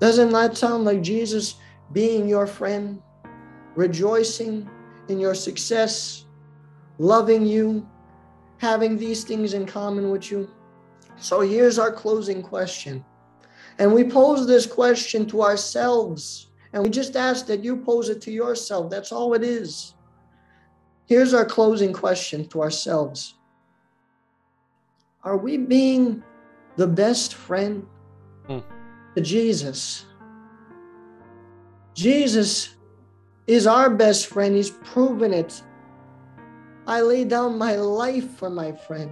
Doesn't 0.00 0.30
that 0.30 0.56
sound 0.56 0.84
like 0.84 1.02
Jesus 1.02 1.56
being 1.92 2.28
your 2.28 2.46
friend, 2.46 3.00
rejoicing 3.76 4.68
in 5.08 5.20
your 5.20 5.34
success, 5.34 6.26
loving 6.98 7.46
you, 7.46 7.88
having 8.58 8.96
these 8.96 9.24
things 9.24 9.54
in 9.54 9.66
common 9.66 10.10
with 10.10 10.30
you? 10.30 10.50
So 11.16 11.40
here's 11.40 11.78
our 11.78 11.92
closing 11.92 12.42
question. 12.42 13.04
And 13.78 13.92
we 13.92 14.04
pose 14.04 14.46
this 14.46 14.66
question 14.66 15.26
to 15.26 15.42
ourselves, 15.42 16.48
and 16.72 16.82
we 16.82 16.90
just 16.90 17.16
ask 17.16 17.46
that 17.46 17.64
you 17.64 17.76
pose 17.76 18.08
it 18.08 18.20
to 18.22 18.30
yourself. 18.30 18.90
That's 18.90 19.12
all 19.12 19.34
it 19.34 19.42
is. 19.42 19.94
Here's 21.06 21.34
our 21.34 21.44
closing 21.44 21.92
question 21.92 22.46
to 22.48 22.62
ourselves 22.62 23.34
Are 25.22 25.36
we 25.36 25.56
being 25.56 26.22
the 26.76 26.86
best 26.86 27.34
friend 27.34 27.86
hmm. 28.46 28.60
to 29.16 29.20
Jesus? 29.20 30.06
Jesus 31.94 32.74
is 33.46 33.66
our 33.66 33.90
best 33.90 34.26
friend. 34.26 34.56
He's 34.56 34.70
proven 34.70 35.32
it. 35.32 35.62
I 36.86 37.00
lay 37.00 37.24
down 37.24 37.58
my 37.58 37.76
life 37.76 38.30
for 38.36 38.50
my 38.50 38.72
friend 38.72 39.10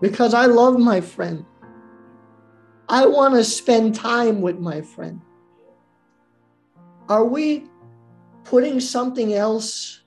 because 0.00 0.34
I 0.34 0.46
love 0.46 0.78
my 0.78 1.00
friend. 1.00 1.44
I 2.88 3.06
want 3.06 3.34
to 3.34 3.44
spend 3.44 3.94
time 3.94 4.40
with 4.40 4.58
my 4.58 4.80
friend. 4.80 5.20
Are 7.08 7.24
we 7.24 7.64
putting 8.44 8.80
something 8.80 9.34
else 9.34 10.02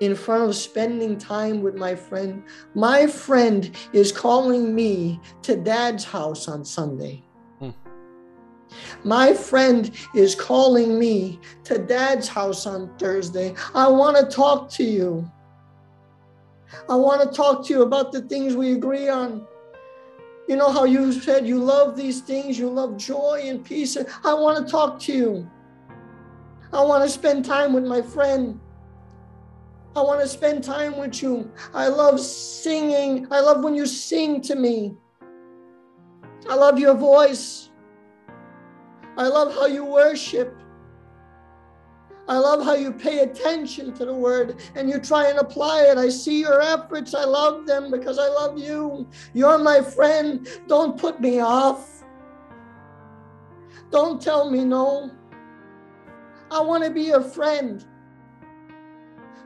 in 0.00 0.14
front 0.14 0.48
of 0.48 0.56
spending 0.56 1.18
time 1.18 1.62
with 1.62 1.76
my 1.76 1.94
friend. 1.94 2.42
My 2.74 3.06
friend 3.06 3.70
is 3.92 4.10
calling 4.10 4.74
me 4.74 5.20
to 5.42 5.56
dad's 5.56 6.04
house 6.04 6.48
on 6.48 6.64
Sunday. 6.64 7.22
My 9.04 9.32
friend 9.32 9.90
is 10.14 10.34
calling 10.34 10.98
me 10.98 11.40
to 11.64 11.78
dad's 11.78 12.28
house 12.28 12.66
on 12.66 12.96
Thursday. 12.98 13.54
I 13.74 13.88
want 13.88 14.16
to 14.16 14.34
talk 14.34 14.70
to 14.72 14.84
you. 14.84 15.30
I 16.88 16.94
want 16.94 17.22
to 17.22 17.36
talk 17.36 17.66
to 17.66 17.74
you 17.74 17.82
about 17.82 18.12
the 18.12 18.22
things 18.22 18.54
we 18.54 18.72
agree 18.72 19.08
on. 19.08 19.46
You 20.48 20.56
know 20.56 20.72
how 20.72 20.84
you 20.84 21.12
said 21.12 21.46
you 21.46 21.58
love 21.58 21.96
these 21.96 22.20
things, 22.20 22.58
you 22.58 22.68
love 22.68 22.96
joy 22.96 23.42
and 23.44 23.64
peace. 23.64 23.96
I 24.24 24.34
want 24.34 24.64
to 24.64 24.70
talk 24.70 24.98
to 25.00 25.12
you. 25.12 25.50
I 26.72 26.82
want 26.82 27.04
to 27.04 27.10
spend 27.10 27.44
time 27.44 27.72
with 27.72 27.84
my 27.84 28.02
friend. 28.02 28.60
I 29.96 30.02
want 30.02 30.20
to 30.20 30.28
spend 30.28 30.62
time 30.62 30.98
with 30.98 31.22
you. 31.22 31.50
I 31.74 31.88
love 31.88 32.20
singing. 32.20 33.26
I 33.30 33.40
love 33.40 33.64
when 33.64 33.74
you 33.74 33.86
sing 33.86 34.40
to 34.42 34.54
me. 34.54 34.96
I 36.48 36.54
love 36.54 36.78
your 36.78 36.94
voice. 36.94 37.69
I 39.20 39.26
love 39.26 39.52
how 39.52 39.66
you 39.66 39.84
worship. 39.84 40.56
I 42.26 42.38
love 42.38 42.64
how 42.64 42.72
you 42.72 42.90
pay 42.90 43.18
attention 43.18 43.92
to 43.98 44.06
the 44.06 44.14
word 44.14 44.62
and 44.74 44.88
you 44.88 44.98
try 44.98 45.28
and 45.28 45.38
apply 45.38 45.82
it. 45.82 45.98
I 45.98 46.08
see 46.08 46.40
your 46.40 46.62
efforts. 46.62 47.12
I 47.12 47.24
love 47.24 47.66
them 47.66 47.90
because 47.90 48.18
I 48.18 48.28
love 48.28 48.58
you. 48.58 49.06
You're 49.34 49.58
my 49.58 49.82
friend. 49.82 50.48
Don't 50.68 50.98
put 50.98 51.20
me 51.20 51.38
off. 51.38 52.02
Don't 53.90 54.22
tell 54.22 54.50
me 54.50 54.64
no. 54.64 55.10
I 56.50 56.62
want 56.62 56.82
to 56.84 56.90
be 56.90 57.02
your 57.02 57.20
friend. 57.20 57.84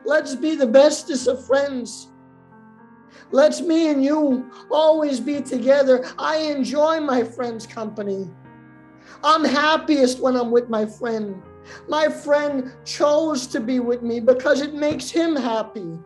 Let's 0.05 0.37
be 0.37 0.55
the 0.55 0.69
bestest 0.69 1.27
of 1.27 1.45
friends. 1.45 2.13
Let's 3.33 3.61
me 3.61 3.89
and 3.89 4.05
you 4.05 4.53
always 4.71 5.19
be 5.19 5.41
together. 5.41 6.09
I 6.17 6.37
enjoy 6.37 7.01
my 7.01 7.25
friend's 7.25 7.67
company. 7.67 8.31
I'm 9.23 9.45
happiest 9.45 10.21
when 10.21 10.37
I'm 10.37 10.51
with 10.51 10.69
my 10.69 10.87
friend. 10.87 11.43
My 11.89 12.09
friend 12.09 12.73
chose 12.85 13.47
to 13.49 13.61
be 13.61 13.81
with 13.81 14.03
me 14.03 14.21
because 14.21 14.61
it 14.61 14.75
makes 14.75 15.11
him 15.11 15.35
happy. 15.35 15.99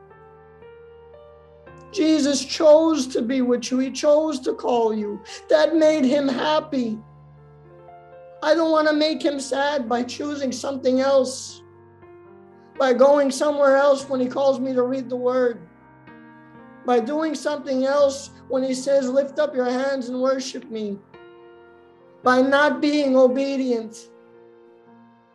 Jesus 1.92 2.44
chose 2.44 3.07
to 3.09 3.22
be 3.22 3.40
with 3.40 3.70
you. 3.70 3.78
He 3.78 3.90
chose 3.90 4.40
to 4.40 4.53
call 4.53 4.94
you. 4.94 5.20
That 5.49 5.74
made 5.74 6.05
him 6.05 6.28
happy. 6.28 6.99
I 8.42 8.55
don't 8.55 8.70
want 8.70 8.88
to 8.88 8.94
make 8.94 9.22
him 9.22 9.40
sad 9.40 9.88
by 9.88 10.05
choosing 10.05 10.53
something 10.53 11.01
else 11.01 11.62
by 12.78 12.92
going 12.92 13.30
somewhere 13.30 13.76
else 13.76 14.09
when 14.09 14.20
He 14.20 14.26
calls 14.26 14.61
me 14.61 14.72
to 14.72 14.82
read 14.82 15.11
the 15.11 15.16
Word, 15.16 15.61
by 16.86 17.01
doing 17.01 17.34
something 17.34 17.84
else 17.84 18.30
when 18.49 18.62
He 18.62 18.72
says, 18.72 19.09
Lift 19.09 19.38
up 19.38 19.55
your 19.55 19.68
hands 19.68 20.09
and 20.09 20.20
worship 20.20 20.70
me, 20.70 20.99
by 22.22 22.42
not 22.42 22.80
being 22.80 23.16
obedient. 23.16 24.08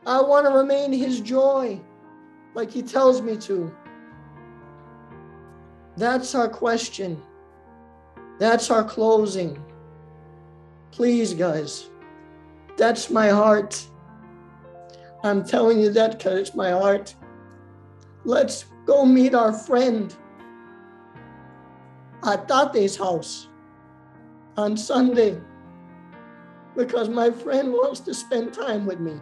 I 0.06 0.22
want 0.22 0.46
to 0.46 0.52
remain 0.52 0.92
His 0.92 1.22
joy 1.22 1.80
like 2.54 2.72
He 2.72 2.82
tells 2.82 3.22
me 3.22 3.38
to. 3.38 3.74
That's 5.96 6.36
our 6.36 6.50
question. 6.50 7.22
That's 8.40 8.70
our 8.72 8.84
closing. 8.84 9.64
Please, 10.92 11.34
guys, 11.34 11.90
that's 12.78 13.10
my 13.10 13.30
heart. 13.30 13.88
I'm 15.24 15.44
telling 15.46 15.80
you 15.80 15.90
that 15.92 16.18
because 16.18 16.40
it's 16.40 16.56
my 16.56 16.72
heart. 16.72 17.16
Let's 18.26 18.66
go 18.86 19.06
meet 19.06 19.34
our 19.34 19.54
friend 19.54 20.14
at 22.26 22.48
Tate's 22.48 22.96
house 22.96 23.48
on 24.58 24.76
Sunday 24.78 25.40
because 26.76 27.10
my 27.10 27.30
friend 27.32 27.72
wants 27.72 28.00
to 28.02 28.14
spend 28.14 28.54
time 28.54 28.86
with 28.86 29.00
me. 29.00 29.20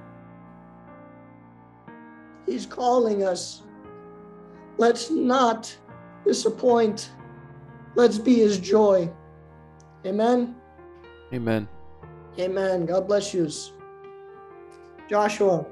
He's 2.46 2.66
calling 2.66 3.24
us. 3.24 3.64
Let's 4.78 5.10
not 5.10 5.76
disappoint. 6.26 7.12
Let's 7.96 8.18
be 8.18 8.36
his 8.36 8.60
joy. 8.60 9.12
Amen. 10.06 10.56
Amen. 11.34 11.68
Amen. 12.40 12.86
God 12.86 13.08
bless 13.08 13.34
you. 13.34 13.50
Joshua, 15.10 15.66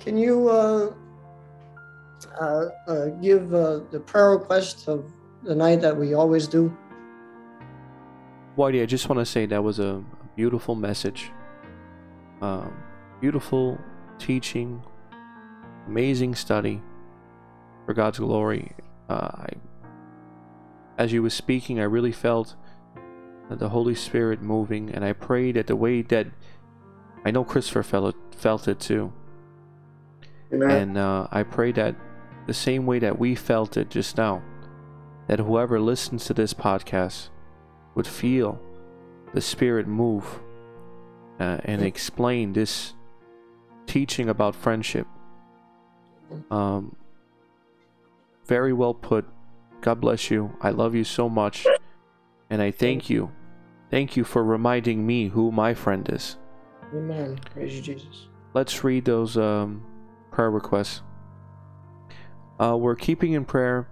can 0.00 0.16
you 0.16 0.48
uh, 0.48 0.92
uh, 2.40 2.64
uh, 2.88 3.06
give 3.20 3.54
uh, 3.54 3.80
the 3.90 4.00
prayer 4.00 4.30
request 4.30 4.88
of 4.88 5.10
the 5.42 5.54
night 5.54 5.80
that 5.80 5.96
we 5.96 6.14
always 6.14 6.46
do? 6.48 6.76
Whitey, 8.58 8.82
I 8.82 8.86
just 8.86 9.08
want 9.08 9.20
to 9.20 9.26
say 9.26 9.46
that 9.46 9.62
was 9.62 9.78
a 9.78 10.02
beautiful 10.40 10.74
message. 10.74 11.30
Um, 12.40 12.72
beautiful 13.20 13.78
teaching, 14.18 14.82
amazing 15.86 16.34
study 16.34 16.80
for 17.84 17.92
God's 17.92 18.20
glory. 18.20 18.72
Uh, 19.10 19.28
I, 19.34 19.48
as 20.96 21.12
you 21.12 21.22
were 21.22 21.28
speaking, 21.28 21.78
I 21.78 21.82
really 21.82 22.10
felt 22.10 22.56
the 23.50 23.68
Holy 23.68 23.94
Spirit 23.94 24.40
moving, 24.40 24.88
and 24.94 25.04
I 25.04 25.12
prayed 25.12 25.56
that 25.56 25.66
the 25.66 25.76
way 25.76 26.00
that 26.00 26.28
I 27.26 27.30
know 27.30 27.44
Christopher 27.44 27.82
felt 27.82 28.14
it, 28.14 28.34
felt 28.34 28.66
it 28.66 28.80
too 28.80 29.12
Amen. 30.54 30.70
And 30.70 30.96
uh, 30.96 31.28
I 31.30 31.42
pray 31.42 31.70
that 31.72 31.94
the 32.46 32.54
same 32.54 32.86
way 32.86 32.98
that 33.00 33.18
we 33.18 33.34
felt 33.34 33.76
it 33.76 33.90
just 33.90 34.16
now, 34.16 34.42
that 35.28 35.38
whoever 35.38 35.78
listens 35.78 36.24
to 36.24 36.32
this 36.32 36.54
podcast 36.54 37.28
would 37.94 38.06
feel 38.06 38.58
the 39.32 39.40
Spirit 39.40 39.86
move 39.86 40.40
uh, 41.38 41.58
and 41.64 41.82
explain 41.82 42.52
this 42.52 42.94
teaching 43.86 44.28
about 44.28 44.54
friendship. 44.54 45.06
Um, 46.50 46.96
very 48.44 48.72
well 48.72 48.94
put. 48.94 49.26
God 49.80 50.00
bless 50.00 50.30
you. 50.30 50.56
I 50.60 50.70
love 50.70 50.94
you 50.94 51.04
so 51.04 51.28
much. 51.28 51.66
And 52.50 52.60
I 52.60 52.70
thank 52.70 53.08
you. 53.08 53.30
Thank 53.90 54.16
you 54.16 54.24
for 54.24 54.44
reminding 54.44 55.06
me 55.06 55.28
who 55.28 55.50
my 55.50 55.74
friend 55.74 56.08
is. 56.08 56.36
Amen. 56.94 57.38
Praise 57.52 57.74
you, 57.74 57.82
Jesus. 57.82 58.26
Let's 58.54 58.84
read 58.84 59.04
those 59.04 59.36
um, 59.36 59.84
prayer 60.30 60.50
requests. 60.50 61.02
Uh, 62.60 62.76
we're 62.76 62.96
keeping 62.96 63.32
in 63.32 63.44
prayer 63.44 63.88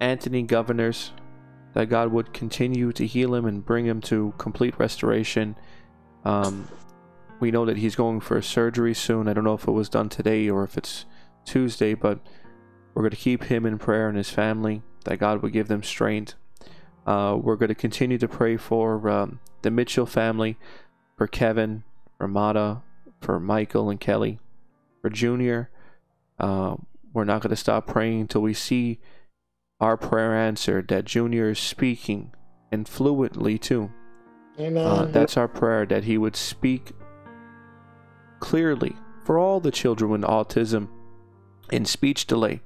Anthony 0.00 0.42
Governors 0.42 1.12
that 1.76 1.90
God 1.90 2.10
would 2.10 2.32
continue 2.32 2.90
to 2.90 3.06
heal 3.06 3.34
him 3.34 3.44
and 3.44 3.62
bring 3.62 3.84
him 3.84 4.00
to 4.00 4.32
complete 4.38 4.78
restoration. 4.78 5.54
Um, 6.24 6.66
we 7.38 7.50
know 7.50 7.66
that 7.66 7.76
he's 7.76 7.94
going 7.94 8.20
for 8.20 8.40
surgery 8.40 8.94
soon. 8.94 9.28
I 9.28 9.34
don't 9.34 9.44
know 9.44 9.52
if 9.52 9.68
it 9.68 9.72
was 9.72 9.90
done 9.90 10.08
today 10.08 10.48
or 10.48 10.64
if 10.64 10.78
it's 10.78 11.04
Tuesday, 11.44 11.92
but 11.92 12.18
we're 12.94 13.02
going 13.02 13.10
to 13.10 13.16
keep 13.18 13.44
him 13.44 13.66
in 13.66 13.76
prayer 13.76 14.08
and 14.08 14.16
his 14.16 14.30
family 14.30 14.80
that 15.04 15.18
God 15.18 15.42
would 15.42 15.52
give 15.52 15.68
them 15.68 15.82
strength. 15.82 16.32
Uh, 17.06 17.36
we're 17.38 17.56
going 17.56 17.68
to 17.68 17.74
continue 17.74 18.16
to 18.16 18.26
pray 18.26 18.56
for 18.56 19.06
um, 19.10 19.38
the 19.60 19.70
Mitchell 19.70 20.06
family, 20.06 20.56
for 21.18 21.26
Kevin, 21.26 21.84
for 22.16 22.26
Mata, 22.26 22.80
for 23.20 23.38
Michael 23.38 23.90
and 23.90 24.00
Kelly, 24.00 24.38
for 25.02 25.10
Junior. 25.10 25.68
Uh, 26.40 26.76
we're 27.12 27.24
not 27.24 27.42
going 27.42 27.50
to 27.50 27.56
stop 27.56 27.86
praying 27.86 28.22
until 28.22 28.40
we 28.40 28.54
see 28.54 28.98
our 29.80 29.96
prayer 29.96 30.34
answered, 30.34 30.88
that 30.88 31.04
Junior 31.04 31.50
is 31.50 31.58
speaking 31.58 32.32
and 32.72 32.88
fluently 32.88 33.58
too. 33.58 33.90
Amen. 34.58 34.86
Uh, 34.86 35.04
that's 35.06 35.36
our 35.36 35.48
prayer 35.48 35.84
that 35.86 36.04
he 36.04 36.16
would 36.16 36.36
speak 36.36 36.92
clearly 38.40 38.96
for 39.24 39.38
all 39.38 39.60
the 39.60 39.70
children 39.70 40.10
with 40.10 40.22
autism 40.22 40.88
and 41.70 41.86
speech 41.86 42.26
delay. 42.26 42.62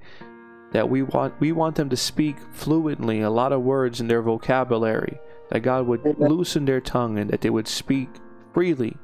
That 0.72 0.88
we 0.88 1.02
want 1.02 1.40
we 1.40 1.50
want 1.50 1.74
them 1.74 1.88
to 1.90 1.96
speak 1.96 2.36
fluently, 2.52 3.20
a 3.22 3.30
lot 3.30 3.52
of 3.52 3.62
words 3.62 4.00
in 4.00 4.06
their 4.06 4.22
vocabulary. 4.22 5.18
That 5.48 5.60
God 5.60 5.88
would 5.88 6.06
Amen. 6.06 6.28
loosen 6.28 6.64
their 6.64 6.80
tongue 6.80 7.18
and 7.18 7.28
that 7.30 7.40
they 7.40 7.50
would 7.50 7.66
speak 7.66 8.08
freely. 8.54 8.96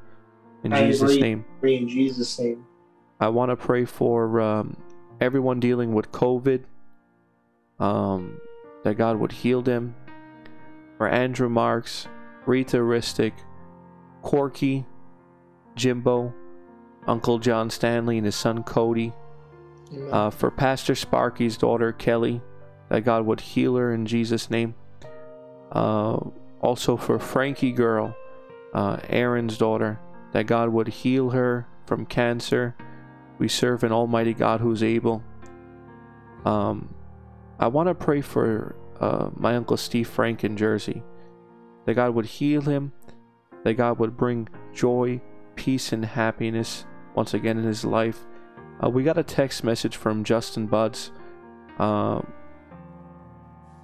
In 0.63 0.71
I 0.71 0.85
Jesus' 0.87 1.11
agree. 1.11 1.21
name. 1.21 1.45
In 1.61 1.89
Jesus' 1.89 2.39
name. 2.39 2.65
I 3.19 3.27
want 3.27 3.49
to 3.49 3.57
pray 3.57 3.83
for 3.83 4.39
um, 4.39 4.77
everyone 5.19 5.59
dealing 5.59 5.93
with 5.93 6.11
COVID. 6.13 6.63
Um, 7.79 8.39
that 8.83 8.95
God 8.95 9.17
would 9.17 9.31
heal 9.31 9.61
them. 9.61 9.95
For 10.97 11.07
Andrew 11.07 11.49
Marks, 11.49 12.07
Rita 12.45 12.77
Ristic, 12.77 13.33
Corky, 14.21 14.85
Jimbo, 15.75 16.33
Uncle 17.05 17.39
John 17.39 17.69
Stanley 17.69 18.17
and 18.17 18.25
his 18.25 18.35
son 18.35 18.63
Cody. 18.63 19.13
Uh, 20.11 20.29
for 20.29 20.51
Pastor 20.51 20.95
Sparky's 20.95 21.55
daughter 21.57 21.93
Kelly, 21.93 22.41
that 22.89 23.05
God 23.05 23.25
would 23.25 23.39
heal 23.39 23.75
her 23.77 23.93
in 23.93 24.05
Jesus' 24.05 24.49
name. 24.49 24.75
Uh, 25.71 26.17
also 26.59 26.97
for 26.97 27.19
Frankie 27.19 27.71
Girl, 27.71 28.15
uh, 28.73 28.97
Aaron's 29.07 29.57
daughter, 29.57 29.99
that 30.33 30.45
God 30.45 30.69
would 30.69 30.89
heal 30.89 31.29
her 31.29 31.67
from 31.85 32.05
cancer. 32.05 32.75
We 33.37 33.47
serve 33.47 33.83
an 33.83 33.91
Almighty 33.93 34.33
God 34.33 34.59
who's 34.59 34.83
able. 34.83 35.23
Um, 36.43 36.93
I 37.59 37.67
want 37.67 37.87
to 37.87 37.95
pray 37.95 38.21
for 38.21 38.75
uh, 38.99 39.29
my 39.35 39.55
uncle 39.55 39.77
Steve 39.77 40.07
Frank 40.07 40.43
in 40.43 40.57
Jersey, 40.57 41.03
that 41.85 41.95
God 41.95 42.13
would 42.13 42.25
heal 42.25 42.61
him, 42.61 42.91
that 43.63 43.73
God 43.73 43.99
would 43.99 44.15
bring 44.15 44.47
joy, 44.73 45.21
peace, 45.55 45.91
and 45.91 46.05
happiness 46.05 46.85
once 47.15 47.33
again 47.33 47.57
in 47.57 47.63
his 47.63 47.83
life. 47.83 48.25
Uh, 48.83 48.89
we 48.89 49.03
got 49.03 49.17
a 49.17 49.23
text 49.23 49.63
message 49.63 49.95
from 49.95 50.23
Justin 50.23 50.67
Buds. 50.67 51.11
Um, 51.79 52.31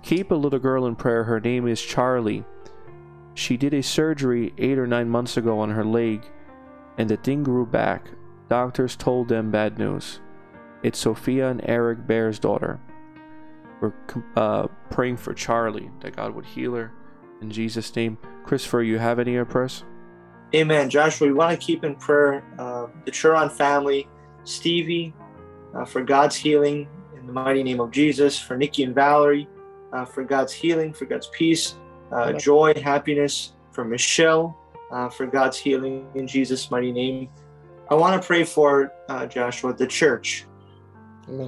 keep 0.03 0.29
a 0.29 0.35
little 0.35 0.59
girl 0.59 0.85
in 0.85 0.95
prayer. 0.95 1.23
Her 1.23 1.39
name 1.39 1.67
is 1.67 1.81
Charlie. 1.81 2.45
She 3.33 3.57
did 3.57 3.73
a 3.73 3.81
surgery 3.81 4.53
eight 4.59 4.77
or 4.77 4.85
nine 4.85 5.09
months 5.09 5.37
ago 5.37 5.59
on 5.59 5.71
her 5.71 5.83
leg, 5.83 6.23
and 6.99 7.09
the 7.09 7.17
thing 7.17 7.41
grew 7.41 7.65
back. 7.65 8.07
Doctors 8.49 8.95
told 8.95 9.29
them 9.29 9.49
bad 9.49 9.79
news. 9.79 10.19
It's 10.83 10.99
Sophia 10.99 11.49
and 11.49 11.61
Eric 11.63 12.05
Bear's 12.05 12.37
daughter. 12.37 12.79
We're 13.83 13.91
uh, 14.37 14.67
praying 14.91 15.17
for 15.17 15.33
Charlie 15.33 15.91
that 15.99 16.15
God 16.15 16.33
would 16.33 16.45
heal 16.45 16.73
her 16.75 16.93
in 17.41 17.51
Jesus' 17.51 17.93
name. 17.93 18.17
Christopher, 18.45 18.81
you 18.81 18.97
have 18.97 19.19
any 19.19 19.37
other 19.37 19.43
prayers? 19.43 19.83
Amen. 20.55 20.89
Joshua, 20.89 21.27
we 21.27 21.33
want 21.33 21.51
to 21.51 21.65
keep 21.65 21.83
in 21.83 21.95
prayer 21.95 22.45
uh, 22.57 22.87
the 23.03 23.11
Churon 23.11 23.49
family, 23.49 24.07
Stevie, 24.45 25.13
uh, 25.75 25.83
for 25.83 26.01
God's 26.01 26.37
healing 26.37 26.87
in 27.17 27.27
the 27.27 27.33
mighty 27.33 27.61
name 27.61 27.81
of 27.81 27.91
Jesus, 27.91 28.39
for 28.39 28.55
Nikki 28.55 28.83
and 28.83 28.95
Valerie, 28.95 29.49
uh, 29.91 30.05
for 30.05 30.23
God's 30.23 30.53
healing, 30.53 30.93
for 30.93 31.03
God's 31.03 31.27
peace, 31.33 31.75
uh, 32.13 32.31
joy, 32.31 32.73
happiness, 32.81 33.51
for 33.71 33.83
Michelle, 33.83 34.57
uh, 34.91 35.09
for 35.09 35.25
God's 35.25 35.57
healing 35.57 36.07
in 36.15 36.25
Jesus' 36.25 36.71
mighty 36.71 36.93
name. 36.93 37.27
I 37.91 37.95
want 37.95 38.21
to 38.21 38.25
pray 38.25 38.45
for 38.45 38.93
uh, 39.09 39.25
Joshua, 39.25 39.73
the 39.73 39.87
church, 39.87 40.45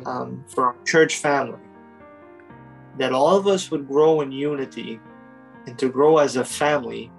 um, 0.06 0.44
for 0.50 0.66
our 0.66 0.76
church 0.84 1.16
family, 1.18 1.60
that 2.98 3.12
all 3.12 3.36
of 3.36 3.48
us 3.48 3.72
would 3.72 3.88
grow 3.88 4.22
in 4.22 4.32
unity 4.32 5.00
and 5.68 5.78
to 5.80 5.90
grow 5.90 6.18
as 6.18 6.36
a 6.36 6.46
family 6.46 7.12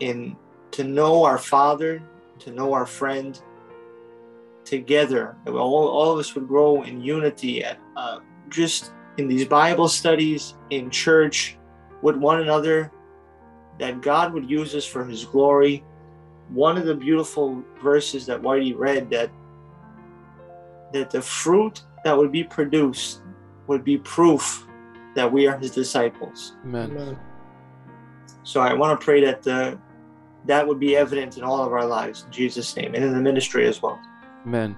in 0.00 0.36
to 0.72 0.84
know 0.84 1.24
our 1.24 1.38
Father, 1.38 2.02
to 2.40 2.50
know 2.50 2.72
our 2.72 2.86
friend 2.86 3.40
together. 4.64 5.36
All, 5.46 5.88
all 5.88 6.12
of 6.12 6.18
us 6.18 6.34
would 6.34 6.48
grow 6.48 6.82
in 6.82 7.00
unity 7.00 7.64
at 7.64 7.78
uh, 7.96 8.18
just 8.48 8.92
in 9.16 9.28
these 9.28 9.44
Bible 9.44 9.88
studies, 9.88 10.54
in 10.70 10.90
church, 10.90 11.56
with 12.02 12.16
one 12.16 12.40
another, 12.40 12.90
that 13.78 14.00
God 14.02 14.32
would 14.32 14.50
use 14.50 14.74
us 14.74 14.84
for 14.84 15.04
His 15.04 15.24
glory. 15.24 15.84
One 16.48 16.76
of 16.76 16.84
the 16.84 16.94
beautiful 16.94 17.62
verses 17.82 18.26
that 18.26 18.42
Whitey 18.42 18.76
read 18.76 19.10
that 19.10 19.30
that 20.92 21.10
the 21.10 21.22
fruit 21.22 21.82
that 22.04 22.16
would 22.16 22.30
be 22.30 22.44
produced 22.44 23.22
would 23.66 23.82
be 23.82 23.98
proof 23.98 24.63
that 25.14 25.30
we 25.30 25.46
are 25.46 25.58
His 25.58 25.70
disciples. 25.70 26.54
Amen. 26.64 26.90
Amen. 26.90 27.18
So 28.42 28.60
I 28.60 28.74
want 28.74 28.98
to 28.98 29.04
pray 29.04 29.24
that 29.24 29.46
uh, 29.46 29.76
that 30.46 30.66
would 30.66 30.78
be 30.78 30.96
evident 30.96 31.38
in 31.38 31.44
all 31.44 31.64
of 31.64 31.72
our 31.72 31.86
lives 31.86 32.24
in 32.24 32.32
Jesus' 32.32 32.76
name 32.76 32.94
and 32.94 33.02
in 33.04 33.12
the 33.12 33.20
ministry 33.20 33.66
as 33.66 33.80
well. 33.80 33.98
Amen. 34.46 34.76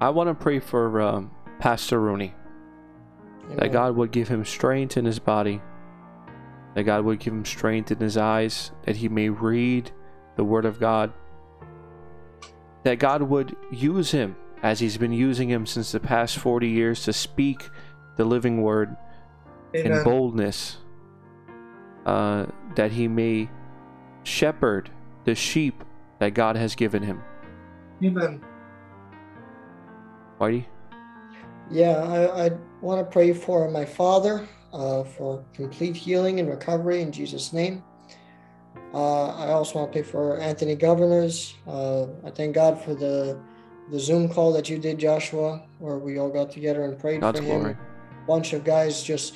I 0.00 0.10
want 0.10 0.28
to 0.28 0.34
pray 0.34 0.58
for 0.58 1.00
um, 1.00 1.30
Pastor 1.58 2.00
Rooney. 2.00 2.34
that 3.54 3.72
God 3.72 3.96
would 3.96 4.10
give 4.10 4.28
him 4.28 4.44
strength 4.44 4.96
in 4.96 5.04
his 5.04 5.18
body, 5.18 5.62
that 6.74 6.82
God 6.82 7.04
would 7.04 7.20
give 7.20 7.32
him 7.32 7.44
strength 7.44 7.90
in 7.92 7.98
his 7.98 8.16
eyes, 8.16 8.72
that 8.82 8.96
he 8.96 9.08
may 9.08 9.28
read 9.28 9.92
the 10.36 10.44
Word 10.44 10.64
of 10.64 10.80
God, 10.80 11.12
that 12.82 12.98
God 12.98 13.22
would 13.22 13.56
use 13.70 14.10
him 14.10 14.36
as 14.62 14.80
he's 14.80 14.98
been 14.98 15.12
using 15.12 15.48
him 15.48 15.64
since 15.64 15.92
the 15.92 16.00
past 16.00 16.38
40 16.38 16.68
years 16.68 17.04
to 17.04 17.12
speak 17.12 17.68
the 18.16 18.24
living 18.24 18.62
Word 18.62 18.96
in 19.72 20.04
boldness, 20.04 20.78
uh, 22.04 22.46
that 22.74 22.92
he 22.92 23.08
may 23.08 23.48
shepherd 24.22 24.90
the 25.24 25.34
sheep 25.34 25.84
that 26.18 26.34
God 26.34 26.56
has 26.56 26.74
given 26.74 27.02
him. 27.02 27.22
Amen. 28.02 28.42
Whitey? 30.40 30.66
Yeah, 31.70 31.96
I, 31.98 32.46
I 32.46 32.50
want 32.80 33.04
to 33.04 33.10
pray 33.10 33.32
for 33.32 33.68
my 33.70 33.84
father 33.84 34.46
uh, 34.72 35.02
for 35.04 35.44
complete 35.52 35.96
healing 35.96 36.38
and 36.40 36.48
recovery 36.48 37.02
in 37.02 37.10
Jesus' 37.10 37.52
name. 37.52 37.82
Uh, 38.94 39.26
I 39.36 39.48
also 39.52 39.80
want 39.80 39.92
to 39.92 40.00
pray 40.00 40.08
for 40.08 40.38
Anthony 40.38 40.74
Governors. 40.74 41.54
Uh, 41.66 42.04
I 42.24 42.30
thank 42.30 42.54
God 42.54 42.82
for 42.82 42.94
the 42.94 43.38
the 43.90 44.00
Zoom 44.00 44.28
call 44.28 44.52
that 44.52 44.68
you 44.68 44.78
did, 44.78 44.98
Joshua, 44.98 45.62
where 45.78 45.98
we 45.98 46.18
all 46.18 46.28
got 46.28 46.50
together 46.50 46.84
and 46.84 46.98
prayed 46.98 47.20
God's 47.20 47.38
for 47.38 47.44
him. 47.44 47.60
glory. 47.60 47.72
A 47.72 48.26
bunch 48.26 48.52
of 48.52 48.64
guys 48.64 49.02
just 49.02 49.34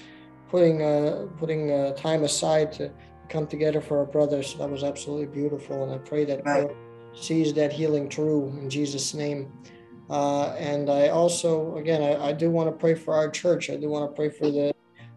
putting 0.50 0.82
uh, 0.82 1.26
putting 1.38 1.70
uh, 1.72 1.92
time 1.94 2.24
aside 2.24 2.72
to 2.72 2.90
come 3.28 3.46
together 3.46 3.80
for 3.80 3.98
our 3.98 4.06
brothers. 4.06 4.54
That 4.54 4.70
was 4.70 4.82
absolutely 4.84 5.26
beautiful, 5.26 5.84
and 5.84 5.92
I 5.92 5.98
pray 5.98 6.24
that 6.26 6.44
Right. 6.44 6.68
God 6.68 6.76
sees 7.12 7.52
that 7.54 7.72
healing 7.72 8.08
through 8.08 8.48
in 8.60 8.68
Jesus' 8.70 9.14
name. 9.14 9.52
Uh, 10.08 10.54
and 10.58 10.90
I 10.90 11.08
also, 11.08 11.76
again, 11.76 12.02
I, 12.02 12.28
I 12.28 12.32
do 12.32 12.50
want 12.50 12.68
to 12.68 12.76
pray 12.76 12.94
for 12.94 13.14
our 13.14 13.30
church. 13.30 13.70
I 13.70 13.76
do 13.76 13.88
want 13.88 14.10
to 14.10 14.14
pray 14.14 14.28
for 14.28 14.50
the 14.50 14.72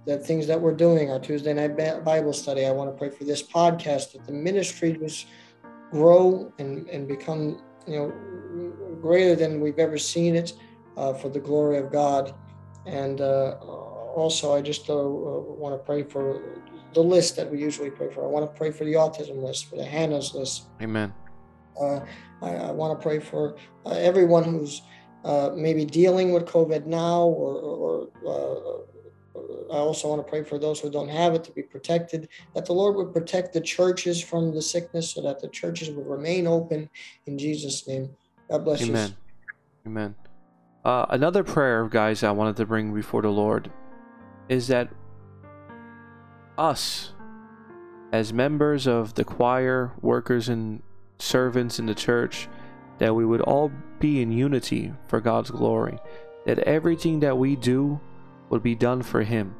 the 0.05 0.17
things 0.17 0.45
that 0.47 0.59
we're 0.59 0.75
doing, 0.75 1.09
our 1.11 1.19
Tuesday 1.19 1.53
night 1.53 1.77
Bible 2.03 2.33
study. 2.33 2.65
I 2.65 2.71
want 2.71 2.91
to 2.91 2.97
pray 2.97 3.09
for 3.09 3.23
this 3.23 3.41
podcast 3.41 4.11
that 4.13 4.25
the 4.25 4.33
ministry 4.33 4.93
just 4.93 5.27
grow 5.91 6.51
and 6.59 6.87
and 6.89 7.07
become 7.07 7.61
you 7.87 7.95
know 7.97 8.07
greater 9.01 9.35
than 9.35 9.61
we've 9.61 9.79
ever 9.79 9.97
seen 9.97 10.35
it. 10.35 10.53
uh, 10.97 11.13
for 11.13 11.29
the 11.29 11.39
glory 11.39 11.77
of 11.77 11.91
God. 11.91 12.33
And 12.85 13.21
uh, 13.21 13.55
also, 14.13 14.53
I 14.53 14.61
just 14.61 14.89
uh, 14.89 14.95
want 14.95 15.73
to 15.79 15.83
pray 15.83 16.03
for 16.03 16.41
the 16.93 17.01
list 17.01 17.35
that 17.35 17.49
we 17.49 17.59
usually 17.59 17.89
pray 17.89 18.09
for. 18.11 18.23
I 18.23 18.27
want 18.27 18.49
to 18.51 18.57
pray 18.57 18.71
for 18.71 18.85
the 18.85 18.93
autism 18.93 19.41
list, 19.43 19.69
for 19.69 19.75
the 19.75 19.85
Hannah's 19.85 20.33
list. 20.33 20.67
Amen. 20.81 21.13
Uh, 21.79 22.01
I, 22.41 22.55
I 22.55 22.71
want 22.71 22.99
to 22.99 23.03
pray 23.03 23.19
for 23.19 23.55
uh, 23.85 23.91
everyone 23.91 24.43
who's 24.43 24.83
uh, 25.25 25.51
maybe 25.55 25.85
dealing 25.85 26.31
with 26.31 26.45
COVID 26.45 26.85
now, 26.85 27.23
or, 27.23 27.55
or 27.55 28.07
I 29.71 29.77
also 29.77 30.07
want 30.07 30.23
to 30.23 30.29
pray 30.29 30.43
for 30.43 30.59
those 30.59 30.79
who 30.79 30.91
don't 30.91 31.09
have 31.09 31.33
it 31.33 31.43
to 31.45 31.51
be 31.51 31.63
protected, 31.63 32.29
that 32.53 32.65
the 32.65 32.73
Lord 32.73 32.95
would 32.95 33.11
protect 33.11 33.53
the 33.53 33.61
churches 33.61 34.21
from 34.21 34.53
the 34.53 34.61
sickness 34.61 35.11
so 35.11 35.21
that 35.23 35.39
the 35.39 35.47
churches 35.47 35.89
would 35.89 36.05
remain 36.05 36.45
open 36.45 36.89
in 37.25 37.39
Jesus' 37.39 37.87
name. 37.87 38.11
God 38.51 38.65
bless 38.65 38.83
Amen. 38.83 39.09
you. 39.09 39.91
Amen. 39.91 40.15
Uh, 40.85 41.07
another 41.09 41.43
prayer, 41.43 41.87
guys, 41.87 42.23
I 42.23 42.31
wanted 42.31 42.57
to 42.57 42.65
bring 42.67 42.93
before 42.93 43.23
the 43.23 43.31
Lord 43.31 43.71
is 44.49 44.67
that 44.67 44.89
us, 46.57 47.11
as 48.11 48.33
members 48.33 48.87
of 48.87 49.15
the 49.15 49.23
choir, 49.23 49.91
workers, 50.01 50.49
and 50.49 50.81
servants 51.19 51.79
in 51.79 51.85
the 51.85 51.95
church, 51.95 52.47
that 52.99 53.15
we 53.15 53.25
would 53.25 53.41
all 53.41 53.71
be 53.99 54.21
in 54.21 54.31
unity 54.31 54.93
for 55.07 55.19
God's 55.19 55.49
glory, 55.49 55.97
that 56.45 56.59
everything 56.59 57.19
that 57.21 57.37
we 57.37 57.55
do 57.55 57.99
would 58.49 58.61
be 58.61 58.75
done 58.75 59.01
for 59.01 59.23
Him. 59.23 59.55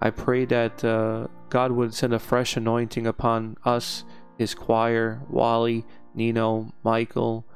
I 0.00 0.10
pray 0.10 0.44
that 0.46 0.84
uh, 0.84 1.28
God 1.48 1.72
would 1.72 1.94
send 1.94 2.12
a 2.12 2.18
fresh 2.18 2.56
anointing 2.56 3.06
upon 3.06 3.56
us, 3.64 4.04
His 4.36 4.54
choir, 4.54 5.22
Wally, 5.30 5.86
Nino, 6.14 6.74
Michael, 6.82 7.46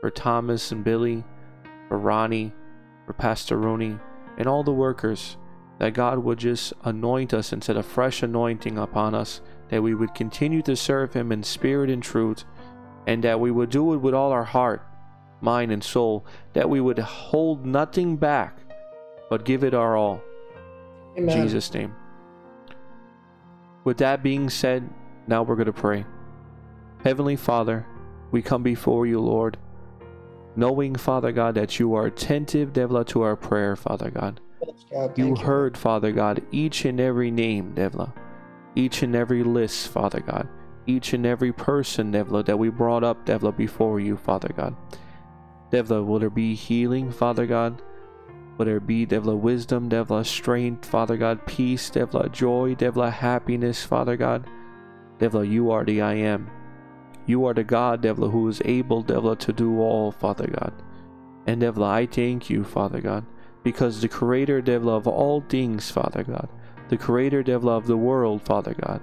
for 0.00 0.10
Thomas 0.10 0.70
and 0.70 0.84
Billy, 0.84 1.24
for 1.88 1.98
Ronnie, 1.98 2.52
for 3.06 3.14
Pastor 3.14 3.56
Rooney, 3.56 3.98
and 4.36 4.46
all 4.46 4.62
the 4.62 4.72
workers, 4.72 5.36
that 5.78 5.94
God 5.94 6.18
would 6.18 6.38
just 6.38 6.72
anoint 6.84 7.32
us 7.32 7.52
and 7.52 7.62
set 7.62 7.76
a 7.76 7.82
fresh 7.82 8.22
anointing 8.22 8.78
upon 8.78 9.14
us, 9.14 9.40
that 9.68 9.82
we 9.82 9.94
would 9.94 10.14
continue 10.14 10.62
to 10.62 10.76
serve 10.76 11.14
Him 11.14 11.30
in 11.30 11.42
spirit 11.42 11.90
and 11.90 12.02
truth, 12.02 12.44
and 13.06 13.22
that 13.24 13.40
we 13.40 13.50
would 13.50 13.70
do 13.70 13.94
it 13.94 13.98
with 13.98 14.14
all 14.14 14.32
our 14.32 14.44
heart, 14.44 14.84
mind, 15.40 15.70
and 15.70 15.82
soul, 15.84 16.26
that 16.52 16.68
we 16.68 16.80
would 16.80 16.98
hold 16.98 17.64
nothing 17.64 18.16
back, 18.16 18.58
but 19.30 19.44
give 19.44 19.62
it 19.62 19.74
our 19.74 19.96
all. 19.96 20.20
Amen. 21.16 21.36
In 21.36 21.42
Jesus' 21.44 21.72
name. 21.72 21.94
With 23.84 23.98
that 23.98 24.22
being 24.22 24.50
said, 24.50 24.88
now 25.26 25.42
we're 25.42 25.56
going 25.56 25.66
to 25.66 25.72
pray. 25.72 26.04
Heavenly 27.04 27.36
Father, 27.36 27.86
we 28.30 28.42
come 28.42 28.62
before 28.62 29.06
you, 29.06 29.20
Lord, 29.20 29.56
knowing, 30.56 30.96
Father 30.96 31.32
God, 31.32 31.54
that 31.54 31.78
you 31.78 31.94
are 31.94 32.06
attentive, 32.06 32.72
Devla, 32.72 33.06
to 33.06 33.22
our 33.22 33.36
prayer, 33.36 33.76
Father 33.76 34.10
God. 34.10 34.40
God, 34.90 35.18
You 35.18 35.34
thank 35.34 35.38
heard, 35.38 35.78
Father 35.78 36.12
God, 36.12 36.42
each 36.50 36.84
and 36.84 37.00
every 37.00 37.30
name, 37.30 37.74
Devla, 37.74 38.12
each 38.74 39.02
and 39.02 39.14
every 39.14 39.42
list, 39.42 39.88
Father 39.88 40.20
God, 40.20 40.48
each 40.86 41.12
and 41.12 41.26
every 41.26 41.52
person, 41.52 42.12
Devla, 42.12 42.44
that 42.46 42.58
we 42.58 42.68
brought 42.68 43.04
up, 43.04 43.24
Devla, 43.26 43.56
before 43.56 44.00
you, 44.00 44.16
Father 44.16 44.50
God. 44.56 44.76
Devla, 45.70 46.04
will 46.04 46.18
there 46.18 46.30
be 46.30 46.54
healing, 46.54 47.10
Father 47.12 47.46
God? 47.46 47.82
Will 48.56 48.66
there 48.66 48.80
be, 48.80 49.06
Devla, 49.06 49.36
wisdom, 49.38 49.88
Devla, 49.88 50.26
strength, 50.26 50.84
Father 50.86 51.16
God, 51.16 51.46
peace, 51.46 51.90
Devla, 51.90 52.32
joy, 52.32 52.74
Devla, 52.74 53.12
happiness, 53.12 53.84
Father 53.84 54.16
God? 54.16 54.48
Devla, 55.18 55.48
you 55.48 55.70
are 55.70 55.84
the 55.84 56.00
I 56.00 56.14
am. 56.14 56.50
You 57.26 57.44
are 57.44 57.54
the 57.54 57.64
God, 57.64 58.02
Devla, 58.02 58.30
who 58.30 58.48
is 58.48 58.62
able, 58.64 59.04
Devla, 59.04 59.38
to 59.40 59.52
do 59.52 59.80
all, 59.80 60.10
Father 60.10 60.46
God. 60.46 60.72
And 61.46 61.62
Devla, 61.62 61.86
I 61.86 62.06
thank 62.06 62.50
you, 62.50 62.64
Father 62.64 63.00
God, 63.00 63.24
because 63.62 64.00
the 64.00 64.08
Creator, 64.08 64.62
Devla, 64.62 64.96
of 64.96 65.06
all 65.06 65.40
things, 65.42 65.90
Father 65.90 66.22
God, 66.22 66.48
the 66.88 66.96
Creator, 66.96 67.44
Devla, 67.44 67.76
of 67.76 67.86
the 67.86 67.96
world, 67.96 68.42
Father 68.42 68.74
God, 68.74 69.00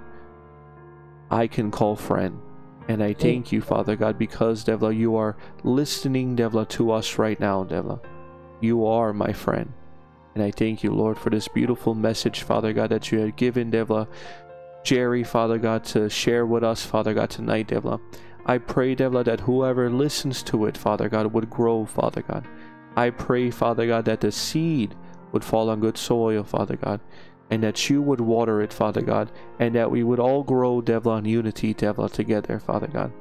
I 1.29 1.47
can 1.47 1.71
call 1.71 1.95
friend. 1.95 2.39
And 2.87 3.03
I 3.03 3.13
thank 3.13 3.51
you, 3.51 3.61
Father 3.61 3.95
God, 3.95 4.19
because, 4.19 4.63
Devla, 4.63 4.95
you 4.95 5.15
are 5.15 5.35
listening, 5.63 6.35
Devla, 6.35 6.69
to 6.69 6.91
us 6.91 7.17
right 7.17 7.39
now, 7.39 7.63
Devla. 7.63 7.99
You 8.61 8.85
are 8.85 9.11
my 9.11 9.33
friend. 9.33 9.73
And 10.35 10.43
I 10.43 10.51
thank 10.51 10.83
you, 10.83 10.91
Lord, 10.91 11.17
for 11.17 11.29
this 11.29 11.47
beautiful 11.47 11.95
message, 11.95 12.43
Father 12.43 12.73
God, 12.73 12.91
that 12.91 13.11
you 13.11 13.19
had 13.19 13.37
given, 13.37 13.71
Devla, 13.71 14.07
Jerry, 14.83 15.23
Father 15.23 15.57
God, 15.57 15.83
to 15.85 16.09
share 16.09 16.45
with 16.45 16.63
us, 16.63 16.85
Father 16.85 17.13
God, 17.15 17.31
tonight, 17.31 17.69
Devla. 17.69 17.99
I 18.45 18.59
pray, 18.59 18.95
Devla, 18.95 19.25
that 19.25 19.41
whoever 19.41 19.89
listens 19.89 20.43
to 20.43 20.65
it, 20.65 20.77
Father 20.77 21.09
God, 21.09 21.33
would 21.33 21.49
grow, 21.49 21.85
Father 21.85 22.21
God. 22.21 22.45
I 22.95 23.09
pray, 23.09 23.51
Father 23.51 23.87
God, 23.87 24.05
that 24.05 24.21
the 24.21 24.31
seed 24.31 24.95
would 25.31 25.43
fall 25.43 25.69
on 25.69 25.81
good 25.81 25.97
soil, 25.97 26.43
Father 26.43 26.77
God, 26.77 27.01
and 27.49 27.61
that 27.63 27.89
you 27.89 28.01
would 28.01 28.21
water 28.21 28.61
it, 28.61 28.71
Father 28.71 29.01
God, 29.01 29.31
and 29.59 29.75
that 29.75 29.91
we 29.91 30.03
would 30.03 30.19
all 30.19 30.43
grow, 30.43 30.81
Devla, 30.81 31.19
in 31.19 31.25
unity, 31.25 31.73
Devla, 31.73 32.11
together, 32.11 32.59
Father 32.59 32.87
God. 32.87 33.11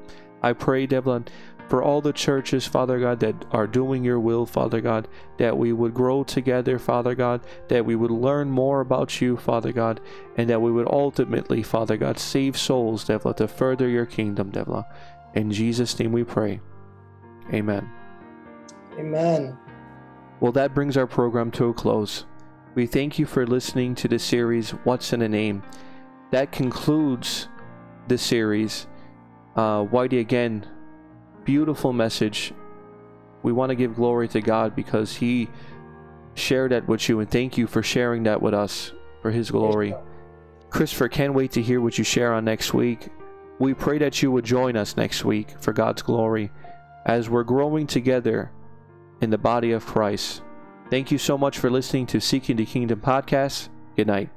I 0.41 0.53
pray, 0.53 0.87
Devla, 0.87 1.27
for 1.67 1.83
all 1.83 2.01
the 2.01 2.13
churches, 2.13 2.65
Father 2.65 2.99
God, 2.99 3.19
that 3.19 3.45
are 3.51 3.67
doing 3.67 4.03
your 4.03 4.19
will, 4.19 4.45
Father 4.45 4.81
God, 4.81 5.07
that 5.37 5.57
we 5.57 5.73
would 5.73 5.93
grow 5.93 6.23
together, 6.23 6.77
Father 6.79 7.15
God, 7.15 7.41
that 7.67 7.85
we 7.85 7.95
would 7.95 8.11
learn 8.11 8.49
more 8.49 8.81
about 8.81 9.19
you, 9.19 9.35
Father 9.35 9.71
God, 9.71 9.99
and 10.37 10.49
that 10.49 10.61
we 10.61 10.71
would 10.71 10.87
ultimately, 10.87 11.63
Father 11.63 11.97
God, 11.97 12.19
save 12.19 12.57
souls, 12.57 13.05
Devla, 13.05 13.35
to 13.37 13.47
further 13.47 13.89
your 13.89 14.05
kingdom, 14.05 14.51
Devla. 14.51 14.85
In 15.33 15.51
Jesus' 15.51 15.99
name 15.99 16.11
we 16.11 16.23
pray. 16.23 16.61
Amen. 17.51 17.89
Amen. 18.97 19.57
Well, 20.41 20.51
that 20.51 20.73
brings 20.73 20.97
our 20.97 21.07
program 21.07 21.49
to 21.51 21.69
a 21.69 21.73
close. 21.73 22.25
We 22.75 22.87
thank 22.87 23.17
you 23.17 23.25
for 23.25 23.47
listening 23.47 23.95
to 23.95 24.09
the 24.09 24.19
series, 24.19 24.71
What's 24.71 25.13
in 25.13 25.21
a 25.21 25.29
Name? 25.29 25.63
That 26.31 26.51
concludes 26.51 27.47
the 28.09 28.17
series. 28.17 28.85
Uh, 29.55 29.85
Whitey, 29.85 30.19
again, 30.19 30.67
beautiful 31.45 31.93
message. 31.93 32.53
We 33.43 33.53
want 33.53 33.69
to 33.69 33.75
give 33.75 33.95
glory 33.95 34.27
to 34.29 34.41
God 34.41 34.75
because 34.75 35.15
He 35.15 35.49
shared 36.33 36.71
that 36.71 36.85
with 36.85 37.07
you, 37.07 37.21
and 37.21 37.31
thank 37.31 37.57
you 37.57 37.65
for 37.65 37.81
sharing 37.81 38.23
that 38.23 38.41
with 38.41 38.53
us 38.53 38.91
for 39.21 39.31
His 39.31 39.49
glory. 39.49 39.95
Christopher, 40.69 41.07
can't 41.07 41.33
wait 41.33 41.51
to 41.51 41.61
hear 41.61 41.79
what 41.79 41.97
you 41.97 42.03
share 42.03 42.33
on 42.33 42.43
next 42.43 42.73
week. 42.73 43.07
We 43.57 43.73
pray 43.73 43.99
that 43.99 44.21
you 44.21 44.33
would 44.33 44.43
join 44.43 44.75
us 44.75 44.97
next 44.97 45.23
week 45.23 45.55
for 45.61 45.71
God's 45.71 46.01
glory 46.01 46.51
as 47.05 47.29
we're 47.29 47.43
growing 47.43 47.87
together 47.87 48.51
in 49.21 49.29
the 49.29 49.37
body 49.37 49.71
of 49.71 49.85
Christ. 49.85 50.41
Thank 50.89 51.11
you 51.11 51.17
so 51.17 51.37
much 51.37 51.57
for 51.57 51.69
listening 51.69 52.05
to 52.07 52.21
Seeking 52.21 52.57
the 52.57 52.65
Kingdom 52.65 53.01
podcast. 53.01 53.69
Good 53.95 54.07
night. 54.07 54.29